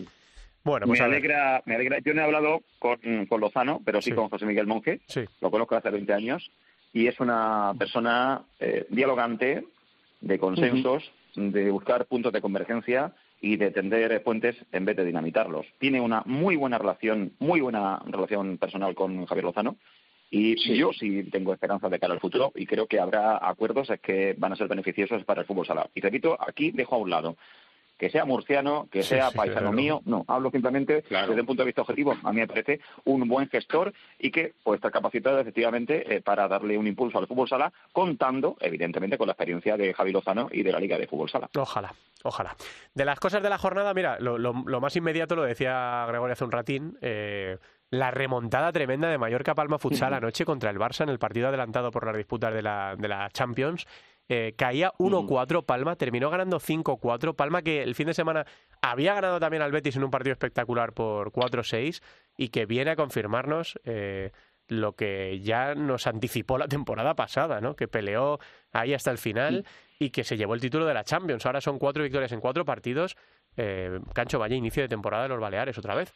Bueno, 0.64 0.86
pues 0.86 0.98
me 0.98 1.06
alegra, 1.06 1.62
me 1.66 1.76
alegra. 1.76 1.98
Yo 2.00 2.12
no 2.12 2.22
he 2.22 2.24
hablado 2.24 2.62
con, 2.78 2.98
Lozano, 3.40 3.80
pero 3.84 4.02
sí, 4.02 4.12
con 4.12 4.28
José 4.28 4.46
Miguel 4.46 4.66
Monge. 4.66 5.00
Sí. 5.06 5.24
Lo 5.40 5.50
conozco 5.50 5.76
hace 5.76 5.90
20 5.90 6.12
años 6.12 6.50
y 6.92 7.06
es 7.06 7.20
una 7.20 7.72
persona 7.78 8.42
eh, 8.58 8.86
dialogante, 8.88 9.64
de 10.20 10.38
consensos, 10.38 11.12
de 11.34 11.70
buscar 11.70 12.06
puntos 12.06 12.32
de 12.32 12.40
convergencia 12.40 13.12
y 13.46 13.56
de 13.56 13.70
tender 13.70 14.22
puentes 14.24 14.56
en 14.72 14.84
vez 14.84 14.96
de 14.96 15.04
dinamitarlos. 15.04 15.66
Tiene 15.78 16.00
una 16.00 16.22
muy 16.26 16.56
buena 16.56 16.78
relación, 16.78 17.32
muy 17.38 17.60
buena 17.60 18.02
relación 18.06 18.58
personal 18.58 18.94
con 18.96 19.24
Javier 19.24 19.44
Lozano 19.44 19.76
y 20.30 20.56
yo 20.76 20.92
sí 20.92 21.22
tengo 21.30 21.52
esperanza 21.52 21.88
de 21.88 22.00
cara 22.00 22.14
al 22.14 22.20
futuro 22.20 22.50
y 22.56 22.66
creo 22.66 22.88
que 22.88 22.98
habrá 22.98 23.38
acuerdos 23.48 23.88
que 24.02 24.34
van 24.36 24.52
a 24.52 24.56
ser 24.56 24.66
beneficiosos 24.66 25.24
para 25.24 25.42
el 25.42 25.46
fútbol 25.46 25.64
sala. 25.64 25.88
Y 25.94 26.00
repito, 26.00 26.36
aquí 26.40 26.72
dejo 26.72 26.96
a 26.96 26.98
un 26.98 27.10
lado 27.10 27.36
que 27.96 28.10
sea 28.10 28.24
murciano, 28.24 28.88
que 28.90 29.02
sea 29.02 29.30
paisano 29.30 29.72
mío, 29.72 30.02
no, 30.04 30.24
hablo 30.28 30.50
simplemente 30.50 31.04
desde 31.08 31.40
un 31.40 31.46
punto 31.46 31.62
de 31.62 31.66
vista 31.66 31.82
objetivo. 31.82 32.14
A 32.22 32.32
mí 32.32 32.40
me 32.40 32.46
parece 32.46 32.80
un 33.04 33.26
buen 33.28 33.48
gestor 33.48 33.92
y 34.18 34.30
que 34.30 34.54
puede 34.62 34.76
estar 34.76 34.90
capacitado 34.90 35.40
efectivamente 35.40 36.16
eh, 36.16 36.20
para 36.20 36.48
darle 36.48 36.76
un 36.76 36.86
impulso 36.86 37.18
al 37.18 37.26
fútbol 37.26 37.48
sala, 37.48 37.72
contando 37.92 38.56
evidentemente 38.60 39.16
con 39.16 39.26
la 39.26 39.32
experiencia 39.32 39.76
de 39.76 39.94
Javi 39.94 40.12
Lozano 40.12 40.48
y 40.50 40.62
de 40.62 40.72
la 40.72 40.80
Liga 40.80 40.98
de 40.98 41.06
Fútbol 41.06 41.30
Sala. 41.30 41.48
Ojalá, 41.56 41.94
ojalá. 42.22 42.56
De 42.94 43.04
las 43.04 43.18
cosas 43.18 43.42
de 43.42 43.50
la 43.50 43.58
jornada, 43.58 43.94
mira, 43.94 44.18
lo, 44.20 44.52
más 44.80 44.96
inmediato 44.96 45.36
lo 45.36 45.42
decía 45.42 46.04
Gregorio 46.08 46.32
hace 46.32 46.44
un 46.44 46.52
ratín. 46.52 46.98
Eh, 47.00 47.56
la 47.90 48.10
remontada 48.10 48.72
tremenda 48.72 49.08
de 49.08 49.16
Mallorca 49.16 49.54
Palma 49.54 49.78
Futsal 49.78 50.12
anoche 50.12 50.44
contra 50.44 50.70
el 50.70 50.78
Barça 50.78 51.02
en 51.02 51.08
el 51.08 51.20
partido 51.20 51.48
adelantado 51.48 51.92
por 51.92 52.04
las 52.04 52.16
disputas 52.16 52.52
de 52.52 52.62
la, 52.62 52.96
de 52.98 53.08
la 53.08 53.30
Champions 53.30 53.86
eh, 54.28 54.54
caía 54.56 54.92
1-4 54.98 55.64
Palma, 55.64 55.96
terminó 55.96 56.30
ganando 56.30 56.58
5-4. 56.58 57.34
Palma 57.34 57.62
que 57.62 57.82
el 57.82 57.94
fin 57.94 58.06
de 58.06 58.14
semana 58.14 58.46
había 58.82 59.14
ganado 59.14 59.38
también 59.38 59.62
al 59.62 59.72
Betis 59.72 59.96
en 59.96 60.04
un 60.04 60.10
partido 60.10 60.32
espectacular 60.32 60.92
por 60.92 61.30
4-6 61.32 62.02
y 62.36 62.48
que 62.48 62.66
viene 62.66 62.90
a 62.90 62.96
confirmarnos 62.96 63.78
eh, 63.84 64.32
lo 64.68 64.94
que 64.94 65.40
ya 65.40 65.74
nos 65.74 66.06
anticipó 66.06 66.58
la 66.58 66.66
temporada 66.66 67.14
pasada, 67.14 67.60
¿no? 67.60 67.76
que 67.76 67.86
peleó 67.86 68.40
ahí 68.72 68.94
hasta 68.94 69.10
el 69.10 69.18
final 69.18 69.64
y 69.98 70.10
que 70.10 70.24
se 70.24 70.36
llevó 70.36 70.54
el 70.54 70.60
título 70.60 70.86
de 70.86 70.94
la 70.94 71.04
Champions. 71.04 71.46
Ahora 71.46 71.60
son 71.60 71.78
cuatro 71.78 72.02
victorias 72.02 72.32
en 72.32 72.40
cuatro 72.40 72.64
partidos. 72.64 73.16
Eh, 73.56 74.00
Cancho 74.12 74.38
Valle, 74.38 74.56
inicio 74.56 74.82
de 74.82 74.88
temporada 74.88 75.24
de 75.24 75.28
los 75.30 75.40
Baleares 75.40 75.78
otra 75.78 75.94
vez 75.94 76.12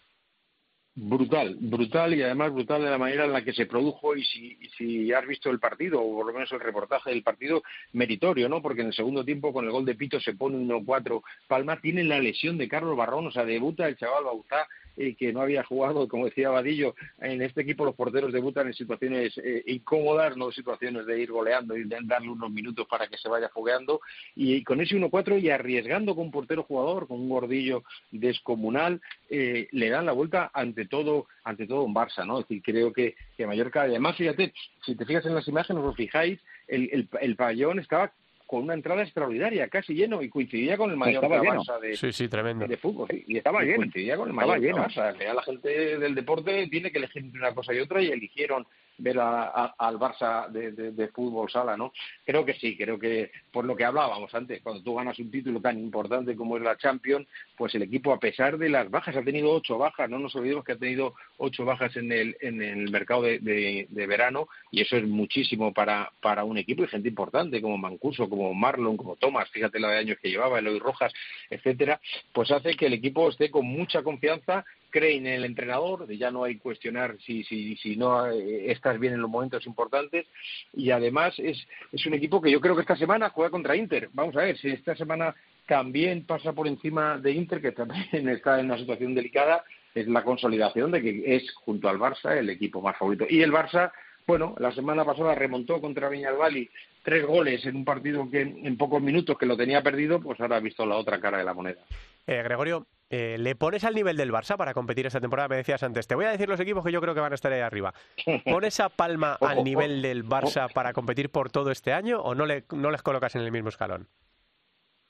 brutal, 0.95 1.57
brutal 1.61 2.15
y 2.15 2.23
además 2.23 2.53
brutal 2.53 2.83
de 2.83 2.91
la 2.91 2.99
manera 2.99 3.25
en 3.25 3.33
la 3.33 3.43
que 3.43 3.53
se 3.53 3.67
produjo 3.67 4.17
y 4.17 4.25
si, 4.25 4.59
si 4.77 5.13
has 5.13 5.27
visto 5.27 5.51
el 5.51 5.61
partido 5.61 6.01
o 6.01 6.15
por 6.17 6.27
lo 6.27 6.33
menos 6.33 6.51
el 6.53 6.61
reportaje 6.61 7.11
del 7.11 7.23
partido, 7.23 7.63
meritorio, 7.93 8.49
¿no? 8.49 8.61
Porque 8.61 8.83
en 8.83 8.89
el 8.89 8.95
segundo 8.95 9.25
tiempo 9.25 9.53
con 9.53 9.65
el 9.65 9.71
gol 9.71 9.85
de 9.85 9.95
Pito 9.95 10.21
se 10.21 10.35
pone 10.35 10.57
1-4. 10.59 11.23
Palma 11.49 11.81
tiene 11.81 12.05
la 12.05 12.19
lesión 12.19 12.59
de 12.59 12.69
Carlos 12.69 12.97
Barrón, 12.97 13.27
o 13.27 13.31
sea, 13.31 13.45
debuta 13.45 13.89
el 13.89 13.97
chaval 13.97 14.25
Bautá 14.25 14.67
y 14.97 15.15
que 15.15 15.33
no 15.33 15.41
había 15.41 15.65
jugado, 15.65 16.09
como 16.09 16.27
decía 16.27 16.51
Vadillo, 16.51 16.95
en 17.21 17.43
este 17.43 17.63
equipo 17.63 17.85
los 17.85 17.95
porteros 17.95 18.33
debutan 18.33 18.67
en 18.67 18.75
situaciones 18.75 19.37
eh, 19.39 19.63
incómodas, 19.67 20.37
no 20.37 20.51
situaciones 20.53 21.07
de 21.07 21.21
ir 21.21 21.31
goleando 21.31 21.77
y 21.77 21.85
de 21.85 21.99
darle 22.03 22.31
unos 22.31 22.51
minutos 22.51 22.87
para 22.89 23.07
que 23.07 23.17
se 23.17 23.29
vaya 23.29 23.49
fogueando, 23.49 24.01
y, 24.35 24.63
con 24.65 24.81
ese 24.81 24.97
1-4 24.97 25.41
y 25.41 25.51
arriesgando 25.51 26.15
con 26.15 26.27
un 26.27 26.31
portero 26.31 26.63
jugador, 26.63 27.07
con 27.07 27.21
un 27.21 27.29
gordillo 27.29 27.85
descomunal, 28.11 29.01
eh, 29.29 29.69
le 29.73 29.91
dan 29.91 30.07
la 30.07 30.13
vuelta 30.13 30.51
ante 30.53 30.87
todo, 30.87 31.27
ante 31.45 31.67
todo 31.67 31.83
un 31.83 31.95
Barça, 31.95 32.27
¿no? 32.27 32.41
Es 32.41 32.49
decir, 32.49 32.63
creo 32.63 32.93
que, 32.93 33.15
que 33.37 33.47
Mallorca, 33.47 33.83
además, 33.83 34.17
fíjate, 34.17 34.53
si 34.85 34.95
te 34.95 35.07
fijas 35.07 35.27
en 35.27 35.35
las 35.35 35.49
imágenes, 35.49 35.83
os 35.83 35.97
fijáis, 35.97 36.41
el, 36.69 36.89
el, 36.93 37.09
el 37.21 37.37
pabellón 37.37 37.79
estaba 37.79 38.13
con 38.51 38.65
una 38.65 38.75
entrada 38.75 39.03
extraordinaria, 39.03 39.69
casi 39.69 39.95
lleno, 39.95 40.23
y 40.23 40.29
coincidía 40.29 40.77
con 40.77 40.91
el 40.91 40.97
mayor 40.97 41.23
Barça 41.23 41.79
de, 41.79 41.97
sí, 41.97 42.13
sí, 42.13 42.27
tremendo. 42.27 42.67
de 42.67 42.77
fútbol. 42.77 43.09
Y 43.13 43.37
estaba 43.37 43.63
lleno. 43.63 43.77
Coincidía 43.77 44.17
con 44.17 44.27
el 44.27 44.35
mayor 44.35 44.59
lleno. 44.59 44.89
Barça. 44.89 45.17
La 45.33 45.43
gente 45.45 45.99
del 45.99 46.17
deporte 46.17 46.67
tiene 46.67 46.91
que 46.91 46.99
elegir 46.99 47.23
entre 47.23 47.39
una 47.39 47.55
cosa 47.55 47.73
y 47.73 47.79
otra 47.79 48.03
y 48.03 48.09
eligieron 48.09 48.67
ver 49.01 49.19
al 49.19 49.99
Barça 49.99 50.49
de, 50.49 51.09
fútbol 51.09 51.51
sala, 51.51 51.77
¿no? 51.77 51.93
Creo 52.25 52.45
que 52.45 52.55
sí, 52.55 52.77
creo 52.77 52.99
que 52.99 53.31
por 53.51 53.65
lo 53.65 53.75
que 53.75 53.85
hablábamos 53.85 54.35
antes, 54.35 54.63
cuando 54.63 54.83
tú 54.83 54.95
ganas 54.95 55.19
un 55.19 55.31
título 55.31 55.61
tan 55.61 55.79
importante 55.79 56.37
como 56.37 56.57
es 56.57 56.63
la 56.63 56.77
Champions, 56.77 57.27
pues 57.57 57.75
el 57.75 57.83
equipo, 57.83 58.13
a 58.13 58.21
pesar 58.21 58.59
de 58.59 58.69
las 58.69 58.91
bajas, 58.91 59.17
ha 59.17 59.23
tenido 59.23 59.51
ocho 59.51 59.79
bajas, 59.79 60.09
no 60.09 60.19
nos 60.19 60.35
olvidemos 60.37 60.65
que 60.65 60.73
ha 60.73 60.79
tenido 60.79 61.15
ocho 61.39 61.65
bajas 61.65 61.97
en 61.97 62.13
el, 62.13 62.37
en 62.41 62.63
el 62.63 62.91
mercado 62.91 63.23
de, 63.23 63.87
verano 64.11 64.49
y 64.73 64.81
eso 64.81 64.97
es 64.97 65.07
muchísimo 65.07 65.73
para, 65.73 66.11
para 66.21 66.45
un 66.45 66.59
equipo 66.59 66.83
y 66.83 66.89
gente 66.89 67.09
importante 67.09 67.61
como 67.63 67.79
Mancuso, 67.79 68.29
como 68.29 68.53
Marlon, 68.55 68.97
como 68.97 69.17
Thomas, 69.17 69.49
fíjate 69.51 69.79
la 69.79 69.91
de 69.91 69.99
años 69.99 70.19
que 70.21 70.31
llevaba, 70.31 70.59
Eloy 70.59 70.79
Rojas, 70.79 71.13
etcétera, 71.49 72.01
pues 72.33 72.51
hace 72.51 72.75
que 72.75 72.87
el 72.87 72.95
equipo 72.95 73.29
esté 73.29 73.51
con 73.51 73.67
mucha 73.67 74.03
confianza 74.03 74.65
cree 74.91 75.17
en 75.17 75.27
el 75.27 75.45
entrenador, 75.45 76.11
ya 76.13 76.31
no 76.31 76.45
hay 76.45 76.57
cuestionar 76.57 77.17
si, 77.25 77.45
si, 77.45 77.77
si 77.77 77.97
no 77.97 78.27
eh, 78.27 78.71
estás 78.71 78.99
bien 78.99 79.15
en 79.15 79.23
los 79.23 79.31
momentos 79.31 79.67
importantes 79.67 80.27
y 80.75 80.91
además 80.91 81.35
es, 81.39 81.67
es 81.93 82.07
un 82.07 82.15
equipo 82.15 82.41
que 82.41 82.51
yo 82.51 82.61
creo 82.61 82.75
que 82.75 82.83
esta 82.83 82.97
semana 82.97 83.31
juega 83.31 83.51
contra 83.51 83.77
Inter. 83.77 84.11
Vamos 84.13 84.37
a 84.37 84.43
ver 84.43 84.59
si 84.59 84.69
esta 84.69 84.95
semana 84.97 85.35
también 85.67 86.27
pasa 86.27 86.53
por 86.53 86.67
encima 86.67 87.17
de 87.19 87.33
Inter, 87.33 87.61
que 87.61 87.73
también 87.73 88.29
está 88.29 88.59
en 88.59 88.67
una 88.67 88.79
situación 88.79 89.15
delicada, 89.15 89.65
es 89.95 90.07
la 90.09 90.25
consolidación 90.25 90.91
de 90.91 91.01
que 91.01 91.37
es 91.37 91.51
junto 91.55 91.89
al 91.89 91.99
Barça 91.99 92.37
el 92.37 92.51
equipo 92.51 92.83
más 92.83 92.97
favorito. 92.97 93.25
Y 93.29 93.43
el 93.43 93.53
Barça, 93.53 93.93
bueno, 94.27 94.55
la 94.59 94.73
semana 94.73 95.05
pasada 95.05 95.35
remontó 95.35 95.81
contra 95.81 96.09
Viñalbali 96.09 96.69
tres 97.03 97.25
goles 97.25 97.65
en 97.67 97.77
un 97.77 97.85
partido 97.85 98.29
que 98.29 98.41
en 98.41 98.77
pocos 98.77 99.01
minutos 99.01 99.39
que 99.39 99.47
lo 99.47 99.57
tenía 99.57 99.83
perdido, 99.83 100.21
pues 100.21 100.41
ahora 100.41 100.57
ha 100.57 100.61
visto 100.61 100.85
la 100.85 100.97
otra 100.97 101.21
cara 101.21 101.39
de 101.39 101.45
la 101.45 101.55
moneda. 101.55 101.81
Eh, 102.27 102.43
Gregorio, 102.43 102.87
eh, 103.11 103.37
¿le 103.39 103.57
pones 103.57 103.83
al 103.85 103.95
nivel 103.95 104.17
del 104.17 104.33
Barça 104.33 104.57
para 104.57 104.73
competir 104.73 105.05
esta 105.05 105.21
temporada? 105.21 105.49
Me 105.49 105.57
decías 105.57 105.83
antes, 105.83 106.07
te 106.07 106.15
voy 106.15 106.27
a 106.27 106.31
decir 106.31 106.49
los 106.49 106.61
equipos 106.61 106.85
que 106.85 106.93
yo 106.93 107.01
creo 107.01 107.13
que 107.13 107.21
van 107.21 107.33
a 107.33 107.35
estar 107.35 107.53
ahí 107.53 107.61
arriba. 107.61 107.93
¿Pones 108.45 108.79
a 108.79 108.89
Palma 108.89 109.37
al 109.41 109.65
nivel 109.65 110.01
del 110.01 110.25
Barça 110.25 110.73
para 110.73 110.93
competir 110.93 111.31
por 111.31 111.51
todo 111.51 111.71
este 111.73 111.93
año 111.93 112.21
o 112.21 112.35
no, 112.35 112.47
le, 112.47 112.65
no 112.71 112.91
les 112.91 113.03
colocas 113.03 113.35
en 113.35 113.43
el 113.43 113.51
mismo 113.51 113.69
escalón? 113.69 114.09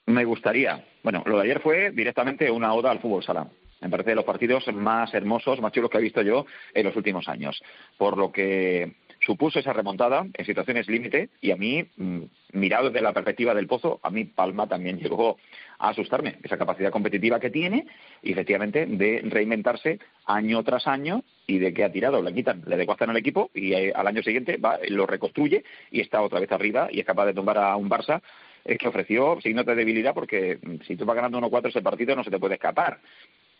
Me 0.07 0.25
gustaría. 0.25 0.85
Bueno, 1.03 1.23
lo 1.27 1.37
de 1.37 1.45
ayer 1.45 1.61
fue 1.61 1.91
directamente 1.91 2.51
una 2.51 2.73
oda 2.73 2.91
al 2.91 3.01
fútbol 3.01 3.23
sala. 3.23 3.47
Me 3.81 3.89
parece 3.89 4.11
de 4.11 4.17
los 4.17 4.25
partidos 4.25 4.67
más 4.75 5.13
hermosos, 5.15 5.61
más 5.61 5.73
chulos 5.73 5.91
que 5.91 5.99
he 5.99 6.03
visto 6.03 6.23
yo 6.23 6.47
en 6.75 6.87
los 6.87 6.97
últimos 6.97 7.29
años. 7.29 7.63
Por 7.97 8.19
lo 8.19 8.33
que 8.33 8.97
supuso 9.21 9.59
esa 9.59 9.73
remontada 9.73 10.27
en 10.33 10.45
situaciones 10.45 10.89
límite 10.89 11.31
y 11.41 11.51
a 11.51 11.57
mí, 11.57 11.85
mm, 11.97 12.23
mirado 12.53 12.89
desde 12.89 13.03
la 13.03 13.13
perspectiva 13.13 13.55
del 13.55 13.67
pozo, 13.67 14.01
a 14.03 14.11
mí 14.11 14.25
Palma 14.25 14.67
también 14.67 14.99
llegó 14.99 15.37
a 15.79 15.91
asustarme, 15.91 16.37
esa 16.43 16.57
capacidad 16.57 16.91
competitiva 16.91 17.41
que 17.41 17.51
tiene 17.51 17.87
y 18.23 18.33
efectivamente 18.33 18.87
de 18.87 19.21
reinventarse 19.25 19.99
año 20.27 20.63
tras 20.63 20.87
año 20.87 21.23
y 21.47 21.59
de 21.59 21.73
que 21.73 21.85
ha 21.85 21.93
tirado, 21.93 22.23
le 22.23 22.33
quitan, 22.33 22.63
le 22.67 22.77
decuastan 22.77 23.11
al 23.11 23.17
equipo 23.17 23.51
y 23.55 23.73
eh, 23.73 23.93
al 23.95 24.07
año 24.07 24.23
siguiente 24.23 24.57
va, 24.57 24.79
lo 24.89 25.07
reconstruye 25.07 25.65
y 25.91 26.01
está 26.01 26.23
otra 26.23 26.41
vez 26.41 26.51
arriba 26.53 26.89
y 26.91 27.01
es 27.01 27.07
capaz 27.07 27.27
de 27.27 27.35
tumbar 27.35 27.59
a 27.59 27.77
un 27.77 27.91
Barça 27.91 28.23
es 28.65 28.79
que 28.79 28.89
ofreció 28.89 29.41
signos 29.41 29.65
de 29.67 29.75
debilidad 29.75 30.15
porque 30.15 30.59
mm, 30.63 30.83
si 30.87 30.97
tú 30.97 31.05
vas 31.05 31.17
ganando 31.17 31.41
1-4 31.41 31.69
ese 31.69 31.83
partido 31.83 32.15
no 32.15 32.25
se 32.25 32.31
te 32.31 32.39
puede 32.39 32.55
escapar 32.55 33.01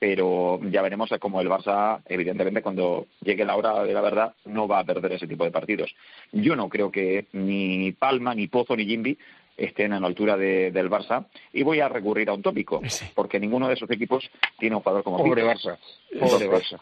pero 0.01 0.59
ya 0.71 0.81
veremos 0.81 1.11
cómo 1.21 1.43
el 1.43 1.49
Barça, 1.51 2.01
evidentemente, 2.07 2.63
cuando 2.63 3.07
llegue 3.23 3.45
la 3.45 3.55
hora 3.55 3.85
de 3.85 3.93
la 3.93 4.01
verdad, 4.01 4.35
no 4.47 4.67
va 4.67 4.79
a 4.79 4.85
perder 4.85 5.13
ese 5.13 5.27
tipo 5.27 5.45
de 5.45 5.51
partidos. 5.51 5.95
Yo 6.33 6.57
no 6.57 6.71
creo 6.71 6.91
que 6.91 7.27
ni 7.35 7.93
Palma, 7.93 8.35
ni 8.35 8.49
Pozo, 8.49 8.75
ni 8.75 8.87
Jimby 8.87 9.19
estén 9.61 9.93
a 9.93 10.01
la 10.01 10.07
altura 10.07 10.37
de, 10.37 10.71
del 10.71 10.91
Barça. 10.91 11.27
Y 11.53 11.63
voy 11.63 11.81
a 11.81 11.89
recurrir 11.89 12.29
a 12.31 12.33
un 12.33 12.43
tópico, 12.43 12.81
porque 13.15 13.39
ninguno 13.39 13.69
de 13.69 13.75
esos 13.75 13.91
equipos 13.91 14.29
tiene 14.59 14.77
un 14.77 14.83
jugador 14.83 15.05
como 15.05 15.19
Pobre 15.19 15.45
Barça. 15.45 15.79
Pobre 16.19 16.51
Barça. 16.51 16.79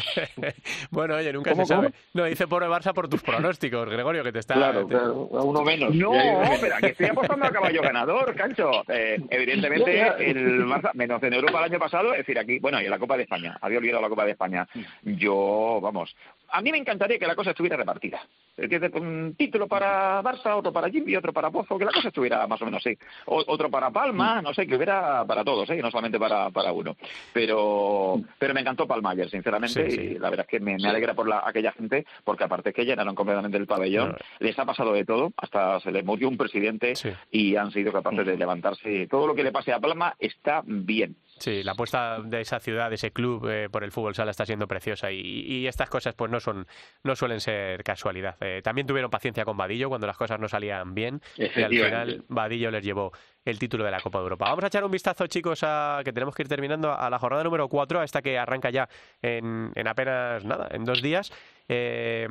bueno, 0.90 1.16
oye, 1.16 1.32
nunca 1.32 1.54
se 1.54 1.64
sabe. 1.64 1.92
No, 2.12 2.24
dice 2.24 2.46
pobre 2.46 2.66
Barça 2.66 2.92
por 2.92 3.08
tus 3.08 3.22
pronósticos, 3.22 3.88
Gregorio, 3.88 4.22
que 4.24 4.32
te 4.32 4.40
está... 4.40 4.54
Claro, 4.54 4.86
claro, 4.86 5.28
uno 5.30 5.62
menos. 5.62 5.94
No, 5.94 6.12
pero 6.60 6.76
aquí 6.76 6.86
estoy 6.86 7.06
apostando 7.06 7.46
a 7.46 7.50
caballo 7.50 7.82
ganador, 7.82 8.34
Cancho. 8.34 8.82
Eh, 8.88 9.18
evidentemente, 9.30 10.00
el 10.18 10.66
Barça, 10.66 10.90
menos 10.94 11.22
en 11.22 11.34
Europa 11.34 11.58
el 11.58 11.72
año 11.72 11.78
pasado, 11.78 12.12
es 12.12 12.18
decir, 12.18 12.38
aquí, 12.38 12.58
bueno, 12.58 12.80
y 12.80 12.84
en 12.84 12.90
la 12.90 12.98
Copa 12.98 13.16
de 13.16 13.22
España, 13.22 13.56
había 13.60 13.78
olvidado 13.78 14.02
la 14.02 14.08
Copa 14.08 14.24
de 14.24 14.32
España. 14.32 14.66
Yo, 15.02 15.78
vamos, 15.80 16.14
a 16.52 16.60
mí 16.60 16.70
me 16.70 16.78
encantaría 16.78 17.18
que 17.18 17.26
la 17.26 17.34
cosa 17.34 17.50
estuviera 17.50 17.76
repartida. 17.76 18.20
Que 18.56 18.90
un 18.94 19.34
título 19.36 19.66
para 19.66 20.22
Barça, 20.22 20.56
otro 20.56 20.72
para 20.72 20.90
Jimmy, 20.90 21.16
otro 21.16 21.32
para 21.32 21.50
Pozo, 21.50 21.78
que 21.78 21.86
la 21.86 21.91
cosa 21.92 22.08
estuviera 22.08 22.46
más 22.46 22.60
o 22.62 22.64
menos 22.64 22.84
así. 22.84 22.96
otro 23.26 23.70
para 23.70 23.90
Palma, 23.90 24.42
no 24.42 24.52
sé, 24.52 24.66
que 24.66 24.76
hubiera 24.76 25.24
para 25.24 25.44
todos, 25.44 25.68
¿eh? 25.70 25.76
no 25.76 25.90
solamente 25.90 26.18
para, 26.18 26.50
para 26.50 26.72
uno. 26.72 26.96
Pero 27.32 28.20
pero 28.38 28.54
me 28.54 28.60
encantó 28.60 28.86
Palmayer, 28.86 29.30
sinceramente, 29.30 29.86
y 29.88 30.18
la 30.18 30.30
verdad 30.30 30.46
es 30.48 30.50
que 30.50 30.60
me, 30.60 30.74
alegra 30.74 31.14
por 31.14 31.28
la, 31.28 31.42
aquella 31.44 31.72
gente, 31.72 32.06
porque 32.24 32.44
aparte 32.44 32.72
que 32.72 32.84
llenaron 32.84 33.14
completamente 33.14 33.58
el 33.58 33.66
pabellón, 33.66 34.16
les 34.40 34.58
ha 34.58 34.64
pasado 34.64 34.92
de 34.92 35.04
todo, 35.04 35.32
hasta 35.36 35.80
se 35.80 35.92
les 35.92 36.04
murió 36.04 36.28
un 36.28 36.36
presidente 36.36 36.94
y 37.30 37.56
han 37.56 37.70
sido 37.70 37.92
capaces 37.92 38.26
de 38.26 38.36
levantarse. 38.36 39.06
Todo 39.06 39.26
lo 39.26 39.34
que 39.34 39.44
le 39.44 39.52
pase 39.52 39.72
a 39.72 39.80
Palma 39.80 40.14
está 40.18 40.62
bien. 40.64 41.16
Sí, 41.42 41.64
la 41.64 41.72
apuesta 41.72 42.20
de 42.22 42.40
esa 42.40 42.60
ciudad, 42.60 42.88
de 42.88 42.94
ese 42.94 43.10
club 43.10 43.48
eh, 43.48 43.68
por 43.68 43.82
el 43.82 43.90
fútbol 43.90 44.14
sala 44.14 44.30
está 44.30 44.46
siendo 44.46 44.68
preciosa 44.68 45.10
y, 45.10 45.66
estas 45.66 45.90
cosas 45.90 46.14
pues 46.14 46.30
no 46.30 46.38
son 46.38 46.68
no 47.02 47.16
suelen 47.16 47.40
ser 47.40 47.82
casualidad. 47.82 48.36
Eh, 48.40 48.60
también 48.62 48.86
tuvieron 48.86 49.10
paciencia 49.10 49.44
con 49.44 49.56
Vadillo 49.56 49.88
cuando 49.88 50.06
las 50.06 50.16
cosas 50.16 50.38
no 50.38 50.46
salían 50.46 50.94
bien 50.94 51.20
y 51.36 51.60
al 51.60 51.70
final 51.70 52.24
Vadillo 52.28 52.70
les 52.70 52.84
llevó 52.84 53.10
el 53.44 53.58
título 53.58 53.82
de 53.82 53.90
la 53.90 53.98
Copa 53.98 54.18
de 54.18 54.22
Europa. 54.22 54.44
Vamos 54.44 54.62
a 54.62 54.68
echar 54.68 54.84
un 54.84 54.92
vistazo, 54.92 55.26
chicos, 55.26 55.64
a 55.64 56.02
que 56.04 56.12
tenemos 56.12 56.32
que 56.32 56.42
ir 56.42 56.48
terminando 56.48 56.96
a 56.96 57.10
la 57.10 57.18
jornada 57.18 57.42
número 57.42 57.68
4, 57.68 57.98
a 57.98 58.04
esta 58.04 58.22
que 58.22 58.38
arranca 58.38 58.70
ya 58.70 58.88
en, 59.20 59.72
en 59.74 59.88
apenas 59.88 60.44
nada, 60.44 60.68
en 60.70 60.84
dos 60.84 61.02
días. 61.02 61.32
Eh, 61.68 62.26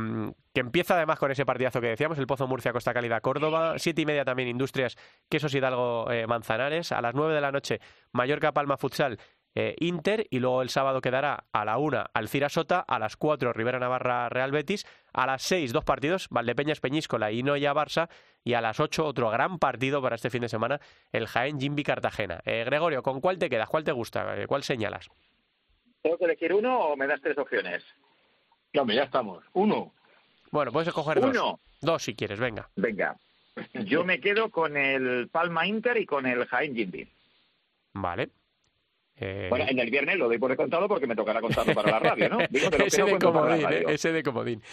que 0.53 0.59
empieza 0.59 0.95
además 0.95 1.19
con 1.19 1.31
ese 1.31 1.45
partidazo 1.45 1.81
que 1.81 1.87
decíamos, 1.87 2.17
el 2.17 2.27
Pozo 2.27 2.47
Murcia, 2.47 2.73
Costa 2.73 2.93
Cálida, 2.93 3.21
Córdoba, 3.21 3.75
siete 3.77 4.01
y 4.01 4.05
media 4.05 4.25
también 4.25 4.49
Industrias, 4.49 4.97
Quesos 5.29 5.53
Hidalgo, 5.53 6.11
eh, 6.11 6.27
Manzanares, 6.27 6.91
a 6.91 7.01
las 7.01 7.15
nueve 7.15 7.33
de 7.33 7.41
la 7.41 7.51
noche 7.51 7.79
Mallorca, 8.11 8.51
Palma, 8.51 8.77
Futsal, 8.77 9.17
eh, 9.53 9.75
Inter 9.79 10.27
y 10.29 10.39
luego 10.39 10.61
el 10.61 10.69
sábado 10.69 11.01
quedará 11.01 11.45
a 11.51 11.65
la 11.65 11.77
una 11.77 12.09
Alcira 12.13 12.47
Sota, 12.49 12.79
a 12.79 12.99
las 12.99 13.17
cuatro 13.17 13.51
Rivera 13.51 13.79
Navarra 13.79 14.29
Real 14.29 14.51
Betis, 14.51 14.85
a 15.13 15.25
las 15.25 15.41
seis 15.41 15.73
dos 15.73 15.83
partidos, 15.83 16.27
Valdepeñas 16.29 16.79
Peñíscola 16.79 17.31
y 17.31 17.43
Noya 17.43 17.73
Barça 17.73 18.09
y 18.43 18.53
a 18.53 18.61
las 18.61 18.79
ocho 18.79 19.05
otro 19.05 19.29
gran 19.29 19.59
partido 19.59 20.01
para 20.01 20.15
este 20.15 20.29
fin 20.29 20.41
de 20.41 20.49
semana, 20.49 20.79
el 21.11 21.27
Jaén 21.27 21.59
Jimbi 21.59 21.83
Cartagena. 21.83 22.41
Eh, 22.45 22.63
Gregorio, 22.65 23.03
¿con 23.03 23.19
cuál 23.19 23.37
te 23.37 23.49
quedas? 23.49 23.69
¿Cuál 23.69 23.83
te 23.83 23.91
gusta? 23.91 24.41
Eh, 24.41 24.47
¿Cuál 24.47 24.63
señalas? 24.63 25.09
¿Tengo 26.01 26.17
que 26.17 26.25
elegir 26.25 26.53
uno 26.53 26.79
o 26.79 26.95
me 26.95 27.07
das 27.07 27.21
tres 27.21 27.37
opciones? 27.37 27.83
Ya, 28.73 28.85
ya 28.85 29.03
estamos. 29.03 29.43
Uno. 29.53 29.91
Bueno, 30.51 30.71
puedes 30.71 30.87
escoger 30.87 31.19
dos. 31.19 31.59
Dos 31.81 32.03
si 32.03 32.15
quieres, 32.15 32.39
venga. 32.39 32.69
Venga. 32.75 33.17
Yo 33.85 34.03
me 34.03 34.19
quedo 34.19 34.49
con 34.49 34.77
el 34.77 35.27
Palma 35.29 35.67
Inter 35.67 35.97
y 35.97 36.05
con 36.05 36.25
el 36.25 36.45
Jaén 36.45 36.75
Jimbi. 36.75 37.07
Vale. 37.93 38.29
Eh, 39.17 39.47
bueno, 39.49 39.65
en 39.67 39.77
el 39.77 39.91
viernes 39.91 40.17
lo 40.17 40.27
doy 40.27 40.39
por 40.39 40.55
contado 40.55 40.87
porque 40.87 41.05
me 41.05 41.15
tocará 41.15 41.41
contarlo 41.41 41.75
para 41.75 41.91
la 41.91 41.99
radio, 41.99 42.29
¿no? 42.29 42.39
ese, 42.85 43.03
de 43.03 43.19
comodín, 43.19 43.67
eh, 43.69 43.83
ese 43.89 44.11
de 44.11 44.23
comodín, 44.23 44.63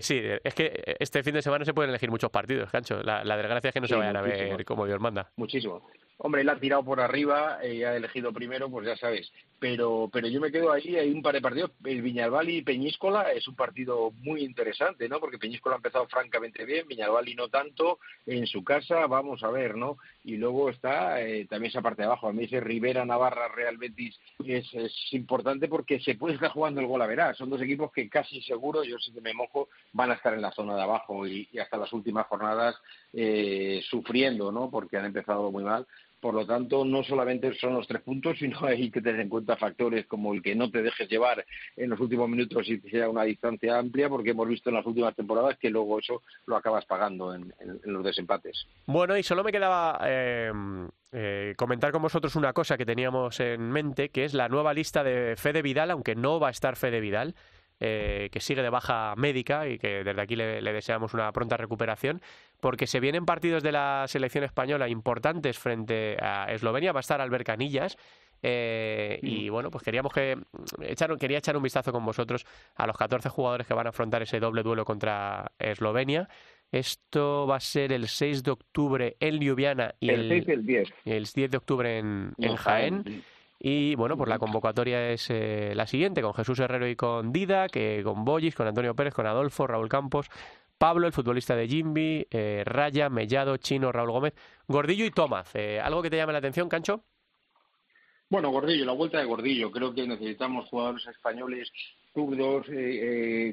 sí, 0.00 0.20
es 0.44 0.54
que 0.54 0.96
este 0.98 1.22
fin 1.22 1.32
de 1.32 1.40
semana 1.40 1.64
se 1.64 1.72
pueden 1.72 1.90
elegir 1.90 2.10
muchos 2.10 2.30
partidos, 2.30 2.70
Cancho. 2.70 3.02
La, 3.02 3.22
desgracia 3.36 3.68
es 3.68 3.74
que 3.74 3.80
no 3.80 3.86
se 3.86 3.94
vayan 3.94 4.16
a 4.16 4.22
ver 4.22 4.64
como 4.64 4.86
Dios 4.86 5.00
manda. 5.00 5.30
Muchísimo. 5.36 5.82
Hombre, 6.18 6.40
él 6.40 6.48
ha 6.48 6.58
tirado 6.58 6.82
por 6.82 7.00
arriba 7.00 7.58
y 7.62 7.82
ha 7.82 7.94
elegido 7.94 8.32
primero, 8.32 8.70
pues 8.70 8.86
ya 8.86 8.96
sabes. 8.96 9.30
Pero, 9.58 10.08
pero 10.12 10.28
yo 10.28 10.40
me 10.40 10.50
quedo 10.52 10.72
ahí, 10.72 10.96
hay 10.96 11.10
un 11.10 11.22
par 11.22 11.34
de 11.34 11.42
partidos. 11.42 11.72
El 11.84 12.02
Viñalbali 12.02 12.58
y 12.58 12.62
Peñíscola 12.62 13.32
es 13.32 13.46
un 13.48 13.54
partido 13.54 14.10
muy 14.22 14.42
interesante, 14.42 15.08
¿no? 15.08 15.18
Porque 15.18 15.38
Peñíscola 15.38 15.76
ha 15.76 15.78
empezado 15.78 16.06
francamente 16.08 16.64
bien, 16.64 16.88
Viñalbali 16.88 17.34
no 17.34 17.48
tanto. 17.48 17.98
En 18.26 18.46
su 18.46 18.64
casa, 18.64 19.06
vamos 19.06 19.42
a 19.42 19.50
ver, 19.50 19.76
¿no? 19.76 19.98
Y 20.24 20.36
luego 20.36 20.70
está 20.70 21.22
eh, 21.22 21.46
también 21.46 21.70
esa 21.70 21.82
parte 21.82 22.02
de 22.02 22.06
abajo. 22.06 22.28
A 22.28 22.32
mí 22.32 22.44
ese 22.44 22.60
Rivera, 22.60 23.04
Navarra, 23.04 23.48
Real 23.48 23.76
Betis 23.76 24.18
es, 24.44 24.66
importante 25.12 25.68
porque 25.68 26.00
se 26.00 26.16
puede 26.16 26.34
estar 26.34 26.50
jugando 26.50 26.80
el 26.80 26.86
gol 26.86 27.02
a 27.02 27.06
verás. 27.06 27.36
Son 27.36 27.50
dos 27.50 27.60
equipos 27.60 27.92
que 27.92 28.08
casi 28.08 28.40
seguro, 28.42 28.84
yo 28.84 28.98
sí 28.98 29.12
que 29.12 29.20
me 29.20 29.34
mojo, 29.34 29.68
van 29.92 30.10
a 30.10 30.14
estar 30.14 30.34
en 30.34 30.42
la 30.42 30.52
zona 30.52 30.76
de 30.76 30.82
abajo 30.82 31.26
y, 31.26 31.48
hasta 31.58 31.76
las 31.76 31.92
últimas 31.92 32.26
jornadas 32.26 32.76
eh, 33.12 33.82
sufriendo, 33.88 34.52
¿no? 34.52 34.70
Porque 34.70 34.96
han 34.96 35.06
empezado 35.06 35.50
muy 35.50 35.64
mal 35.64 35.86
por 36.26 36.34
lo 36.34 36.44
tanto, 36.44 36.84
no 36.84 37.04
solamente 37.04 37.54
son 37.54 37.74
los 37.74 37.86
tres 37.86 38.02
puntos, 38.02 38.36
sino 38.40 38.58
hay 38.66 38.90
que 38.90 39.00
tener 39.00 39.20
en 39.20 39.28
cuenta 39.28 39.56
factores 39.56 40.06
como 40.06 40.34
el 40.34 40.42
que 40.42 40.56
no 40.56 40.68
te 40.72 40.82
dejes 40.82 41.08
llevar 41.08 41.46
en 41.76 41.88
los 41.88 42.00
últimos 42.00 42.28
minutos 42.28 42.68
y 42.68 42.80
sea 42.80 43.08
una 43.08 43.22
distancia 43.22 43.78
amplia, 43.78 44.08
porque 44.08 44.30
hemos 44.30 44.48
visto 44.48 44.70
en 44.70 44.74
las 44.74 44.86
últimas 44.86 45.14
temporadas 45.14 45.56
que 45.56 45.70
luego 45.70 46.00
eso 46.00 46.22
lo 46.46 46.56
acabas 46.56 46.84
pagando 46.84 47.32
en, 47.32 47.54
los 47.84 48.02
desempates. 48.02 48.66
Bueno, 48.86 49.16
y 49.16 49.22
solo 49.22 49.44
me 49.44 49.52
quedaba 49.52 50.00
eh, 50.04 50.50
eh, 51.12 51.54
comentar 51.56 51.92
con 51.92 52.02
vosotros 52.02 52.34
una 52.34 52.52
cosa 52.52 52.76
que 52.76 52.84
teníamos 52.84 53.38
en 53.38 53.70
mente, 53.70 54.08
que 54.08 54.24
es 54.24 54.34
la 54.34 54.48
nueva 54.48 54.74
lista 54.74 55.04
de 55.04 55.36
Fede 55.36 55.62
Vidal, 55.62 55.92
aunque 55.92 56.16
no 56.16 56.40
va 56.40 56.48
a 56.48 56.50
estar 56.50 56.74
Fede 56.74 56.98
Vidal. 56.98 57.36
Eh, 57.78 58.30
que 58.32 58.40
sigue 58.40 58.62
de 58.62 58.70
baja 58.70 59.14
médica 59.16 59.68
y 59.68 59.78
que 59.78 60.02
desde 60.02 60.18
aquí 60.22 60.34
le, 60.34 60.62
deseamos 60.62 61.12
una 61.12 61.30
pronta 61.32 61.58
recuperación, 61.58 62.22
porque 62.58 62.86
se 62.86 63.00
vienen 63.00 63.26
partidos 63.26 63.62
de 63.62 63.70
la 63.70 64.06
selección 64.08 64.44
española 64.44 64.88
importantes 64.88 65.58
frente 65.58 66.16
a 66.18 66.46
Eslovenia. 66.50 66.92
Va 66.92 67.00
a 67.00 67.02
estar 67.02 67.20
Albert 67.20 67.44
Canillas. 67.44 67.98
Eh, 68.42 69.18
y 69.22 69.48
bueno, 69.50 69.70
pues 69.70 69.84
queríamos 69.84 70.12
que 70.12 70.38
echar, 70.82 71.14
quería 71.18 71.38
echar 71.38 71.56
un 71.56 71.62
vistazo 71.62 71.92
con 71.92 72.04
vosotros 72.04 72.46
a 72.76 72.86
los 72.86 72.96
14 72.96 73.28
jugadores 73.28 73.66
que 73.66 73.74
van 73.74 73.86
a 73.86 73.90
afrontar 73.90 74.22
ese 74.22 74.40
doble 74.40 74.62
duelo 74.62 74.84
contra 74.86 75.52
Eslovenia. 75.58 76.28
Esto 76.72 77.46
va 77.46 77.56
a 77.56 77.60
ser 77.60 77.92
el 77.92 78.08
6 78.08 78.42
de 78.42 78.50
octubre 78.52 79.16
en 79.20 79.38
Ljubljana 79.38 79.94
y 80.00 80.10
el, 80.10 80.28
6 80.28 80.44
y 80.48 80.50
el 80.50 80.66
10. 80.66 80.94
El 81.04 81.24
10 81.24 81.50
de 81.50 81.56
octubre 81.56 81.98
en, 81.98 82.32
en 82.38 82.56
Jaén. 82.56 83.24
Y 83.58 83.94
bueno, 83.94 84.16
pues 84.16 84.28
la 84.28 84.38
convocatoria 84.38 85.10
es 85.10 85.30
eh, 85.30 85.72
la 85.74 85.86
siguiente, 85.86 86.22
con 86.22 86.34
Jesús 86.34 86.58
Herrero 86.58 86.86
y 86.88 86.96
con 86.96 87.32
Dida, 87.32 87.68
que 87.68 88.02
con 88.04 88.24
Bollis, 88.24 88.54
con 88.54 88.66
Antonio 88.66 88.94
Pérez, 88.94 89.14
con 89.14 89.26
Adolfo, 89.26 89.66
Raúl 89.66 89.88
Campos, 89.88 90.28
Pablo, 90.76 91.06
el 91.06 91.12
futbolista 91.12 91.56
de 91.56 91.66
Jimby, 91.66 92.26
eh, 92.30 92.62
Raya, 92.66 93.08
Mellado, 93.08 93.56
Chino, 93.56 93.92
Raúl 93.92 94.10
Gómez, 94.10 94.34
Gordillo 94.68 95.06
y 95.06 95.10
Tomás. 95.10 95.54
Eh, 95.54 95.80
¿Algo 95.80 96.02
que 96.02 96.10
te 96.10 96.16
llame 96.16 96.34
la 96.34 96.40
atención, 96.40 96.68
Cancho? 96.68 97.02
Bueno, 98.28 98.50
Gordillo, 98.50 98.84
la 98.84 98.92
vuelta 98.92 99.18
de 99.18 99.24
Gordillo. 99.24 99.70
Creo 99.70 99.94
que 99.94 100.06
necesitamos 100.06 100.68
jugadores 100.68 101.06
españoles 101.06 101.70
zurdos 102.12 102.66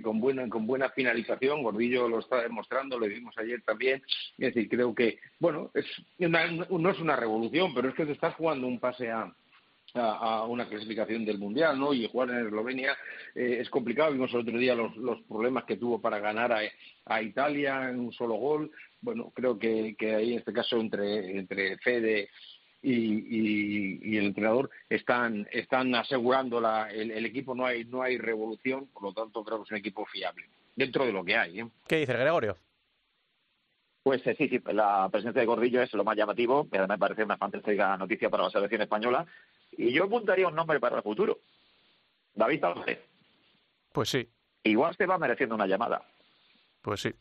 con 0.01 0.19
buena 0.19 0.49
con 0.49 0.65
buena 0.65 0.89
finalización. 0.89 1.61
Gordillo 1.61 2.09
lo 2.09 2.19
está 2.19 2.41
demostrando, 2.41 2.97
lo 2.97 3.05
vimos 3.05 3.37
ayer 3.37 3.61
también. 3.61 4.01
Es 4.37 4.53
decir, 4.53 4.67
creo 4.67 4.95
que, 4.95 5.19
bueno, 5.39 5.69
es 5.75 5.85
no 6.17 6.89
es 6.89 6.99
una 6.99 7.15
revolución, 7.15 7.71
pero 7.75 7.89
es 7.89 7.95
que 7.95 8.07
te 8.07 8.13
estás 8.13 8.33
jugando 8.33 8.65
un 8.65 8.79
pase 8.79 9.11
a, 9.11 9.31
a, 9.95 10.45
una 10.45 10.67
clasificación 10.67 11.25
del 11.25 11.37
mundial, 11.37 11.79
¿no? 11.79 11.93
Y 11.93 12.07
jugar 12.07 12.31
en 12.31 12.47
Eslovenia 12.47 12.97
eh, 13.35 13.57
es 13.59 13.69
complicado. 13.69 14.11
Vimos 14.11 14.33
el 14.33 14.41
otro 14.41 14.57
día 14.57 14.75
los, 14.75 14.95
los 14.97 15.21
problemas 15.23 15.65
que 15.65 15.77
tuvo 15.77 16.01
para 16.01 16.19
ganar 16.19 16.51
a, 16.51 16.61
a, 17.05 17.21
Italia 17.21 17.89
en 17.89 17.99
un 17.99 18.11
solo 18.11 18.35
gol. 18.35 18.71
Bueno, 19.01 19.31
creo 19.33 19.57
que, 19.59 19.95
que 19.97 20.15
ahí 20.15 20.33
en 20.33 20.39
este 20.39 20.53
caso 20.53 20.77
entre 20.79 21.37
entre 21.37 21.77
Fede 21.77 22.29
y, 22.81 23.99
y, 24.11 24.17
el 24.17 24.25
entrenador 24.25 24.69
están 24.89 25.47
están 25.51 25.93
asegurando 25.95 26.59
la, 26.59 26.89
el, 26.91 27.11
el, 27.11 27.25
equipo. 27.25 27.53
No 27.53 27.65
hay 27.65 27.85
no 27.85 28.01
hay 28.01 28.17
revolución, 28.17 28.87
por 28.87 29.03
lo 29.03 29.13
tanto 29.13 29.43
creo 29.43 29.59
que 29.59 29.63
es 29.65 29.71
un 29.71 29.77
equipo 29.77 30.05
fiable 30.05 30.45
dentro 30.75 31.05
de 31.05 31.13
lo 31.13 31.23
que 31.23 31.37
hay. 31.37 31.59
¿eh? 31.59 31.67
¿Qué 31.87 31.97
dice 31.97 32.13
Gregorio? 32.13 32.57
Pues 34.01 34.25
eh, 34.27 34.35
sí, 34.37 34.49
sí, 34.49 34.59
la 34.73 35.07
presencia 35.09 35.39
de 35.39 35.45
Gordillo 35.45 35.81
es 35.81 35.93
lo 35.93 36.03
más 36.03 36.17
llamativo, 36.17 36.67
y 36.69 36.75
además 36.75 36.97
me 36.97 36.99
parece 36.99 37.23
una 37.23 37.37
fantástica 37.37 37.95
noticia 37.95 38.29
para 38.29 38.43
la 38.43 38.49
selección 38.49 38.81
española. 38.81 39.25
Y 39.77 39.91
yo 39.91 40.05
apuntaría 40.05 40.47
un 40.47 40.55
nombre 40.55 40.79
para 40.79 40.97
el 40.97 41.03
futuro. 41.03 41.39
David 42.33 42.63
Álvarez. 42.63 42.99
Pues 43.91 44.09
sí. 44.09 44.27
Igual 44.63 44.95
se 44.95 45.05
va 45.05 45.17
mereciendo 45.17 45.55
una 45.55 45.67
llamada. 45.67 46.01
Pues 46.81 47.01
sí. 47.01 47.13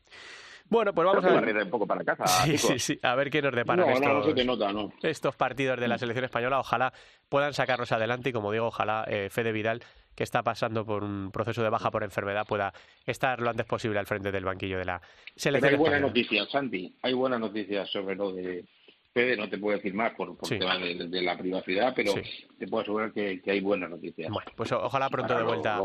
Bueno, 0.69 0.95
pues 0.95 1.07
vamos 1.07 1.25
a 1.25 1.41
ver. 1.41 1.57
un 1.65 1.71
poco 1.71 1.87
para 1.87 2.03
casa. 2.03 2.25
Sí, 2.47 2.57
sí, 2.57 2.79
sí. 2.79 2.99
A 3.03 3.15
ver 3.15 3.31
qué 3.31 3.43
nos 3.43 3.55
deparan 3.55 3.91
estos, 3.91 4.95
estos 5.03 5.37
partidos 5.37 5.79
de 5.79 5.87
la 5.87 5.99
selección 5.99 6.25
española. 6.25 6.61
Ojalá 6.61 6.93
puedan 7.29 7.53
sacarlos 7.53 7.93
adelante 7.93 8.31
y, 8.31 8.33
como 8.33 8.51
digo, 8.53 8.67
ojalá 8.67 9.05
eh, 9.07 9.29
Fede 9.29 9.53
Vidal, 9.53 9.83
que 10.15 10.25
está 10.25 10.43
pasando 10.43 10.87
por 10.87 11.05
un 11.05 11.31
proceso 11.31 11.63
de 11.63 11.69
baja 11.69 11.91
por 11.91 12.05
enfermedad, 12.05 12.47
pueda 12.47 12.73
estar 13.05 13.41
lo 13.41 13.51
antes 13.51 13.67
posible 13.67 13.99
al 13.99 14.07
frente 14.07 14.33
del 14.33 14.45
banquillo 14.45 14.79
de 14.79 14.87
la 14.87 15.03
selección. 15.37 15.73
Pero 15.73 15.77
hay 15.77 15.91
buenas 15.91 16.01
noticias, 16.01 16.51
Santi. 16.51 16.97
Hay 17.03 17.13
buenas 17.13 17.41
noticias 17.41 17.91
sobre 17.91 18.17
lo 18.17 18.33
de 18.33 18.65
Fede 19.13 19.37
no 19.37 19.49
te 19.49 19.59
puedo 19.59 19.77
decir 19.77 19.93
más 19.93 20.13
por, 20.15 20.37
por 20.37 20.49
tema 20.49 20.79
de, 20.79 21.23
la 21.23 21.37
privacidad, 21.37 21.93
pero 21.95 22.15
te 22.59 22.67
puedo 22.67 22.83
asegurar 22.83 23.13
que, 23.13 23.43
hay 23.47 23.61
buenas 23.61 23.91
noticias. 23.91 24.31
Bueno, 24.31 24.51
pues 24.57 24.73
ojalá 24.73 25.11
pronto 25.11 25.37
de 25.37 25.43
vuelta 25.43 25.81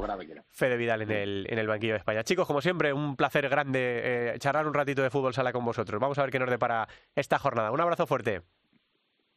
Fede 0.52 0.78
Vidal 0.78 1.02
en 1.02 1.12
el, 1.12 1.48
en 1.50 1.60
el 1.60 1.68
banquillo 1.68 1.94
de 1.94 2.00
España. 2.00 2.24
Chicos, 2.24 2.48
como 2.48 2.62
siempre, 2.62 2.94
un 2.94 3.18
placer 3.18 3.50
grande 3.50 3.80
eh, 4.04 4.40
charlar 4.40 4.66
un 4.66 4.74
ratito 4.74 5.02
de 5.02 5.10
fútbol 5.10 5.34
sala 5.34 5.52
con 5.52 5.66
vosotros. 5.66 6.00
Vamos 6.00 6.18
a 6.18 6.22
ver 6.22 6.32
qué 6.32 6.40
nos 6.40 6.50
depara 6.50 6.88
esta 7.16 7.38
jornada. 7.38 7.72
Un 7.72 7.82
abrazo 7.82 8.08
fuerte. 8.08 8.44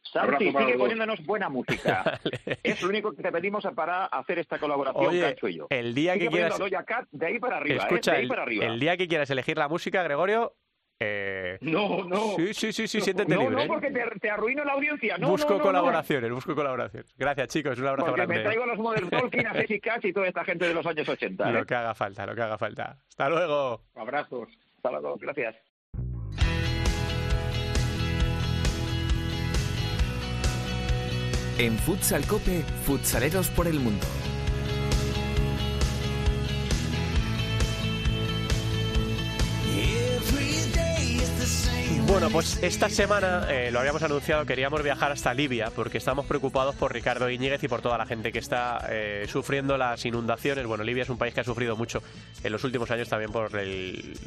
Santi, 0.03 0.51
sigue 0.51 0.77
poniéndonos 0.77 1.23
buena 1.25 1.49
música. 1.49 2.19
es 2.63 2.81
lo 2.81 2.89
único 2.89 3.13
que 3.13 3.21
te 3.21 3.31
pedimos 3.31 3.65
para 3.75 4.05
hacer 4.05 4.39
esta 4.39 4.57
colaboración, 4.57 5.19
Cacho 5.19 5.47
y 5.47 5.57
yo. 5.57 5.67
El 5.69 5.93
día 5.93 6.17
que 6.17 6.27
quieras... 6.27 6.59
de 7.11 7.25
ahí 7.25 7.39
para 7.39 7.57
arriba, 7.57 7.83
Escucha, 7.83 8.19
¿eh? 8.19 8.27
el 8.61 8.79
día 8.79 8.97
que 8.97 9.07
quieras 9.07 9.29
elegir 9.29 9.57
la 9.57 9.67
música, 9.67 10.03
Gregorio, 10.03 10.55
eh, 11.03 11.57
no, 11.61 12.03
no. 12.03 12.35
Sí, 12.35 12.53
sí, 12.53 12.71
sí, 12.71 12.87
sí 12.87 13.01
siéntete 13.01 13.33
no, 13.33 13.41
libre. 13.41 13.65
No, 13.65 13.73
porque 13.73 13.89
te, 13.89 14.29
arruino 14.29 14.63
la 14.63 14.73
audiencia. 14.73 15.17
No, 15.17 15.29
busco 15.29 15.59
colaboraciones, 15.59 16.31
busco 16.31 16.53
colaboraciones. 16.53 17.11
Gracias, 17.17 17.47
chicos. 17.47 17.79
Un 17.79 17.87
abrazo 17.87 18.05
porque 18.05 18.21
grande. 18.21 18.35
me 18.35 18.43
traigo 18.43 18.67
los 18.67 18.77
Modern 18.77 19.09
Talking, 19.09 19.47
a 19.47 19.53
Jessica 19.53 19.99
y 20.03 20.13
toda 20.13 20.27
esta 20.27 20.45
gente 20.45 20.67
de 20.67 20.75
los 20.75 20.85
años 20.85 21.09
80. 21.09 21.49
Lo 21.49 21.59
¿eh? 21.61 21.65
que 21.65 21.73
haga 21.73 21.95
falta, 21.95 22.27
lo 22.27 22.35
que 22.35 22.41
haga 22.43 22.59
falta. 22.59 22.99
Hasta 23.09 23.29
luego. 23.29 23.81
Abrazos. 23.95 24.49
Hasta 24.75 24.91
luego. 24.91 25.17
Gracias. 25.17 25.55
En 31.57 31.77
Futsal 31.79 32.25
Cope, 32.27 32.61
futsaleros 32.85 33.49
por 33.49 33.65
el 33.65 33.79
mundo. 33.79 34.05
Bueno, 42.11 42.29
pues 42.29 42.61
esta 42.61 42.89
semana 42.89 43.47
eh, 43.49 43.71
lo 43.71 43.79
habíamos 43.79 44.03
anunciado, 44.03 44.45
queríamos 44.45 44.83
viajar 44.83 45.13
hasta 45.13 45.33
Libia 45.33 45.71
porque 45.73 45.97
estamos 45.97 46.25
preocupados 46.25 46.75
por 46.75 46.91
Ricardo 46.91 47.29
Iñiguez 47.29 47.63
y 47.63 47.69
por 47.69 47.81
toda 47.81 47.97
la 47.97 48.05
gente 48.05 48.33
que 48.33 48.39
está 48.39 48.85
eh, 48.89 49.25
sufriendo 49.29 49.77
las 49.77 50.05
inundaciones. 50.05 50.65
Bueno, 50.65 50.83
Libia 50.83 51.03
es 51.03 51.09
un 51.09 51.17
país 51.17 51.33
que 51.33 51.39
ha 51.39 51.45
sufrido 51.45 51.77
mucho 51.77 52.03
en 52.43 52.51
los 52.51 52.65
últimos 52.65 52.91
años 52.91 53.07
también 53.07 53.31
por 53.31 53.51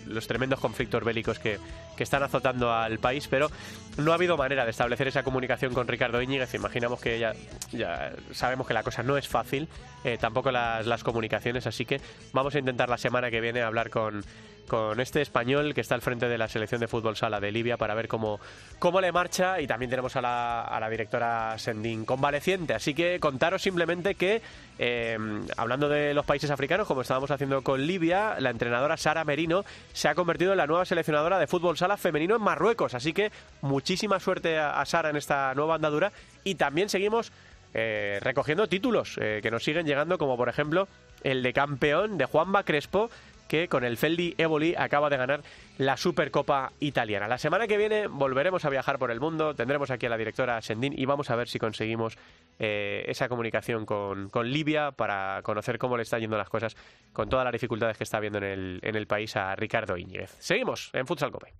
los 0.06 0.26
tremendos 0.26 0.60
conflictos 0.60 1.04
bélicos 1.04 1.38
que, 1.38 1.58
están 1.98 2.22
azotando 2.22 2.72
al 2.72 2.98
país, 3.00 3.28
pero 3.28 3.50
no 3.98 4.12
ha 4.12 4.14
habido 4.14 4.38
manera 4.38 4.64
de 4.64 4.70
establecer 4.70 5.08
esa 5.08 5.22
comunicación 5.22 5.74
con 5.74 5.86
Ricardo 5.86 6.22
Iñiguez. 6.22 6.54
Imaginamos 6.54 7.00
que 7.00 7.18
ya, 7.18 7.34
ya 7.70 8.12
sabemos 8.32 8.66
que 8.66 8.72
la 8.72 8.82
cosa 8.82 9.02
no 9.02 9.18
es 9.18 9.28
fácil, 9.28 9.68
eh, 10.04 10.16
tampoco 10.18 10.50
las, 10.50 10.86
las 10.86 11.04
comunicaciones, 11.04 11.66
así 11.66 11.84
que 11.84 12.00
vamos 12.32 12.54
a 12.54 12.58
intentar 12.60 12.88
la 12.88 12.96
semana 12.96 13.30
que 13.30 13.42
viene 13.42 13.60
hablar 13.60 13.90
con 13.90 14.24
con 14.68 15.00
este 15.00 15.20
español 15.20 15.74
que 15.74 15.80
está 15.80 15.94
al 15.94 16.02
frente 16.02 16.28
de 16.28 16.38
la 16.38 16.48
selección 16.48 16.80
de 16.80 16.88
fútbol 16.88 17.16
sala 17.16 17.40
de 17.40 17.52
Libia 17.52 17.73
para 17.76 17.94
ver 17.94 18.08
cómo, 18.08 18.40
cómo 18.78 19.00
le 19.00 19.12
marcha 19.12 19.60
y 19.60 19.66
también 19.66 19.90
tenemos 19.90 20.14
a 20.16 20.20
la, 20.20 20.88
directora 20.90 21.58
Sendín 21.58 22.04
convaleciente. 22.04 22.74
Así 22.74 22.94
que 22.94 23.18
contaros 23.20 23.62
simplemente 23.62 24.14
que, 24.14 24.42
eh, 24.78 25.16
hablando 25.56 25.88
de 25.88 26.14
los 26.14 26.24
países 26.26 26.50
africanos, 26.50 26.86
como 26.86 27.00
estábamos 27.00 27.30
haciendo 27.30 27.62
con 27.62 27.86
Libia, 27.86 28.36
la 28.38 28.50
entrenadora 28.50 28.96
Sara 28.96 29.24
Merino 29.24 29.64
se 29.92 30.08
ha 30.08 30.14
convertido 30.14 30.52
en 30.52 30.58
la 30.58 30.66
nueva 30.66 30.84
seleccionadora 30.84 31.38
de 31.38 31.46
fútbol 31.46 31.76
sala 31.76 31.96
femenino 31.96 32.36
en 32.36 32.42
Marruecos. 32.42 32.94
Así 32.94 33.12
que 33.12 33.32
muchísima 33.62 34.20
suerte 34.20 34.58
a, 34.58 34.84
Sara 34.84 35.10
en 35.10 35.16
esta 35.16 35.54
nueva 35.54 35.76
andadura 35.76 36.12
y 36.44 36.56
también 36.56 36.88
seguimos 36.88 37.32
eh, 37.72 38.18
recogiendo 38.22 38.68
títulos 38.68 39.18
eh, 39.20 39.40
que 39.42 39.50
nos 39.50 39.64
siguen 39.64 39.86
llegando, 39.86 40.18
como 40.18 40.36
por 40.36 40.48
ejemplo 40.48 40.86
el 41.24 41.42
de 41.42 41.52
campeón 41.52 42.18
de 42.18 42.26
Juanba 42.26 42.62
Crespo, 42.62 43.10
que 43.48 43.68
con 43.68 43.84
el 43.84 43.96
Feldi 43.96 44.34
Evoli 44.38 44.74
acaba 44.76 45.10
de 45.10 45.16
ganar 45.16 45.42
la 45.78 45.96
Supercopa 45.96 46.72
italiana. 46.80 47.28
La 47.28 47.38
semana 47.38 47.66
que 47.66 47.76
viene 47.76 48.06
volveremos 48.06 48.64
a 48.64 48.70
viajar 48.70 48.98
por 48.98 49.10
el 49.10 49.20
mundo, 49.20 49.54
tendremos 49.54 49.90
aquí 49.90 50.06
a 50.06 50.08
la 50.08 50.16
directora 50.16 50.60
Sendín 50.62 50.94
y 50.96 51.04
vamos 51.04 51.30
a 51.30 51.36
ver 51.36 51.48
si 51.48 51.58
conseguimos 51.58 52.16
eh, 52.58 53.04
esa 53.08 53.28
comunicación 53.28 53.84
con, 53.86 54.28
con, 54.30 54.50
Libia 54.50 54.92
para 54.92 55.40
conocer 55.42 55.78
cómo 55.78 55.96
le 55.96 56.04
están 56.04 56.20
yendo 56.20 56.36
las 56.36 56.48
cosas 56.48 56.76
con 57.12 57.28
todas 57.28 57.44
las 57.44 57.52
dificultades 57.52 57.96
que 57.96 58.04
está 58.04 58.20
viendo 58.20 58.38
en 58.38 58.44
el, 58.44 58.80
en 58.82 58.94
el 58.94 59.06
país 59.06 59.34
a 59.36 59.54
Ricardo 59.56 59.96
Íñiguez. 59.96 60.36
Seguimos 60.38 60.90
en 60.92 61.06
Futsal 61.06 61.32
Cope. 61.32 61.54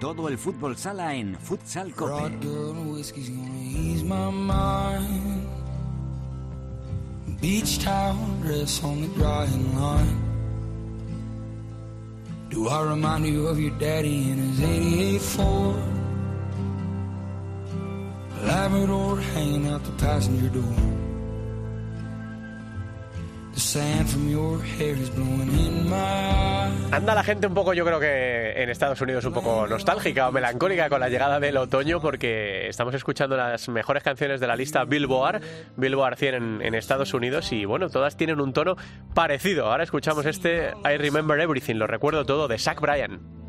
Todo 0.00 0.28
el 0.28 0.36
fútbol 0.36 0.76
sala 0.76 1.14
en 1.14 1.34
Futsal 1.34 1.94
Cope. 1.94 2.30
Beach 7.44 7.78
towel 7.78 8.26
dress 8.40 8.82
on 8.82 9.02
the 9.02 9.08
drying 9.08 9.78
line. 9.78 10.18
Do 12.48 12.68
I 12.68 12.82
remind 12.84 13.26
you 13.26 13.48
of 13.48 13.60
your 13.60 13.78
daddy 13.78 14.30
in 14.30 14.38
his 14.38 14.62
88 14.62 15.20
Ford? 15.20 15.76
Labrador 18.44 19.20
hanging 19.20 19.68
out 19.68 19.84
the 19.84 19.92
passenger 19.92 20.48
door. 20.48 21.03
Anda 26.90 27.14
la 27.14 27.22
gente 27.22 27.46
un 27.46 27.54
poco, 27.54 27.72
yo 27.72 27.84
creo 27.84 28.00
que 28.00 28.62
en 28.62 28.68
Estados 28.68 29.00
Unidos 29.00 29.24
un 29.24 29.32
poco 29.32 29.66
nostálgica 29.66 30.28
o 30.28 30.32
melancólica 30.32 30.88
con 30.88 31.00
la 31.00 31.08
llegada 31.08 31.38
del 31.40 31.56
otoño 31.56 32.00
porque 32.00 32.68
estamos 32.68 32.94
escuchando 32.94 33.36
las 33.36 33.68
mejores 33.68 34.02
canciones 34.02 34.40
de 34.40 34.46
la 34.46 34.56
lista 34.56 34.84
Billboard, 34.84 35.40
Billboard 35.76 36.16
100 36.16 36.34
en, 36.34 36.62
en 36.62 36.74
Estados 36.74 37.14
Unidos 37.14 37.52
y 37.52 37.64
bueno, 37.64 37.90
todas 37.90 38.16
tienen 38.16 38.40
un 38.40 38.52
tono 38.52 38.76
parecido. 39.14 39.66
Ahora 39.70 39.84
escuchamos 39.84 40.26
este 40.26 40.72
I 40.84 40.96
Remember 40.96 41.38
Everything, 41.38 41.76
lo 41.76 41.86
recuerdo 41.86 42.24
todo, 42.24 42.48
de 42.48 42.58
Zach 42.58 42.80
Bryan. 42.80 43.43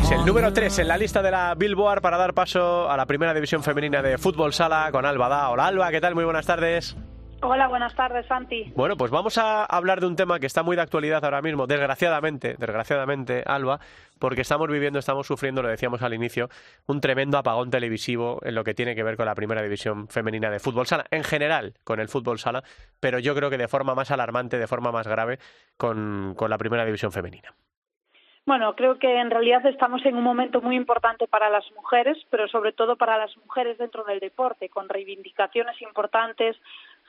Es 0.00 0.10
el 0.10 0.24
número 0.26 0.52
3 0.52 0.80
en 0.80 0.88
la 0.88 0.96
lista 0.96 1.22
de 1.22 1.30
la 1.30 1.54
Billboard 1.54 2.00
para 2.00 2.16
dar 2.16 2.34
paso 2.34 2.90
a 2.90 2.96
la 2.96 3.06
primera 3.06 3.32
división 3.32 3.62
femenina 3.62 4.02
de 4.02 4.18
fútbol 4.18 4.52
sala 4.52 4.88
con 4.90 5.06
Alba 5.06 5.28
Da. 5.28 5.50
Hola 5.50 5.66
Alba, 5.66 5.90
¿qué 5.92 6.00
tal? 6.00 6.16
Muy 6.16 6.24
buenas 6.24 6.44
tardes. 6.44 6.96
Hola, 7.42 7.68
buenas 7.68 7.94
tardes, 7.94 8.26
Santi. 8.26 8.72
Bueno, 8.74 8.96
pues 8.96 9.12
vamos 9.12 9.38
a 9.38 9.64
hablar 9.64 10.00
de 10.00 10.06
un 10.06 10.16
tema 10.16 10.40
que 10.40 10.46
está 10.46 10.64
muy 10.64 10.74
de 10.74 10.82
actualidad 10.82 11.24
ahora 11.24 11.42
mismo, 11.42 11.68
desgraciadamente, 11.68 12.56
desgraciadamente, 12.58 13.44
Alba, 13.46 13.78
porque 14.18 14.40
estamos 14.40 14.68
viviendo, 14.68 14.98
estamos 14.98 15.26
sufriendo, 15.26 15.62
lo 15.62 15.68
decíamos 15.68 16.02
al 16.02 16.14
inicio, 16.14 16.48
un 16.86 17.00
tremendo 17.00 17.38
apagón 17.38 17.70
televisivo 17.70 18.40
en 18.42 18.56
lo 18.56 18.64
que 18.64 18.74
tiene 18.74 18.96
que 18.96 19.04
ver 19.04 19.16
con 19.16 19.26
la 19.26 19.34
primera 19.36 19.62
división 19.62 20.08
femenina 20.08 20.50
de 20.50 20.58
fútbol 20.58 20.86
sala, 20.88 21.04
en 21.10 21.22
general 21.22 21.74
con 21.84 22.00
el 22.00 22.08
fútbol 22.08 22.40
sala, 22.40 22.64
pero 22.98 23.20
yo 23.20 23.34
creo 23.36 23.48
que 23.48 23.58
de 23.58 23.68
forma 23.68 23.94
más 23.94 24.10
alarmante, 24.10 24.58
de 24.58 24.66
forma 24.66 24.90
más 24.90 25.06
grave, 25.06 25.38
con 25.76 26.36
la 26.48 26.58
primera 26.58 26.84
división 26.84 27.12
femenina. 27.12 27.54
Bueno, 28.44 28.74
creo 28.74 28.98
que 28.98 29.20
en 29.20 29.30
realidad 29.30 29.64
estamos 29.66 30.04
en 30.04 30.16
un 30.16 30.24
momento 30.24 30.60
muy 30.60 30.74
importante 30.74 31.28
para 31.28 31.48
las 31.48 31.64
mujeres, 31.72 32.18
pero 32.28 32.48
sobre 32.48 32.72
todo 32.72 32.96
para 32.96 33.16
las 33.16 33.36
mujeres 33.36 33.78
dentro 33.78 34.02
del 34.02 34.18
deporte, 34.18 34.68
con 34.68 34.88
reivindicaciones 34.88 35.80
importantes, 35.80 36.56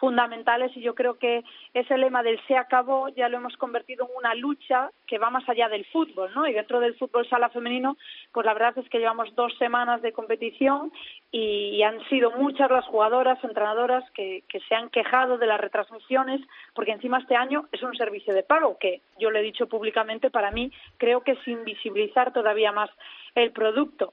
fundamentales 0.03 0.75
y 0.75 0.81
yo 0.81 0.95
creo 0.95 1.17
que 1.17 1.45
ese 1.73 1.97
lema 1.97 2.23
del 2.23 2.37
se 2.45 2.57
acabó 2.57 3.07
ya 3.07 3.29
lo 3.29 3.37
hemos 3.37 3.55
convertido 3.55 4.05
en 4.05 4.17
una 4.17 4.35
lucha 4.35 4.91
que 5.07 5.17
va 5.17 5.29
más 5.29 5.47
allá 5.47 5.69
del 5.69 5.85
fútbol, 5.85 6.29
¿no? 6.35 6.45
Y 6.45 6.51
dentro 6.51 6.81
del 6.81 6.95
fútbol 6.95 7.25
sala 7.29 7.47
femenino, 7.47 7.95
pues 8.33 8.45
la 8.45 8.53
verdad 8.53 8.77
es 8.79 8.89
que 8.89 8.99
llevamos 8.99 9.33
dos 9.33 9.57
semanas 9.57 10.01
de 10.01 10.11
competición 10.11 10.91
y, 11.31 11.81
han 11.83 12.03
sido 12.09 12.31
muchas 12.31 12.69
las 12.69 12.85
jugadoras, 12.85 13.41
entrenadoras 13.45 14.03
que, 14.11 14.43
se 14.67 14.75
han 14.75 14.89
quejado 14.89 15.37
de 15.37 15.47
las 15.47 15.61
retransmisiones, 15.61 16.41
porque 16.75 16.91
encima 16.91 17.19
este 17.19 17.37
año 17.37 17.69
es 17.71 17.81
un 17.81 17.95
servicio 17.95 18.33
de 18.33 18.43
pago 18.43 18.77
que 18.77 19.01
yo 19.19 19.31
le 19.31 19.39
he 19.39 19.43
dicho 19.43 19.67
públicamente, 19.67 20.29
para 20.29 20.51
mí 20.51 20.69
creo 20.97 21.21
que 21.21 21.31
es 21.31 21.47
invisibilizar 21.47 22.33
todavía 22.33 22.73
más 22.73 22.89
el 23.35 23.53
producto. 23.53 24.11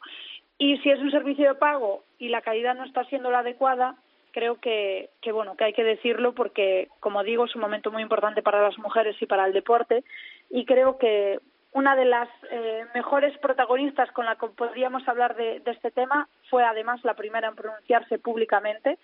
Y 0.57 0.79
si 0.79 0.91
es 0.91 1.01
un 1.01 1.11
servicio 1.11 1.49
de 1.49 1.55
pago 1.57 2.05
y 2.19 2.29
la 2.29 2.43
calidad 2.43 2.77
no 2.77 2.85
está 2.85 3.05
siendo 3.07 3.31
la 3.33 3.41
adecuada, 3.41 3.97
creo 4.33 4.57
que, 4.61 5.11
que, 5.21 5.33
bueno 5.33 5.57
que 5.57 5.65
hay 5.65 5.73
que 5.73 5.85
decirlo 5.85 6.35
porque 6.35 6.89
como 7.01 7.23
digo 7.23 7.45
es 7.45 7.55
un 7.55 7.61
momento 7.61 7.91
muy 7.91 8.03
importante 8.03 8.43
para 8.43 8.63
las 8.63 8.79
mujeres 8.79 9.17
y 9.21 9.27
para 9.27 9.47
el 9.47 9.53
deporte 9.53 10.05
y 10.51 10.65
creo 10.65 10.99
que 10.99 11.41
una 11.73 11.95
de 11.95 12.05
las 12.05 12.29
eh, 12.51 12.85
mejores 12.95 13.37
protagonistas 13.39 14.11
con 14.13 14.27
la 14.27 14.37
que 14.37 14.49
podríamos 14.49 15.07
hablar 15.07 15.37
de, 15.37 15.63
este 15.67 15.91
tema 15.91 16.29
fue 16.49 16.65
además 16.65 17.05
la 17.05 17.15
primera 17.15 17.49
en 17.49 17.55
pronunciarse 17.55 18.19
públicamente. 18.19 18.99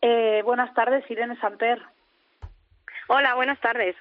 Eh, 0.00 0.42
buenas 0.44 0.72
tardes, 0.74 1.08
Irene 1.10 1.38
Samper. 1.38 1.82
Hola, 3.08 3.34
buenas 3.34 3.60
tardes. 3.60 3.96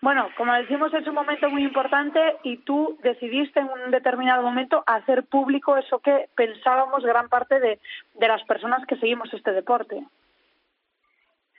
Bueno, 0.00 0.30
como 0.36 0.54
decimos, 0.54 0.94
es 0.94 1.06
un 1.08 1.14
momento 1.14 1.50
muy 1.50 1.64
importante 1.64 2.36
y 2.44 2.58
tú 2.58 2.98
decidiste 3.02 3.58
en 3.58 3.68
un 3.68 3.90
determinado 3.90 4.42
momento 4.42 4.84
hacer 4.86 5.24
público 5.24 5.76
eso 5.76 5.98
que 5.98 6.28
pensábamos 6.36 7.04
gran 7.04 7.28
parte 7.28 7.58
de, 7.58 7.80
de 8.14 8.28
las 8.28 8.44
personas 8.44 8.86
que 8.86 8.96
seguimos 8.96 9.32
este 9.34 9.52
deporte. 9.52 10.04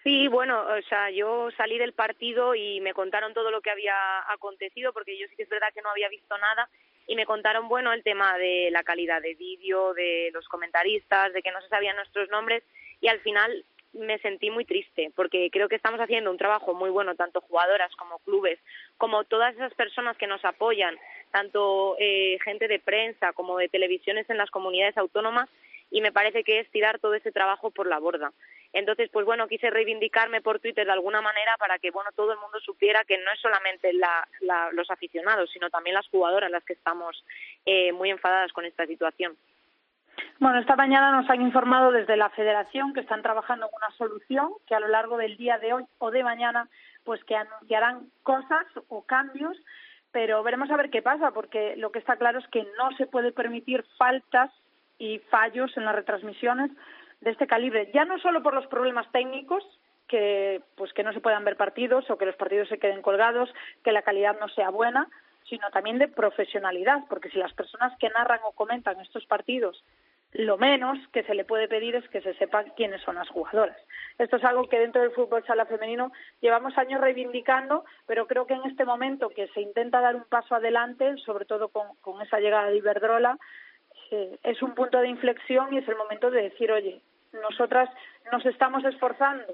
Sí, 0.03 0.29
bueno, 0.29 0.61
o 0.61 0.81
sea, 0.87 1.11
yo 1.11 1.49
salí 1.57 1.77
del 1.77 1.91
partido 1.91 2.55
y 2.55 2.79
me 2.79 2.93
contaron 2.93 3.33
todo 3.33 3.51
lo 3.51 3.59
que 3.59 3.71
había 3.71 3.93
acontecido, 4.31 4.93
porque 4.93 5.17
yo 5.17 5.27
sí 5.27 5.35
que 5.35 5.43
es 5.43 5.49
verdad 5.49 5.73
que 5.73 5.81
no 5.81 5.89
había 5.89 6.07
visto 6.07 6.37
nada, 6.37 6.69
y 7.05 7.15
me 7.15 7.25
contaron, 7.25 7.67
bueno, 7.67 7.91
el 7.91 8.03
tema 8.03 8.37
de 8.37 8.69
la 8.71 8.83
calidad 8.83 9.21
de 9.21 9.35
vídeo, 9.35 9.93
de 9.93 10.29
los 10.33 10.47
comentaristas, 10.47 11.33
de 11.33 11.41
que 11.41 11.51
no 11.51 11.59
se 11.61 11.67
sabían 11.67 11.97
nuestros 11.97 12.29
nombres, 12.29 12.63
y 13.01 13.09
al 13.09 13.19
final 13.19 13.65
me 13.93 14.19
sentí 14.19 14.51
muy 14.51 14.65
triste 14.65 15.11
porque 15.15 15.49
creo 15.51 15.67
que 15.67 15.75
estamos 15.75 15.99
haciendo 15.99 16.31
un 16.31 16.37
trabajo 16.37 16.73
muy 16.73 16.89
bueno, 16.89 17.15
tanto 17.15 17.41
jugadoras 17.41 17.95
como 17.95 18.19
clubes, 18.19 18.59
como 18.97 19.23
todas 19.23 19.55
esas 19.55 19.73
personas 19.73 20.17
que 20.17 20.27
nos 20.27 20.43
apoyan, 20.45 20.97
tanto 21.31 21.95
eh, 21.99 22.37
gente 22.43 22.67
de 22.67 22.79
prensa 22.79 23.33
como 23.33 23.57
de 23.57 23.69
televisiones 23.69 24.29
en 24.29 24.37
las 24.37 24.51
comunidades 24.51 24.97
autónomas, 24.97 25.49
y 25.91 26.01
me 26.01 26.11
parece 26.11 26.43
que 26.43 26.59
es 26.59 26.69
tirar 26.69 26.99
todo 26.99 27.15
ese 27.15 27.31
trabajo 27.31 27.71
por 27.71 27.87
la 27.87 27.99
borda. 27.99 28.31
Entonces, 28.73 29.09
pues 29.11 29.25
bueno, 29.25 29.47
quise 29.47 29.69
reivindicarme 29.71 30.41
por 30.41 30.59
Twitter 30.59 30.85
de 30.85 30.91
alguna 30.91 31.21
manera 31.21 31.55
para 31.57 31.79
que, 31.79 31.89
bueno, 31.89 32.11
todo 32.15 32.33
el 32.33 32.39
mundo 32.39 32.59
supiera 32.59 33.03
que 33.03 33.17
no 33.17 33.31
es 33.31 33.39
solamente 33.39 33.91
los 34.71 34.91
aficionados, 34.91 35.49
sino 35.51 35.69
también 35.71 35.95
las 35.95 36.07
jugadoras 36.09 36.51
las 36.51 36.63
que 36.63 36.73
estamos 36.73 37.23
eh, 37.65 37.91
muy 37.91 38.11
enfadadas 38.11 38.53
con 38.53 38.65
esta 38.65 38.85
situación. 38.85 39.35
Bueno, 40.39 40.59
esta 40.59 40.75
mañana 40.75 41.11
nos 41.11 41.29
han 41.29 41.41
informado 41.41 41.91
desde 41.91 42.15
la 42.15 42.29
Federación 42.29 42.93
que 42.93 43.01
están 43.01 43.21
trabajando 43.21 43.65
en 43.65 43.71
una 43.75 43.95
solución 43.97 44.53
que 44.67 44.75
a 44.75 44.79
lo 44.79 44.87
largo 44.87 45.17
del 45.17 45.37
día 45.37 45.57
de 45.57 45.73
hoy 45.73 45.83
o 45.97 46.11
de 46.11 46.23
mañana, 46.23 46.69
pues 47.03 47.23
que 47.25 47.35
anunciarán 47.35 48.07
cosas 48.23 48.65
o 48.87 49.03
cambios, 49.03 49.57
pero 50.11 50.41
veremos 50.43 50.71
a 50.71 50.77
ver 50.77 50.89
qué 50.89 51.01
pasa, 51.01 51.31
porque 51.31 51.75
lo 51.75 51.91
que 51.91 51.99
está 51.99 52.15
claro 52.15 52.39
es 52.39 52.47
que 52.47 52.65
no 52.77 52.95
se 52.97 53.05
puede 53.05 53.31
permitir 53.31 53.83
faltas 53.97 54.51
y 54.97 55.19
fallos 55.29 55.75
en 55.77 55.85
las 55.85 55.95
retransmisiones 55.95 56.71
de 57.21 57.31
este 57.31 57.47
calibre, 57.47 57.91
ya 57.93 58.05
no 58.05 58.17
solo 58.19 58.41
por 58.41 58.53
los 58.53 58.67
problemas 58.67 59.11
técnicos, 59.11 59.63
que 60.07 60.61
pues 60.75 60.91
que 60.93 61.03
no 61.03 61.13
se 61.13 61.19
puedan 61.21 61.45
ver 61.45 61.57
partidos 61.57 62.09
o 62.09 62.17
que 62.17 62.25
los 62.25 62.35
partidos 62.35 62.69
se 62.69 62.79
queden 62.79 63.01
colgados, 63.01 63.53
que 63.83 63.91
la 63.91 64.01
calidad 64.01 64.39
no 64.39 64.47
sea 64.49 64.69
buena, 64.69 65.07
sino 65.49 65.69
también 65.71 65.99
de 65.99 66.07
profesionalidad, 66.07 67.03
porque 67.09 67.29
si 67.29 67.37
las 67.37 67.53
personas 67.53 67.91
que 67.99 68.09
narran 68.09 68.39
o 68.45 68.53
comentan 68.53 68.99
estos 69.01 69.25
partidos 69.25 69.83
lo 70.33 70.57
menos 70.57 70.97
que 71.11 71.23
se 71.23 71.33
le 71.33 71.43
puede 71.43 71.67
pedir 71.67 71.95
es 71.95 72.07
que 72.09 72.21
se 72.21 72.33
sepa 72.35 72.63
quiénes 72.75 73.01
son 73.01 73.15
las 73.15 73.29
jugadoras. 73.29 73.77
Esto 74.17 74.37
es 74.37 74.43
algo 74.43 74.67
que 74.69 74.79
dentro 74.79 75.01
del 75.01 75.11
fútbol 75.11 75.43
sala 75.45 75.65
femenino 75.65 76.11
llevamos 76.39 76.77
años 76.77 77.01
reivindicando, 77.01 77.83
pero 78.05 78.27
creo 78.27 78.45
que 78.45 78.53
en 78.53 78.63
este 78.65 78.85
momento 78.85 79.29
que 79.29 79.47
se 79.49 79.61
intenta 79.61 80.01
dar 80.01 80.15
un 80.15 80.25
paso 80.25 80.55
adelante, 80.55 81.15
sobre 81.25 81.45
todo 81.45 81.69
con, 81.69 81.95
con 82.01 82.21
esa 82.21 82.39
llegada 82.39 82.69
de 82.69 82.77
Iberdrola, 82.77 83.39
eh, 84.11 84.37
es 84.43 84.61
un 84.61 84.75
punto 84.75 84.99
de 84.99 85.07
inflexión 85.07 85.73
y 85.73 85.77
es 85.77 85.87
el 85.87 85.95
momento 85.95 86.29
de 86.29 86.43
decir, 86.43 86.71
oye, 86.71 87.01
nosotras 87.33 87.89
nos 88.31 88.45
estamos 88.45 88.83
esforzando 88.85 89.45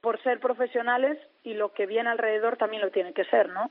por 0.00 0.22
ser 0.22 0.38
profesionales 0.38 1.18
y 1.42 1.54
lo 1.54 1.72
que 1.72 1.86
viene 1.86 2.10
alrededor 2.10 2.56
también 2.56 2.82
lo 2.82 2.90
tiene 2.90 3.12
que 3.12 3.24
ser, 3.24 3.48
¿no? 3.48 3.70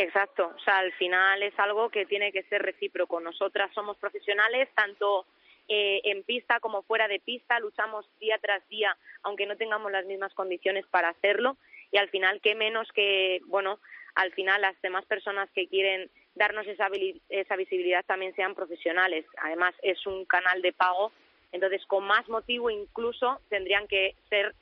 Exacto, 0.00 0.52
o 0.54 0.60
sea, 0.60 0.78
al 0.78 0.92
final 0.92 1.42
es 1.42 1.58
algo 1.58 1.90
que 1.90 2.06
tiene 2.06 2.30
que 2.30 2.44
ser 2.44 2.62
recíproco. 2.62 3.18
Nosotras 3.18 3.68
somos 3.74 3.96
profesionales, 3.96 4.68
tanto 4.76 5.26
eh, 5.66 6.00
en 6.04 6.22
pista 6.22 6.60
como 6.60 6.84
fuera 6.84 7.08
de 7.08 7.18
pista, 7.18 7.58
luchamos 7.58 8.06
día 8.20 8.38
tras 8.40 8.66
día, 8.68 8.96
aunque 9.24 9.44
no 9.44 9.56
tengamos 9.56 9.90
las 9.90 10.06
mismas 10.06 10.32
condiciones 10.34 10.86
para 10.86 11.08
hacerlo. 11.08 11.56
Y 11.90 11.96
al 11.98 12.08
final, 12.10 12.40
qué 12.40 12.54
menos 12.54 12.86
que, 12.92 13.40
bueno, 13.46 13.80
al 14.14 14.32
final 14.34 14.60
las 14.60 14.80
demás 14.82 15.04
personas 15.04 15.50
que 15.50 15.66
quieren 15.66 16.08
darnos 16.36 16.68
esa, 16.68 16.88
esa 17.28 17.56
visibilidad 17.56 18.04
también 18.04 18.36
sean 18.36 18.54
profesionales. 18.54 19.26
Además, 19.38 19.74
es 19.82 20.06
un 20.06 20.26
canal 20.26 20.62
de 20.62 20.72
pago, 20.72 21.10
entonces 21.50 21.84
con 21.86 22.04
más 22.04 22.28
motivo 22.28 22.70
incluso 22.70 23.40
tendrían 23.48 23.88
que 23.88 24.14
ser 24.28 24.54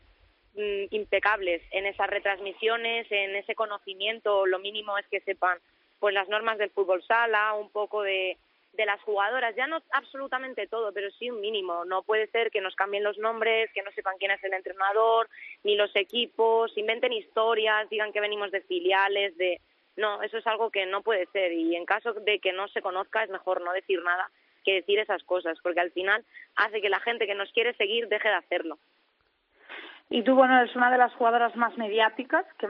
Mm, 0.57 0.87
impecables 0.89 1.61
en 1.71 1.85
esas 1.85 2.09
retransmisiones, 2.09 3.07
en 3.11 3.37
ese 3.37 3.55
conocimiento, 3.55 4.47
lo 4.47 4.59
mínimo 4.59 4.97
es 4.97 5.07
que 5.09 5.21
sepan 5.21 5.59
pues 5.99 6.15
las 6.15 6.31
normas 6.31 6.57
del 6.57 6.71
fútbol 6.71 7.03
sala, 7.03 7.53
un 7.53 7.69
poco 7.69 8.03
de, 8.03 8.39
de 8.73 8.87
las 8.87 8.99
jugadoras, 9.03 9.55
ya 9.55 9.67
no 9.67 9.83
absolutamente 9.93 10.67
todo, 10.67 10.93
pero 10.95 11.11
sí 11.11 11.29
un 11.29 11.43
mínimo. 11.43 11.85
No 11.85 12.03
puede 12.05 12.29
ser 12.29 12.51
que 12.51 12.63
nos 12.63 12.75
cambien 12.75 13.05
los 13.05 13.19
nombres, 13.19 13.71
que 13.75 13.83
no 13.83 13.91
sepan 13.93 14.17
quién 14.19 14.31
es 14.31 14.43
el 14.45 14.55
entrenador, 14.55 15.29
ni 15.63 15.77
los 15.77 15.95
equipos, 15.95 16.73
inventen 16.79 17.13
historias, 17.13 17.91
digan 17.91 18.15
que 18.15 18.21
venimos 18.21 18.51
de 18.51 18.63
filiales, 18.63 19.37
de... 19.37 19.61
No, 19.97 20.23
eso 20.23 20.39
es 20.39 20.47
algo 20.47 20.71
que 20.71 20.87
no 20.87 21.03
puede 21.03 21.27
ser 21.33 21.53
y 21.53 21.77
en 21.77 21.85
caso 21.85 22.15
de 22.15 22.39
que 22.39 22.53
no 22.53 22.67
se 22.69 22.81
conozca 22.81 23.23
es 23.23 23.29
mejor 23.29 23.61
no 23.61 23.75
decir 23.75 24.03
nada 24.03 24.31
que 24.65 24.75
decir 24.75 24.99
esas 24.99 25.23
cosas, 25.25 25.59
porque 25.63 25.81
al 25.81 25.93
final 25.93 26.25
hace 26.55 26.81
que 26.81 26.89
la 26.89 27.01
gente 27.01 27.27
que 27.27 27.35
nos 27.35 27.53
quiere 27.53 27.75
seguir 27.75 28.09
deje 28.09 28.29
de 28.29 28.35
hacerlo. 28.35 28.79
Y 30.09 30.23
tú, 30.23 30.37
bueno, 30.37 30.57
eres 30.57 30.75
una 30.77 30.91
de 30.91 30.99
las 30.99 31.13
jugadoras 31.15 31.57
más 31.57 31.77
mediáticas, 31.77 32.45
que 32.59 32.69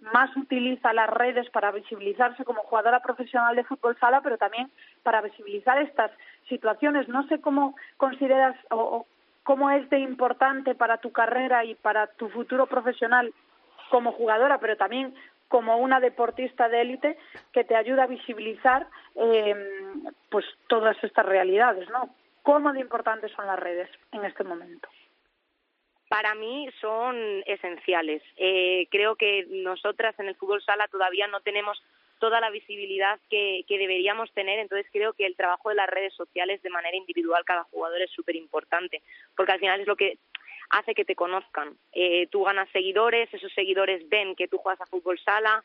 más 0.00 0.34
utiliza 0.36 0.94
las 0.94 1.10
redes 1.10 1.50
para 1.50 1.70
visibilizarse 1.70 2.44
como 2.44 2.62
jugadora 2.62 3.00
profesional 3.00 3.54
de 3.54 3.64
fútbol 3.64 3.96
sala, 4.00 4.22
pero 4.22 4.38
también 4.38 4.70
para 5.02 5.20
visibilizar 5.20 5.80
estas 5.82 6.10
situaciones. 6.48 7.06
No 7.08 7.26
sé 7.28 7.40
cómo 7.42 7.76
consideras 7.98 8.56
o, 8.70 9.06
cómo 9.42 9.70
es 9.70 9.88
de 9.90 9.98
importante 9.98 10.74
para 10.74 10.98
tu 10.98 11.12
carrera 11.12 11.64
y 11.64 11.74
para 11.74 12.06
tu 12.06 12.30
futuro 12.30 12.66
profesional 12.66 13.34
como 13.90 14.12
jugadora, 14.12 14.58
pero 14.58 14.76
también 14.76 15.14
como 15.48 15.76
una 15.78 16.00
deportista 16.00 16.68
de 16.68 16.82
élite 16.82 17.18
que 17.52 17.64
te 17.64 17.76
ayuda 17.76 18.04
a 18.04 18.06
visibilizar 18.06 18.86
eh, 19.14 19.54
pues 20.30 20.44
todas 20.68 21.02
estas 21.02 21.24
realidades, 21.24 21.88
¿no? 21.90 22.10
¿Cómo 22.42 22.72
de 22.72 22.80
importantes 22.80 23.32
son 23.32 23.46
las 23.46 23.58
redes 23.58 23.90
en 24.12 24.24
este 24.24 24.44
momento? 24.44 24.88
Para 26.08 26.34
mí 26.34 26.68
son 26.80 27.16
esenciales. 27.46 28.22
Eh, 28.36 28.88
creo 28.90 29.16
que 29.16 29.46
nosotras 29.48 30.18
en 30.18 30.28
el 30.28 30.36
fútbol 30.36 30.62
sala 30.62 30.88
todavía 30.88 31.26
no 31.28 31.40
tenemos 31.40 31.82
toda 32.18 32.40
la 32.40 32.50
visibilidad 32.50 33.18
que, 33.30 33.64
deberíamos 33.68 34.32
tener, 34.32 34.58
entonces 34.58 34.86
creo 34.92 35.12
que 35.12 35.24
el 35.24 35.36
trabajo 35.36 35.68
de 35.68 35.76
las 35.76 35.88
redes 35.88 36.12
sociales 36.14 36.60
de 36.62 36.70
manera 36.70 36.96
individual 36.96 37.44
cada 37.44 37.64
jugador 37.64 38.02
es 38.02 38.10
súper 38.10 38.36
importante, 38.36 39.02
porque 39.36 39.52
al 39.52 39.60
final 39.60 39.80
es 39.80 39.86
lo 39.86 39.96
que 39.96 40.18
hace 40.70 40.94
que 40.94 41.04
te 41.04 41.14
conozcan. 41.14 41.76
Eh, 41.92 42.26
tú 42.30 42.42
ganas 42.42 42.68
seguidores, 42.70 43.32
esos 43.32 43.52
seguidores 43.52 44.08
ven 44.08 44.34
que 44.34 44.48
tú 44.48 44.58
juegas 44.58 44.80
a 44.80 44.86
fútbol 44.86 45.18
sala, 45.20 45.62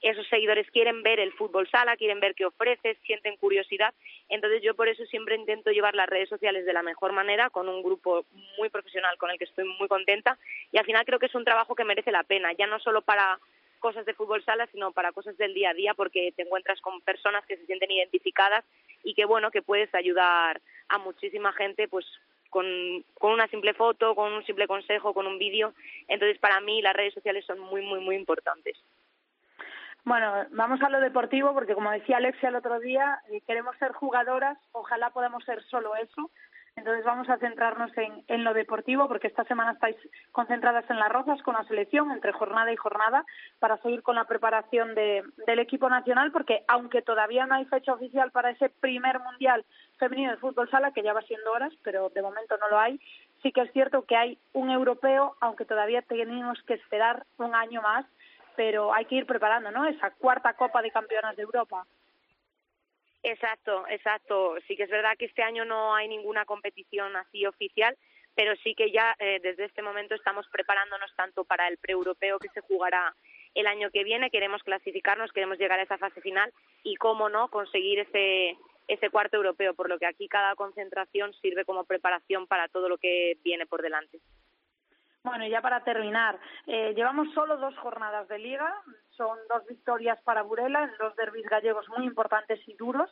esos 0.00 0.26
seguidores 0.28 0.70
quieren 0.70 1.02
ver 1.02 1.18
el 1.18 1.32
fútbol 1.32 1.68
sala, 1.68 1.96
quieren 1.96 2.20
ver 2.20 2.34
qué 2.34 2.46
ofreces, 2.46 2.96
sienten 3.04 3.36
curiosidad. 3.36 3.92
Entonces 4.28 4.62
yo 4.62 4.74
por 4.74 4.88
eso 4.88 5.04
siempre 5.06 5.34
intento 5.34 5.70
llevar 5.70 5.94
las 5.94 6.08
redes 6.08 6.28
sociales 6.28 6.64
de 6.64 6.72
la 6.72 6.82
mejor 6.82 7.12
manera, 7.12 7.50
con 7.50 7.68
un 7.68 7.82
grupo 7.82 8.24
muy 8.56 8.68
profesional 8.68 9.16
con 9.18 9.30
el 9.30 9.38
que 9.38 9.44
estoy 9.44 9.64
muy 9.78 9.88
contenta. 9.88 10.38
Y 10.72 10.78
al 10.78 10.84
final 10.84 11.04
creo 11.04 11.18
que 11.18 11.26
es 11.26 11.34
un 11.34 11.44
trabajo 11.44 11.74
que 11.74 11.84
merece 11.84 12.12
la 12.12 12.22
pena, 12.22 12.52
ya 12.52 12.66
no 12.66 12.78
solo 12.78 13.02
para 13.02 13.38
cosas 13.80 14.04
de 14.06 14.14
fútbol 14.14 14.44
sala, 14.44 14.66
sino 14.72 14.92
para 14.92 15.12
cosas 15.12 15.36
del 15.36 15.54
día 15.54 15.70
a 15.70 15.74
día, 15.74 15.94
porque 15.94 16.32
te 16.36 16.42
encuentras 16.42 16.80
con 16.80 17.00
personas 17.00 17.44
que 17.46 17.56
se 17.56 17.66
sienten 17.66 17.90
identificadas 17.90 18.64
y 19.04 19.14
que 19.14 19.24
bueno, 19.24 19.50
que 19.50 19.62
puedes 19.62 19.92
ayudar 19.94 20.60
a 20.88 20.98
muchísima 20.98 21.52
gente, 21.52 21.88
pues 21.88 22.06
con, 22.50 22.66
con 23.14 23.32
una 23.32 23.46
simple 23.48 23.74
foto, 23.74 24.14
con 24.14 24.32
un 24.32 24.44
simple 24.44 24.66
consejo, 24.66 25.14
con 25.14 25.26
un 25.26 25.38
vídeo. 25.38 25.74
Entonces, 26.08 26.38
para 26.38 26.60
mí 26.60 26.82
las 26.82 26.94
redes 26.94 27.14
sociales 27.14 27.44
son 27.44 27.58
muy, 27.60 27.82
muy, 27.82 28.00
muy 28.00 28.16
importantes. 28.16 28.76
Bueno, 30.08 30.32
vamos 30.52 30.80
a 30.80 30.88
lo 30.88 31.00
deportivo 31.00 31.52
porque 31.52 31.74
como 31.74 31.90
decía 31.90 32.16
Alexia 32.16 32.48
el 32.48 32.56
otro 32.56 32.80
día, 32.80 33.20
eh, 33.30 33.42
queremos 33.46 33.76
ser 33.76 33.92
jugadoras, 33.92 34.56
ojalá 34.72 35.10
podamos 35.10 35.44
ser 35.44 35.62
solo 35.64 35.94
eso. 35.96 36.30
Entonces 36.76 37.04
vamos 37.04 37.28
a 37.28 37.36
centrarnos 37.36 37.90
en, 37.98 38.24
en, 38.28 38.42
lo 38.42 38.54
deportivo 38.54 39.06
porque 39.06 39.26
esta 39.26 39.44
semana 39.44 39.72
estáis 39.72 39.96
concentradas 40.32 40.88
en 40.88 40.98
las 40.98 41.10
Rozas 41.10 41.42
con 41.42 41.56
la 41.56 41.64
selección 41.64 42.10
entre 42.10 42.32
jornada 42.32 42.72
y 42.72 42.76
jornada 42.76 43.26
para 43.58 43.76
seguir 43.82 44.02
con 44.02 44.14
la 44.14 44.24
preparación 44.24 44.94
de, 44.94 45.24
del 45.46 45.58
equipo 45.58 45.90
nacional 45.90 46.32
porque 46.32 46.64
aunque 46.68 47.02
todavía 47.02 47.44
no 47.44 47.56
hay 47.56 47.66
fecha 47.66 47.92
oficial 47.92 48.30
para 48.30 48.50
ese 48.50 48.70
primer 48.70 49.18
mundial 49.20 49.66
femenino 49.98 50.30
de 50.30 50.38
fútbol 50.38 50.70
sala 50.70 50.92
que 50.92 51.02
ya 51.02 51.12
va 51.12 51.20
siendo 51.22 51.52
horas 51.52 51.72
pero 51.82 52.08
de 52.10 52.22
momento 52.22 52.56
no 52.58 52.68
lo 52.68 52.78
hay 52.78 52.98
sí 53.42 53.52
que 53.52 53.62
es 53.62 53.72
cierto 53.72 54.06
que 54.06 54.16
hay 54.16 54.38
un 54.52 54.70
europeo 54.70 55.36
aunque 55.40 55.64
todavía 55.64 56.00
tenemos 56.00 56.62
que 56.62 56.74
esperar 56.74 57.26
un 57.38 57.56
año 57.56 57.82
más 57.82 58.06
pero 58.58 58.92
hay 58.92 59.04
que 59.04 59.14
ir 59.14 59.24
preparando, 59.24 59.70
¿no? 59.70 59.86
Esa 59.86 60.10
cuarta 60.10 60.52
Copa 60.54 60.82
de 60.82 60.90
Campeonas 60.90 61.36
de 61.36 61.44
Europa. 61.44 61.86
Exacto, 63.22 63.86
exacto. 63.86 64.56
Sí 64.66 64.74
que 64.76 64.82
es 64.82 64.90
verdad 64.90 65.16
que 65.16 65.26
este 65.26 65.44
año 65.44 65.64
no 65.64 65.94
hay 65.94 66.08
ninguna 66.08 66.44
competición 66.44 67.14
así 67.14 67.46
oficial, 67.46 67.96
pero 68.34 68.56
sí 68.64 68.74
que 68.74 68.90
ya 68.90 69.14
eh, 69.20 69.38
desde 69.40 69.66
este 69.66 69.80
momento 69.80 70.16
estamos 70.16 70.44
preparándonos 70.48 71.14
tanto 71.14 71.44
para 71.44 71.68
el 71.68 71.78
pre-europeo 71.78 72.40
que 72.40 72.48
se 72.48 72.60
jugará 72.62 73.14
el 73.54 73.68
año 73.68 73.92
que 73.92 74.02
viene, 74.02 74.28
queremos 74.28 74.64
clasificarnos, 74.64 75.30
queremos 75.30 75.56
llegar 75.56 75.78
a 75.78 75.84
esa 75.84 75.96
fase 75.96 76.20
final 76.20 76.52
y, 76.82 76.96
cómo 76.96 77.28
no, 77.28 77.50
conseguir 77.50 78.00
ese, 78.00 78.56
ese 78.88 79.10
cuarto 79.10 79.36
europeo, 79.36 79.74
por 79.74 79.88
lo 79.88 80.00
que 80.00 80.06
aquí 80.06 80.26
cada 80.26 80.56
concentración 80.56 81.32
sirve 81.34 81.64
como 81.64 81.84
preparación 81.84 82.48
para 82.48 82.66
todo 82.66 82.88
lo 82.88 82.98
que 82.98 83.38
viene 83.44 83.66
por 83.66 83.82
delante. 83.82 84.18
Bueno, 85.28 85.46
ya 85.46 85.60
para 85.60 85.80
terminar, 85.84 86.38
eh, 86.66 86.94
llevamos 86.94 87.32
solo 87.34 87.58
dos 87.58 87.76
jornadas 87.78 88.26
de 88.28 88.38
liga, 88.38 88.74
son 89.10 89.36
dos 89.50 89.66
victorias 89.66 90.18
para 90.22 90.42
Burela 90.42 90.84
en 90.84 90.90
dos 90.98 91.14
derbis 91.16 91.44
gallegos 91.44 91.86
muy 91.90 92.06
importantes 92.06 92.58
y 92.66 92.72
duros, 92.74 93.10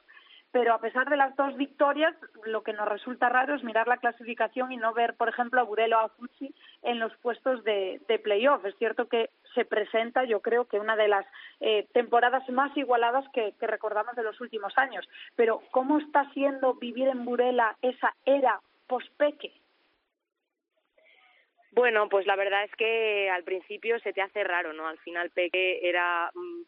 pero 0.51 0.73
a 0.73 0.81
pesar 0.81 1.11
de 1.11 1.19
las 1.19 1.37
dos 1.37 1.55
victorias, 1.57 2.17
lo 2.47 2.63
que 2.63 2.73
nos 2.73 2.89
resulta 2.89 3.29
raro 3.29 3.55
es 3.55 3.63
mirar 3.63 3.87
la 3.87 3.99
clasificación 3.99 4.73
y 4.73 4.79
no 4.79 4.95
ver, 4.95 5.15
por 5.15 5.29
ejemplo, 5.29 5.61
a 5.61 5.65
Burela 5.65 5.99
o 5.99 6.07
a 6.07 6.09
Fucci 6.09 6.55
en 6.83 7.01
los 7.01 7.15
puestos 7.19 7.63
de, 7.65 8.01
de 8.09 8.19
playoff. 8.19 8.65
Es 8.65 8.75
cierto 8.79 9.09
que 9.09 9.29
se 9.55 9.67
presenta, 9.67 10.25
yo 10.25 10.41
creo 10.41 10.65
que 10.65 10.81
una 10.81 10.97
de 10.97 11.09
las 11.09 11.27
eh, 11.61 11.87
temporadas 11.93 12.49
más 12.49 12.75
igualadas 12.79 13.27
que, 13.35 13.53
que 13.61 13.67
recordamos 13.67 14.17
de 14.17 14.23
los 14.23 14.41
últimos 14.41 14.73
años. 14.79 15.07
Pero, 15.35 15.61
¿cómo 15.71 15.99
está 15.99 16.31
siendo 16.33 16.75
vivir 16.75 17.09
en 17.09 17.27
Burela 17.27 17.77
esa 17.83 18.15
era 18.25 18.59
pospeque? 18.87 19.53
Bueno, 21.77 22.09
pues 22.09 22.27
la 22.27 22.37
verdad 22.37 22.65
es 22.65 22.75
que 22.75 23.29
al 23.29 23.45
principio 23.45 23.99
se 24.01 24.15
te 24.15 24.23
hace 24.23 24.43
raro, 24.43 24.73
¿no? 24.73 24.89
Al 24.89 24.99
final 25.01 25.29
Peque 25.29 25.87
era 25.87 26.33
mm, 26.35 26.63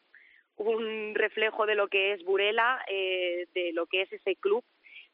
un 0.59 1.15
reflejo 1.15 1.65
de 1.65 1.75
lo 1.75 1.89
que 1.89 2.13
es 2.13 2.23
Burela, 2.25 2.85
eh, 2.87 3.47
de 3.55 3.73
lo 3.73 3.87
que 3.87 4.03
es 4.03 4.13
ese 4.13 4.37
club 4.37 4.63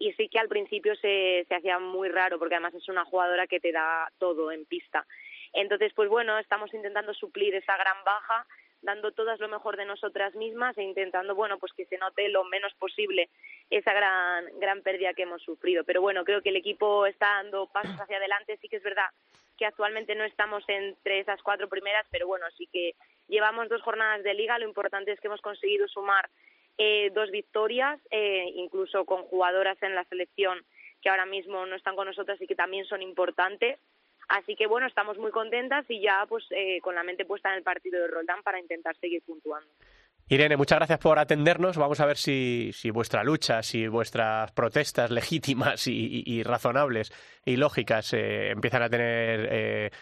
y 0.00 0.12
sí 0.14 0.28
que 0.28 0.40
al 0.40 0.48
principio 0.48 0.96
se, 0.96 1.46
se 1.48 1.54
hacía 1.54 1.78
muy 1.78 2.08
raro 2.08 2.40
porque 2.40 2.56
además 2.56 2.74
es 2.74 2.88
una 2.88 3.04
jugadora 3.04 3.46
que 3.46 3.60
te 3.60 3.70
da 3.70 4.10
todo 4.18 4.50
en 4.50 4.66
pista. 4.66 5.06
Entonces, 5.52 5.92
pues 5.94 6.08
bueno, 6.08 6.40
estamos 6.40 6.74
intentando 6.74 7.14
suplir 7.14 7.54
esa 7.54 7.76
gran 7.76 8.02
baja 8.04 8.44
dando 8.84 9.12
todas 9.12 9.40
lo 9.40 9.48
mejor 9.48 9.76
de 9.76 9.84
nosotras 9.84 10.34
mismas 10.34 10.76
e 10.78 10.82
intentando, 10.82 11.34
bueno, 11.34 11.58
pues 11.58 11.72
que 11.72 11.86
se 11.86 11.98
note 11.98 12.28
lo 12.28 12.44
menos 12.44 12.72
posible 12.74 13.28
esa 13.70 13.92
gran, 13.92 14.46
gran 14.60 14.82
pérdida 14.82 15.14
que 15.14 15.22
hemos 15.22 15.42
sufrido. 15.42 15.84
Pero 15.84 16.00
bueno, 16.00 16.24
creo 16.24 16.42
que 16.42 16.50
el 16.50 16.56
equipo 16.56 17.06
está 17.06 17.26
dando 17.42 17.66
pasos 17.66 17.98
hacia 18.00 18.18
adelante. 18.18 18.58
Sí 18.60 18.68
que 18.68 18.76
es 18.76 18.82
verdad 18.82 19.08
que 19.56 19.66
actualmente 19.66 20.14
no 20.14 20.24
estamos 20.24 20.64
entre 20.68 21.20
esas 21.20 21.42
cuatro 21.42 21.68
primeras, 21.68 22.06
pero 22.10 22.26
bueno, 22.26 22.46
sí 22.56 22.68
que 22.72 22.94
llevamos 23.28 23.68
dos 23.68 23.82
jornadas 23.82 24.22
de 24.22 24.34
liga. 24.34 24.58
Lo 24.58 24.68
importante 24.68 25.12
es 25.12 25.20
que 25.20 25.28
hemos 25.28 25.40
conseguido 25.40 25.88
sumar 25.88 26.28
eh, 26.76 27.10
dos 27.14 27.30
victorias, 27.30 28.00
eh, 28.10 28.46
incluso 28.54 29.04
con 29.04 29.22
jugadoras 29.24 29.80
en 29.82 29.94
la 29.94 30.04
selección 30.04 30.64
que 31.00 31.10
ahora 31.10 31.26
mismo 31.26 31.66
no 31.66 31.76
están 31.76 31.96
con 31.96 32.06
nosotras 32.06 32.40
y 32.40 32.46
que 32.46 32.54
también 32.54 32.86
son 32.86 33.02
importantes. 33.02 33.78
Así 34.28 34.56
que 34.56 34.66
bueno, 34.66 34.86
estamos 34.86 35.18
muy 35.18 35.30
contentas 35.30 35.84
y 35.88 36.00
ya 36.00 36.24
pues 36.28 36.44
eh, 36.50 36.80
con 36.80 36.94
la 36.94 37.02
mente 37.02 37.24
puesta 37.24 37.50
en 37.50 37.56
el 37.56 37.62
partido 37.62 38.00
de 38.00 38.08
Roldán 38.08 38.42
para 38.42 38.58
intentar 38.58 38.96
seguir 38.96 39.22
puntuando. 39.22 39.68
Irene, 40.28 40.56
muchas 40.56 40.78
gracias 40.78 40.98
por 41.00 41.18
atendernos. 41.18 41.76
Vamos 41.76 42.00
a 42.00 42.06
ver 42.06 42.16
si, 42.16 42.70
si 42.72 42.90
vuestra 42.90 43.22
lucha, 43.22 43.62
si 43.62 43.86
vuestras 43.88 44.52
protestas 44.52 45.10
legítimas 45.10 45.86
y, 45.86 46.42
razonables 46.42 47.12
y 47.44 47.56
lógicas 47.56 48.14
empiezan 48.14 48.82
a 48.82 48.88
tener 48.88 49.92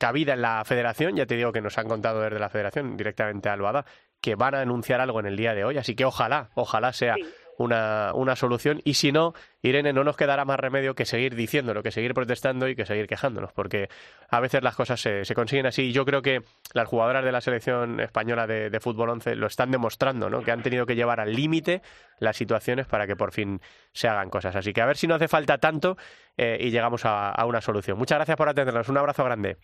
cabida 0.00 0.34
en 0.34 0.42
la 0.42 0.64
federación. 0.64 1.14
Ya 1.14 1.26
te 1.26 1.36
digo 1.36 1.52
que 1.52 1.60
nos 1.60 1.78
han 1.78 1.86
contado 1.86 2.20
desde 2.20 2.40
la 2.40 2.48
federación 2.48 2.96
directamente 2.96 3.48
a 3.48 3.52
Albada 3.52 3.84
que 4.20 4.34
van 4.34 4.54
a 4.54 4.60
anunciar 4.60 5.00
algo 5.00 5.20
en 5.20 5.26
el 5.26 5.36
día 5.36 5.54
de 5.54 5.64
hoy, 5.64 5.78
así 5.78 5.94
que 5.94 6.04
ojalá, 6.04 6.50
ojalá 6.54 6.92
sea 6.92 7.16
una, 7.58 8.12
una 8.14 8.36
solución 8.36 8.80
y 8.84 8.94
si 8.94 9.12
no, 9.12 9.34
Irene, 9.62 9.92
no 9.92 10.04
nos 10.04 10.16
quedará 10.16 10.44
más 10.44 10.58
remedio 10.58 10.94
que 10.94 11.04
seguir 11.04 11.34
diciéndolo, 11.34 11.82
que 11.82 11.90
seguir 11.90 12.14
protestando 12.14 12.68
y 12.68 12.74
que 12.74 12.86
seguir 12.86 13.06
quejándonos, 13.06 13.52
porque 13.52 13.88
a 14.28 14.40
veces 14.40 14.62
las 14.62 14.74
cosas 14.74 15.00
se, 15.00 15.34
consiguen 15.34 15.66
así 15.66 15.82
y 15.82 15.92
yo 15.92 16.04
creo 16.04 16.22
que 16.22 16.42
las 16.72 16.88
jugadoras 16.88 17.24
de 17.24 17.32
la 17.32 17.40
selección 17.40 18.00
española 18.00 18.46
de, 18.46 18.80
fútbol 18.80 19.10
11 19.10 19.36
lo 19.36 19.46
están 19.46 19.70
demostrando, 19.70 20.30
¿no? 20.30 20.42
que 20.42 20.50
han 20.50 20.62
tenido 20.62 20.86
que 20.86 20.96
llevar 20.96 21.20
al 21.20 21.34
límite 21.34 21.82
las 22.18 22.36
situaciones 22.36 22.86
para 22.86 23.06
que 23.06 23.16
por 23.16 23.32
fin 23.32 23.60
se 23.92 24.08
hagan 24.08 24.30
cosas. 24.30 24.56
Así 24.56 24.72
que 24.72 24.80
a 24.80 24.86
ver 24.86 24.96
si 24.96 25.06
no 25.06 25.14
hace 25.14 25.28
falta 25.28 25.58
tanto 25.58 25.96
eh, 26.36 26.58
y 26.60 26.70
llegamos 26.70 27.02
a 27.04 27.44
una 27.46 27.60
solución. 27.60 27.98
Muchas 27.98 28.18
gracias 28.18 28.36
por 28.36 28.48
atendernos. 28.48 28.88
Un 28.88 28.98
abrazo 28.98 29.24
grande. 29.24 29.58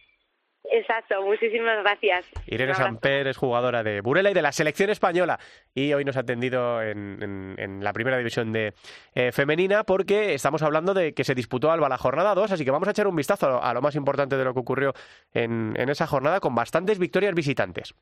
Exacto, 0.73 1.23
muchísimas 1.23 1.83
gracias. 1.83 2.31
Irene 2.47 2.75
Samper 2.75 3.27
es 3.29 3.37
jugadora 3.37 3.83
de 3.83 4.01
Burela 4.01 4.31
y 4.31 4.35
de 4.35 4.43
la 4.43 4.53
selección 4.53 4.91
española 4.91 5.39
y 5.75 5.93
hoy 5.93 6.05
nos 6.05 6.17
ha 6.17 6.21
atendido 6.21 6.83
en, 6.83 7.81
la 7.83 7.93
primera 7.93 8.19
división 8.19 8.53
de 8.53 8.75
eh, 9.15 9.33
femenina 9.33 9.85
porque 9.85 10.35
estamos 10.35 10.63
hablando 10.63 10.95
de 10.95 11.15
que 11.15 11.25
se 11.25 11.35
disputó 11.35 11.71
Alba 11.71 11.89
la 11.89 11.99
jornada 11.99 12.35
2, 12.35 12.53
así 12.53 12.65
que 12.65 12.71
vamos 12.71 12.89
a 12.89 12.93
echar 12.93 13.07
un 13.07 13.17
vistazo 13.17 13.63
a 13.63 13.75
lo 13.75 13.83
más 13.83 13.95
importante 13.95 14.37
de 14.37 14.45
lo 14.45 14.55
que 14.55 14.61
ocurrió 14.61 14.93
en, 15.33 15.75
en 15.77 15.89
esa 15.89 16.07
jornada 16.07 16.41
con 16.41 16.55
bastantes 16.55 16.99
victorias 16.99 17.35
visitantes. 17.35 17.95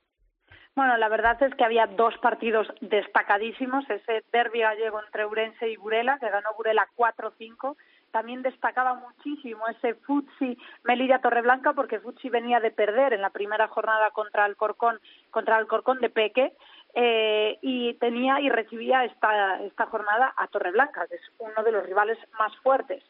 Bueno, 0.75 0.97
la 0.97 1.09
verdad 1.09 1.41
es 1.41 1.55
que 1.55 1.65
había 1.65 1.87
dos 1.87 2.19
partidos 2.19 2.67
destacadísimos, 2.81 3.89
ese 3.89 4.25
derbi 4.33 4.61
gallego 4.61 5.01
entre 5.05 5.25
Urense 5.25 5.69
y 5.69 5.77
Burela, 5.77 6.19
que 6.19 6.29
ganó 6.29 6.53
Burela 6.57 6.89
4-5, 6.97 7.77
también 8.15 8.43
destacaba 8.43 8.95
muchísimo 8.95 9.67
ese 9.67 9.95
Futsi 9.95 10.57
Melilla 10.85 11.19
Torreblanca 11.19 11.73
porque 11.73 11.99
Futsi 11.99 12.29
venía 12.29 12.61
de 12.61 12.71
perder 12.71 13.13
en 13.13 13.21
la 13.21 13.31
primera 13.31 13.67
jornada 13.67 14.13
contra 14.13 14.47
el 14.47 14.55
Corcón 14.55 15.01
contra 15.33 15.59
el 15.59 15.67
Corcón 15.67 15.99
de 15.99 16.11
Peque 16.11 16.53
eh, 16.95 17.59
y 17.61 17.95
tenía 17.95 18.41
y 18.41 18.51
recibía 18.51 19.05
esta 19.05 19.61
esta 19.65 19.87
jornada 19.87 20.33
a 20.37 20.47
Torreblanca 20.47 21.09
que 21.09 21.17
es 21.17 21.23
uno 21.41 21.65
de 21.65 21.73
los 21.73 21.85
rivales 21.85 22.17
más 22.39 22.57
fuertes. 22.59 23.03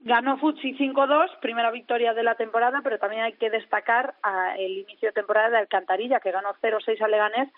Ganó 0.00 0.36
Futsi 0.38 0.76
5-2 0.76 1.38
primera 1.38 1.70
victoria 1.70 2.12
de 2.12 2.24
la 2.24 2.34
temporada 2.34 2.80
pero 2.82 2.98
también 2.98 3.22
hay 3.22 3.34
que 3.34 3.50
destacar 3.50 4.16
el 4.58 4.78
inicio 4.78 5.10
de 5.10 5.12
temporada 5.12 5.50
de 5.50 5.58
Alcantarilla 5.58 6.18
que 6.18 6.32
ganó 6.32 6.56
0-6 6.60 7.00
a 7.00 7.06
Leganés 7.06 7.50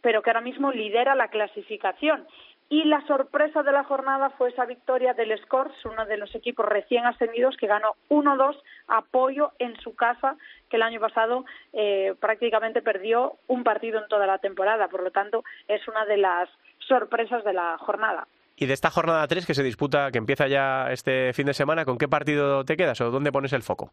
pero 0.00 0.20
que 0.22 0.30
ahora 0.30 0.40
mismo 0.40 0.72
lidera 0.72 1.14
la 1.14 1.28
clasificación 1.28 2.26
y 2.70 2.84
la 2.84 3.00
sorpresa 3.06 3.62
de 3.62 3.72
la 3.72 3.84
jornada 3.84 4.30
fue 4.30 4.50
esa 4.50 4.66
victoria 4.66 5.14
del 5.14 5.36
Scores, 5.42 5.72
uno 5.86 6.04
de 6.04 6.18
los 6.18 6.34
equipos 6.34 6.66
recién 6.66 7.06
ascendidos 7.06 7.56
que 7.56 7.66
ganó 7.66 7.94
1-2 8.10 8.56
apoyo 8.88 9.52
en 9.58 9.74
su 9.80 9.94
casa, 9.94 10.36
que 10.68 10.76
el 10.76 10.82
año 10.82 11.00
pasado 11.00 11.46
eh, 11.72 12.14
prácticamente 12.20 12.82
perdió 12.82 13.38
un 13.46 13.64
partido 13.64 13.98
en 13.98 14.08
toda 14.08 14.26
la 14.26 14.38
temporada. 14.38 14.88
Por 14.88 15.02
lo 15.02 15.10
tanto, 15.10 15.44
es 15.66 15.86
una 15.88 16.04
de 16.04 16.18
las 16.18 16.48
sorpresas 16.78 17.42
de 17.44 17.54
la 17.54 17.78
jornada. 17.78 18.28
Y 18.54 18.66
de 18.66 18.74
esta 18.74 18.90
jornada 18.90 19.26
3 19.26 19.46
que 19.46 19.54
se 19.54 19.62
disputa, 19.62 20.10
que 20.10 20.18
empieza 20.18 20.46
ya 20.46 20.90
este 20.90 21.32
fin 21.32 21.46
de 21.46 21.54
semana, 21.54 21.86
¿con 21.86 21.96
qué 21.96 22.08
partido 22.08 22.64
te 22.64 22.76
quedas 22.76 23.00
o 23.00 23.10
dónde 23.10 23.32
pones 23.32 23.52
el 23.54 23.62
foco? 23.62 23.92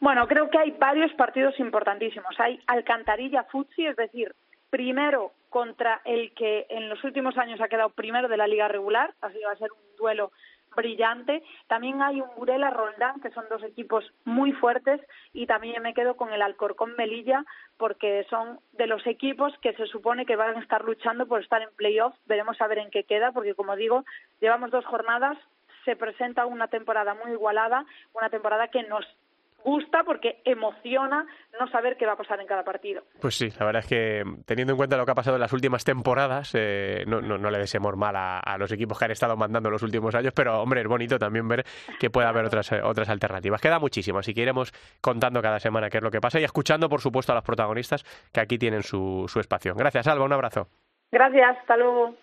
Bueno, 0.00 0.28
creo 0.28 0.48
que 0.50 0.58
hay 0.58 0.70
varios 0.72 1.12
partidos 1.14 1.58
importantísimos. 1.58 2.38
Hay 2.38 2.60
Alcantarilla 2.68 3.44
Futsi, 3.44 3.86
es 3.86 3.96
decir, 3.96 4.32
primero 4.70 5.32
contra 5.50 6.00
el 6.04 6.32
que 6.34 6.66
en 6.68 6.88
los 6.88 7.02
últimos 7.04 7.36
años 7.38 7.60
ha 7.60 7.68
quedado 7.68 7.90
primero 7.90 8.28
de 8.28 8.36
la 8.36 8.46
liga 8.46 8.68
regular, 8.68 9.14
así 9.20 9.38
va 9.44 9.52
a 9.52 9.56
ser 9.56 9.72
un 9.72 9.96
duelo 9.96 10.30
brillante. 10.76 11.42
También 11.66 12.02
hay 12.02 12.20
un 12.20 12.28
Burela 12.36 12.70
Roldán, 12.70 13.20
que 13.20 13.30
son 13.30 13.44
dos 13.48 13.62
equipos 13.62 14.04
muy 14.24 14.52
fuertes, 14.52 15.00
y 15.32 15.46
también 15.46 15.82
me 15.82 15.94
quedo 15.94 16.16
con 16.16 16.32
el 16.32 16.42
Alcorcón 16.42 16.94
Melilla, 16.96 17.44
porque 17.76 18.26
son 18.30 18.60
de 18.72 18.86
los 18.86 19.06
equipos 19.06 19.52
que 19.60 19.72
se 19.74 19.86
supone 19.86 20.26
que 20.26 20.36
van 20.36 20.56
a 20.56 20.60
estar 20.60 20.84
luchando 20.84 21.26
por 21.26 21.42
estar 21.42 21.62
en 21.62 21.74
playoff. 21.76 22.14
Veremos 22.26 22.60
a 22.60 22.66
ver 22.68 22.78
en 22.78 22.90
qué 22.90 23.04
queda, 23.04 23.32
porque 23.32 23.54
como 23.54 23.76
digo, 23.76 24.04
llevamos 24.40 24.70
dos 24.70 24.84
jornadas, 24.84 25.36
se 25.84 25.96
presenta 25.96 26.46
una 26.46 26.68
temporada 26.68 27.14
muy 27.14 27.32
igualada, 27.32 27.84
una 28.12 28.28
temporada 28.28 28.68
que 28.68 28.82
nos 28.82 29.06
gusta 29.64 30.02
porque 30.04 30.40
emociona 30.44 31.26
no 31.58 31.68
saber 31.68 31.96
qué 31.96 32.06
va 32.06 32.12
a 32.12 32.16
pasar 32.16 32.40
en 32.40 32.46
cada 32.46 32.64
partido. 32.64 33.02
Pues 33.20 33.36
sí, 33.36 33.48
la 33.58 33.66
verdad 33.66 33.82
es 33.82 33.88
que 33.88 34.22
teniendo 34.46 34.72
en 34.72 34.76
cuenta 34.76 34.96
lo 34.96 35.04
que 35.04 35.12
ha 35.12 35.14
pasado 35.14 35.36
en 35.36 35.40
las 35.40 35.52
últimas 35.52 35.84
temporadas, 35.84 36.52
eh, 36.54 37.04
no, 37.06 37.20
no, 37.20 37.38
no, 37.38 37.50
le 37.50 37.58
deseemos 37.58 37.96
mal 37.96 38.14
a, 38.16 38.56
los 38.58 38.72
equipos 38.72 38.98
que 38.98 39.04
han 39.04 39.10
estado 39.10 39.36
mandando 39.36 39.70
los 39.70 39.82
últimos 39.82 40.14
años, 40.14 40.32
pero 40.34 40.62
hombre, 40.62 40.80
es 40.80 40.88
bonito 40.88 41.18
también 41.18 41.46
ver 41.48 41.64
que 41.98 42.10
puede 42.10 42.28
haber 42.28 42.44
otras, 42.44 42.72
eh, 42.72 42.80
otras 42.82 43.08
alternativas. 43.08 43.60
Queda 43.60 43.78
muchísimo, 43.78 44.18
así 44.18 44.32
que 44.34 44.42
iremos 44.42 44.72
contando 45.00 45.42
cada 45.42 45.58
semana 45.58 45.90
qué 45.90 45.98
es 45.98 46.02
lo 46.02 46.10
que 46.10 46.20
pasa 46.20 46.40
y 46.40 46.44
escuchando, 46.44 46.88
por 46.88 47.00
supuesto, 47.00 47.32
a 47.32 47.36
los 47.36 47.44
protagonistas 47.44 48.04
que 48.32 48.40
aquí 48.40 48.58
tienen 48.58 48.82
su, 48.82 49.26
su 49.28 49.40
espacio. 49.40 49.74
Gracias, 49.74 50.06
Alba, 50.06 50.24
un 50.24 50.32
abrazo. 50.32 50.68
Gracias, 51.10 51.58
hasta 51.58 51.76
luego. 51.76 52.14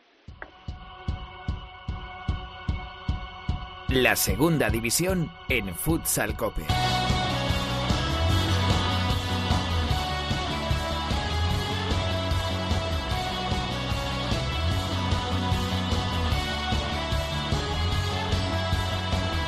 La 3.90 4.16
segunda 4.16 4.70
división 4.70 5.30
en 5.48 5.74
Futsal 5.74 6.36
Cope. 6.36 6.64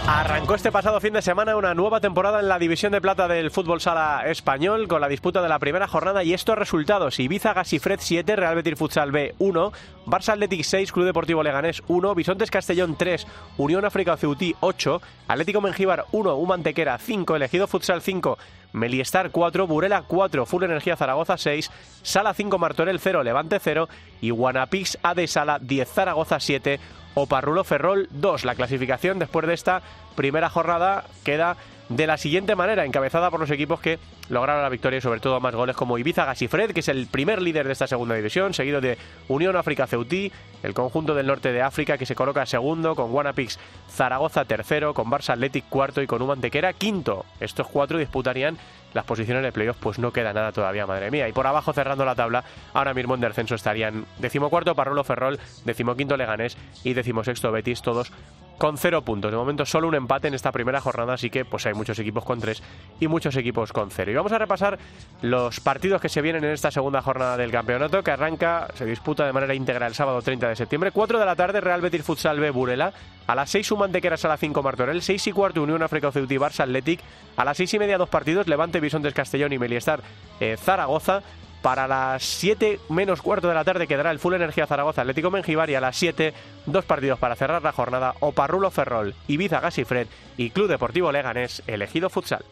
Arrancó 0.10 0.55
este 0.55 0.72
pasado 0.72 1.01
fin 1.01 1.12
de 1.12 1.22
semana 1.22 1.58
una 1.58 1.74
nueva 1.74 1.99
temporada 1.99 2.39
en 2.39 2.47
la 2.47 2.58
división 2.58 2.93
de 2.93 3.01
plata 3.01 3.28
del 3.28 3.51
fútbol 3.51 3.82
sala 3.82 4.22
español 4.26 4.88
con 4.88 5.01
la 5.01 5.10
disputa 5.10 5.41
de 5.41 5.49
la 5.49 5.60
primera 5.60 5.86
jornada 5.86 6.24
y 6.24 6.34
estos 6.34 6.58
resultados. 6.58 7.20
Ibiza 7.20 7.51
Gasifred 7.51 7.99
7, 8.01 8.38
Real 8.38 8.55
Betis 8.55 8.80
Futsal 8.80 9.12
B 9.12 9.36
1, 9.38 9.74
Barça 10.05 10.30
Athletic 10.30 10.64
6, 10.64 10.93
Club 10.93 11.08
Deportivo 11.08 11.43
Leganés 11.43 11.84
1, 11.89 12.16
Bisontes 12.16 12.49
Castellón 12.49 12.95
3, 12.97 13.28
Unión 13.58 13.84
África 13.84 14.16
Ceutí 14.16 14.55
8, 14.62 15.01
Atlético 15.28 15.60
Mengíbar 15.60 16.05
1, 16.14 16.36
Humantequera 16.36 16.97
5, 16.97 17.36
Elegido 17.36 17.68
Futsal 17.68 18.01
5, 18.01 18.38
Meliestar 18.72 19.32
4, 19.32 19.68
Burela 19.68 20.03
4, 20.03 20.45
Full 20.45 20.64
Energía 20.64 20.95
Zaragoza 20.95 21.38
6, 21.38 21.70
Sala 22.01 22.34
5, 22.34 22.58
Martorell 22.58 23.01
0, 23.01 23.24
Levante 23.24 23.60
0 23.60 23.89
y 24.22 24.30
Guanapix 24.30 24.97
A 25.03 25.14
de 25.14 25.28
Sala 25.28 25.60
10, 25.60 25.89
Zaragoza 25.89 26.39
7, 26.39 26.80
Oparrulo 27.20 27.63
Ferrol 27.63 28.07
2. 28.11 28.45
La 28.45 28.53
clasificación 28.53 29.18
después 29.18 29.47
de 29.47 29.55
esta 29.55 29.82
primera 30.15 30.51
jornada 30.51 31.05
queda 31.24 31.57
de 31.90 32.08
la 32.08 32.18
siguiente 32.18 32.56
manera, 32.56 32.86
encabezada 32.86 33.32
por 33.32 33.40
los 33.40 33.50
equipos 33.50 33.80
que 33.80 34.00
lograron 34.30 34.62
la 34.62 34.70
victoria 34.70 34.98
y 34.98 35.02
sobre 35.02 35.20
todo 35.20 35.40
más 35.40 35.56
goles 35.56 35.76
como 35.76 35.98
Ibiza 35.98 36.26
Gasifred, 36.26 36.72
que 36.72 36.82
es 36.82 36.90
el 36.90 37.08
primer 37.08 37.42
líder 37.42 37.66
de 37.66 37.74
esta 37.74 37.88
segunda 37.88 38.16
división, 38.16 38.54
seguido 38.54 38.82
de 38.82 38.98
Unión 39.30 39.56
África 39.56 39.88
Ceutí, 39.88 40.32
el 40.64 40.74
conjunto 40.74 41.16
del 41.16 41.28
norte 41.28 41.52
de 41.52 41.62
África 41.62 41.98
que 41.98 42.06
se 42.06 42.16
coloca 42.16 42.46
segundo, 42.46 42.96
con 42.96 43.12
Guanapix 43.12 43.58
Zaragoza 43.90 44.46
tercero, 44.46 44.94
con 44.94 45.10
Barça 45.10 45.32
Athletic 45.32 45.70
cuarto 45.70 46.02
y 46.02 46.08
con 46.08 46.22
Humantequera 46.22 46.74
quinto. 46.74 47.26
Estos 47.40 47.68
cuatro 47.68 47.98
disputarían 47.98 48.58
las 48.94 49.06
posiciones 49.06 49.44
de 49.44 49.52
playoff, 49.52 49.78
pues 49.80 50.00
no 50.00 50.12
queda 50.12 50.34
nada 50.34 50.52
todavía, 50.52 50.88
madre 50.88 51.12
mía. 51.12 51.30
Y 51.30 51.34
por 51.34 51.48
abajo 51.48 51.72
cerrando 51.72 52.04
la 52.04 52.16
tabla, 52.16 52.44
ahora 52.74 52.94
mismo 52.94 53.16
en 53.16 53.22
descenso 53.22 53.56
estarían 53.56 54.06
decimocuarto 54.20 54.76
Parrolo 54.76 55.04
Ferrol, 55.04 55.40
decimoquinto 55.66 56.18
Leganés 56.18 56.58
y 56.84 56.94
decimosexto 56.94 57.52
Betis, 57.52 57.82
todos 57.82 58.12
con 58.58 58.78
cero 58.78 59.01
puntos. 59.01 59.32
De 59.32 59.38
momento 59.38 59.66
solo 59.66 59.88
un 59.88 59.95
empate 59.95 60.28
en 60.28 60.34
esta 60.34 60.51
primera 60.51 60.82
jornada, 60.82 61.14
así 61.14 61.30
que 61.30 61.45
pues 61.45 61.66
hay 61.66 61.74
muchos 61.74 61.97
equipos 61.99 62.24
con 62.26 62.39
tres 62.39 62.62
y 62.99 63.08
muchos 63.08 63.36
equipos 63.36 63.72
con 63.72 63.91
cero. 63.91 64.12
Y 64.12 64.16
vamos 64.16 64.32
a 64.32 64.38
repasar 64.38 64.78
los 65.22 65.60
partidos 65.60 66.01
que 66.01 66.10
se 66.10 66.22
vienen 66.22 66.43
en 66.43 66.51
esta 66.51 66.72
segunda 66.72 67.01
jornada 67.01 67.38
del 67.38 67.51
campeonato, 67.51 68.03
que 68.03 68.12
arranca, 68.12 68.68
se 68.76 68.86
disputa 68.86 69.26
de 69.26 69.34
manera 69.34 69.53
íntegra 69.53 69.88
el 69.88 69.93
sábado 69.93 70.22
30 70.22 70.49
de 70.49 70.55
septiembre. 70.55 70.91
4 70.91 71.20
de 71.20 71.26
la 71.26 71.36
tarde, 71.36 71.62
Real 71.62 71.82
Betis 71.82 72.03
Futsal 72.03 72.39
B 72.39 72.49
Burela. 72.51 72.93
A 73.28 73.36
las 73.36 73.49
6 73.49 73.72
Humantequeras 73.72 74.24
a 74.26 74.30
las 74.30 74.39
5 74.39 74.64
Martorell. 74.64 75.01
6 75.01 75.28
y 75.28 75.32
cuarto 75.32 75.62
Unión 75.62 75.84
África 75.84 76.12
Ceuti 76.12 76.38
Barça 76.38 76.62
Athletic. 76.62 77.01
A 77.36 77.45
las 77.45 77.58
6 77.58 77.74
y 77.74 77.80
media 77.80 77.97
dos 77.97 78.10
partidos, 78.10 78.47
Levante 78.47 78.80
Bisontes 78.80 79.14
Castellón 79.14 79.53
y 79.53 79.60
Meliestar 79.60 80.01
eh, 80.39 80.55
Zaragoza. 80.58 81.22
Para 81.62 81.88
las 81.88 82.24
7 82.24 82.80
menos 82.89 83.22
cuarto 83.22 83.47
de 83.47 83.53
la 83.53 83.64
tarde 83.64 83.88
quedará 83.88 84.12
el 84.12 84.20
Full 84.20 84.36
Energía 84.36 84.68
Zaragoza 84.68 85.01
Atlético 85.01 85.32
Mengibar 85.32 85.70
y 85.70 85.76
a 85.76 85.82
las 85.82 85.97
7 85.97 86.34
dos 86.66 86.86
partidos 86.86 87.20
para 87.20 87.36
cerrar 87.36 87.62
la 87.62 87.72
jornada 87.72 88.16
Oparrulo 88.20 88.72
Ferrol, 88.72 89.16
Ibiza 89.28 89.60
Gasifred 89.60 90.08
y 90.38 90.51
Club 90.51 90.68
Deportivo 90.68 91.12
Leganés 91.12 91.64
Elegido 91.68 92.10
Futsal. 92.10 92.45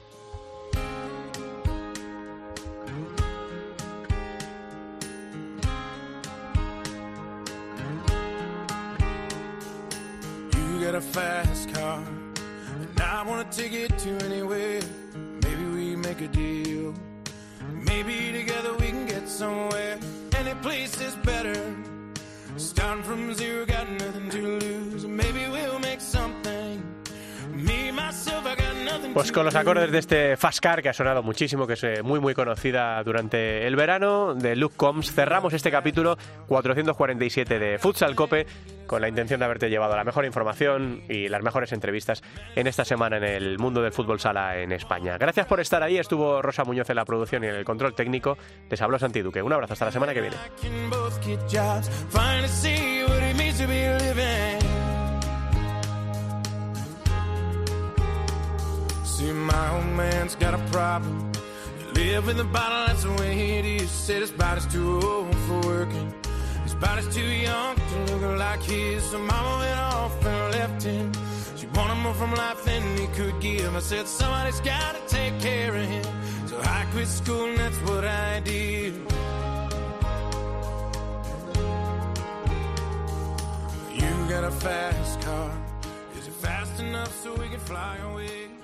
Maybe 17.86 18.32
together 18.32 18.74
we 18.74 18.88
can 18.88 19.06
get 19.06 19.28
somewhere. 19.28 19.98
Any 20.36 20.54
place 20.56 21.00
is 21.02 21.16
better. 21.18 21.76
Starting 22.58 23.04
from 23.04 23.34
zero, 23.34 23.66
got 23.66 23.90
nothing 23.90 24.30
to 24.30 24.42
lose. 24.60 24.95
Pues 29.16 29.32
con 29.32 29.46
los 29.46 29.56
acordes 29.56 29.94
de 29.94 30.00
este 30.00 30.36
Fast 30.36 30.60
Car 30.60 30.82
que 30.82 30.90
ha 30.90 30.94
sonado 30.94 31.24
muchísimo, 31.24 31.66
que 31.66 31.76
es 31.76 31.84
eh, 31.86 32.04
muy 32.04 32.20
muy 32.20 32.34
conocida 32.34 33.02
durante 33.02 33.66
el 33.66 33.78
verano, 33.78 34.36
de 34.36 34.58
Luke 34.58 34.76
Combs, 34.76 35.14
cerramos 35.14 35.54
este 35.54 35.72
capítulo 35.72 36.18
447 36.48 37.58
de 37.58 37.80
Futsal 37.80 38.14
Cope 38.14 38.46
con 38.88 39.00
la 39.00 39.08
intención 39.08 39.40
de 39.40 39.46
haberte 39.46 39.70
llevado 39.70 39.96
la 39.96 40.04
mejor 40.04 40.26
información 40.26 41.02
y 41.08 41.30
las 41.30 41.42
mejores 41.42 41.72
entrevistas 41.72 42.24
en 42.58 42.68
esta 42.68 42.84
semana 42.84 43.16
en 43.16 43.24
el 43.24 43.58
mundo 43.58 43.82
del 43.82 43.94
fútbol 43.94 44.20
sala 44.20 44.58
en 44.58 44.74
España. 44.74 45.18
Gracias 45.18 45.46
por 45.46 45.62
estar 45.62 45.82
ahí, 45.82 45.98
estuvo 45.98 46.42
Rosa 46.42 46.66
Muñoz 46.66 46.90
en 46.90 46.98
la 46.98 47.06
producción 47.06 47.46
y 47.46 47.48
en 47.48 47.56
el 47.56 47.64
control 47.64 47.96
técnico. 47.96 48.38
Les 48.70 48.82
habló 48.82 49.00
Santi 49.00 49.22
Duque. 49.22 49.42
Un 49.42 49.54
abrazo, 49.54 49.72
hasta 49.72 49.86
la 49.86 49.92
semana 49.94 50.14
que 50.14 50.20
viene. 50.20 50.36
See 59.16 59.32
my 59.32 59.68
old 59.76 59.86
man's 60.04 60.36
got 60.36 60.54
a 60.54 60.64
problem. 60.76 61.32
Live 61.94 62.28
in 62.28 62.36
the 62.36 62.44
bottle, 62.44 62.88
that's 62.88 63.04
the 63.04 63.14
way 63.22 63.60
it 63.60 63.66
is. 63.66 63.90
Said 63.90 64.20
his 64.22 64.32
body's 64.32 64.68
too 64.68 65.00
old 65.02 65.36
for 65.48 65.60
working. 65.62 66.14
His 66.64 66.76
body's 66.76 67.08
too 67.16 67.32
young 67.48 67.76
to 67.76 67.98
look 68.10 68.38
like 68.38 68.62
his. 68.64 69.04
So 69.12 69.18
mama 69.18 69.52
went 69.64 69.80
off 69.80 70.26
and 70.26 70.52
left 70.58 70.84
him. 70.84 71.14
She 71.56 71.66
wanted 71.68 72.00
more 72.04 72.14
from 72.14 72.34
life 72.34 72.62
than 72.66 72.82
he 72.98 73.08
could 73.18 73.40
give. 73.40 73.74
I 73.74 73.80
said, 73.80 74.06
somebody's 74.08 74.60
gotta 74.60 75.00
take 75.08 75.40
care 75.40 75.74
of 75.74 75.86
him. 75.86 76.06
So 76.50 76.60
I 76.60 76.86
quit 76.92 77.08
school 77.08 77.46
and 77.46 77.58
that's 77.58 77.82
what 77.90 78.04
I 78.04 78.42
did. 78.42 78.94
You 84.00 84.12
got 84.34 84.44
a 84.44 84.52
fast 84.52 85.22
car. 85.22 85.52
Is 86.18 86.28
it 86.28 86.34
fast 86.34 86.82
enough 86.82 87.14
so 87.24 87.34
we 87.36 87.48
can 87.48 87.62
fly 87.62 87.98
away? 88.12 88.55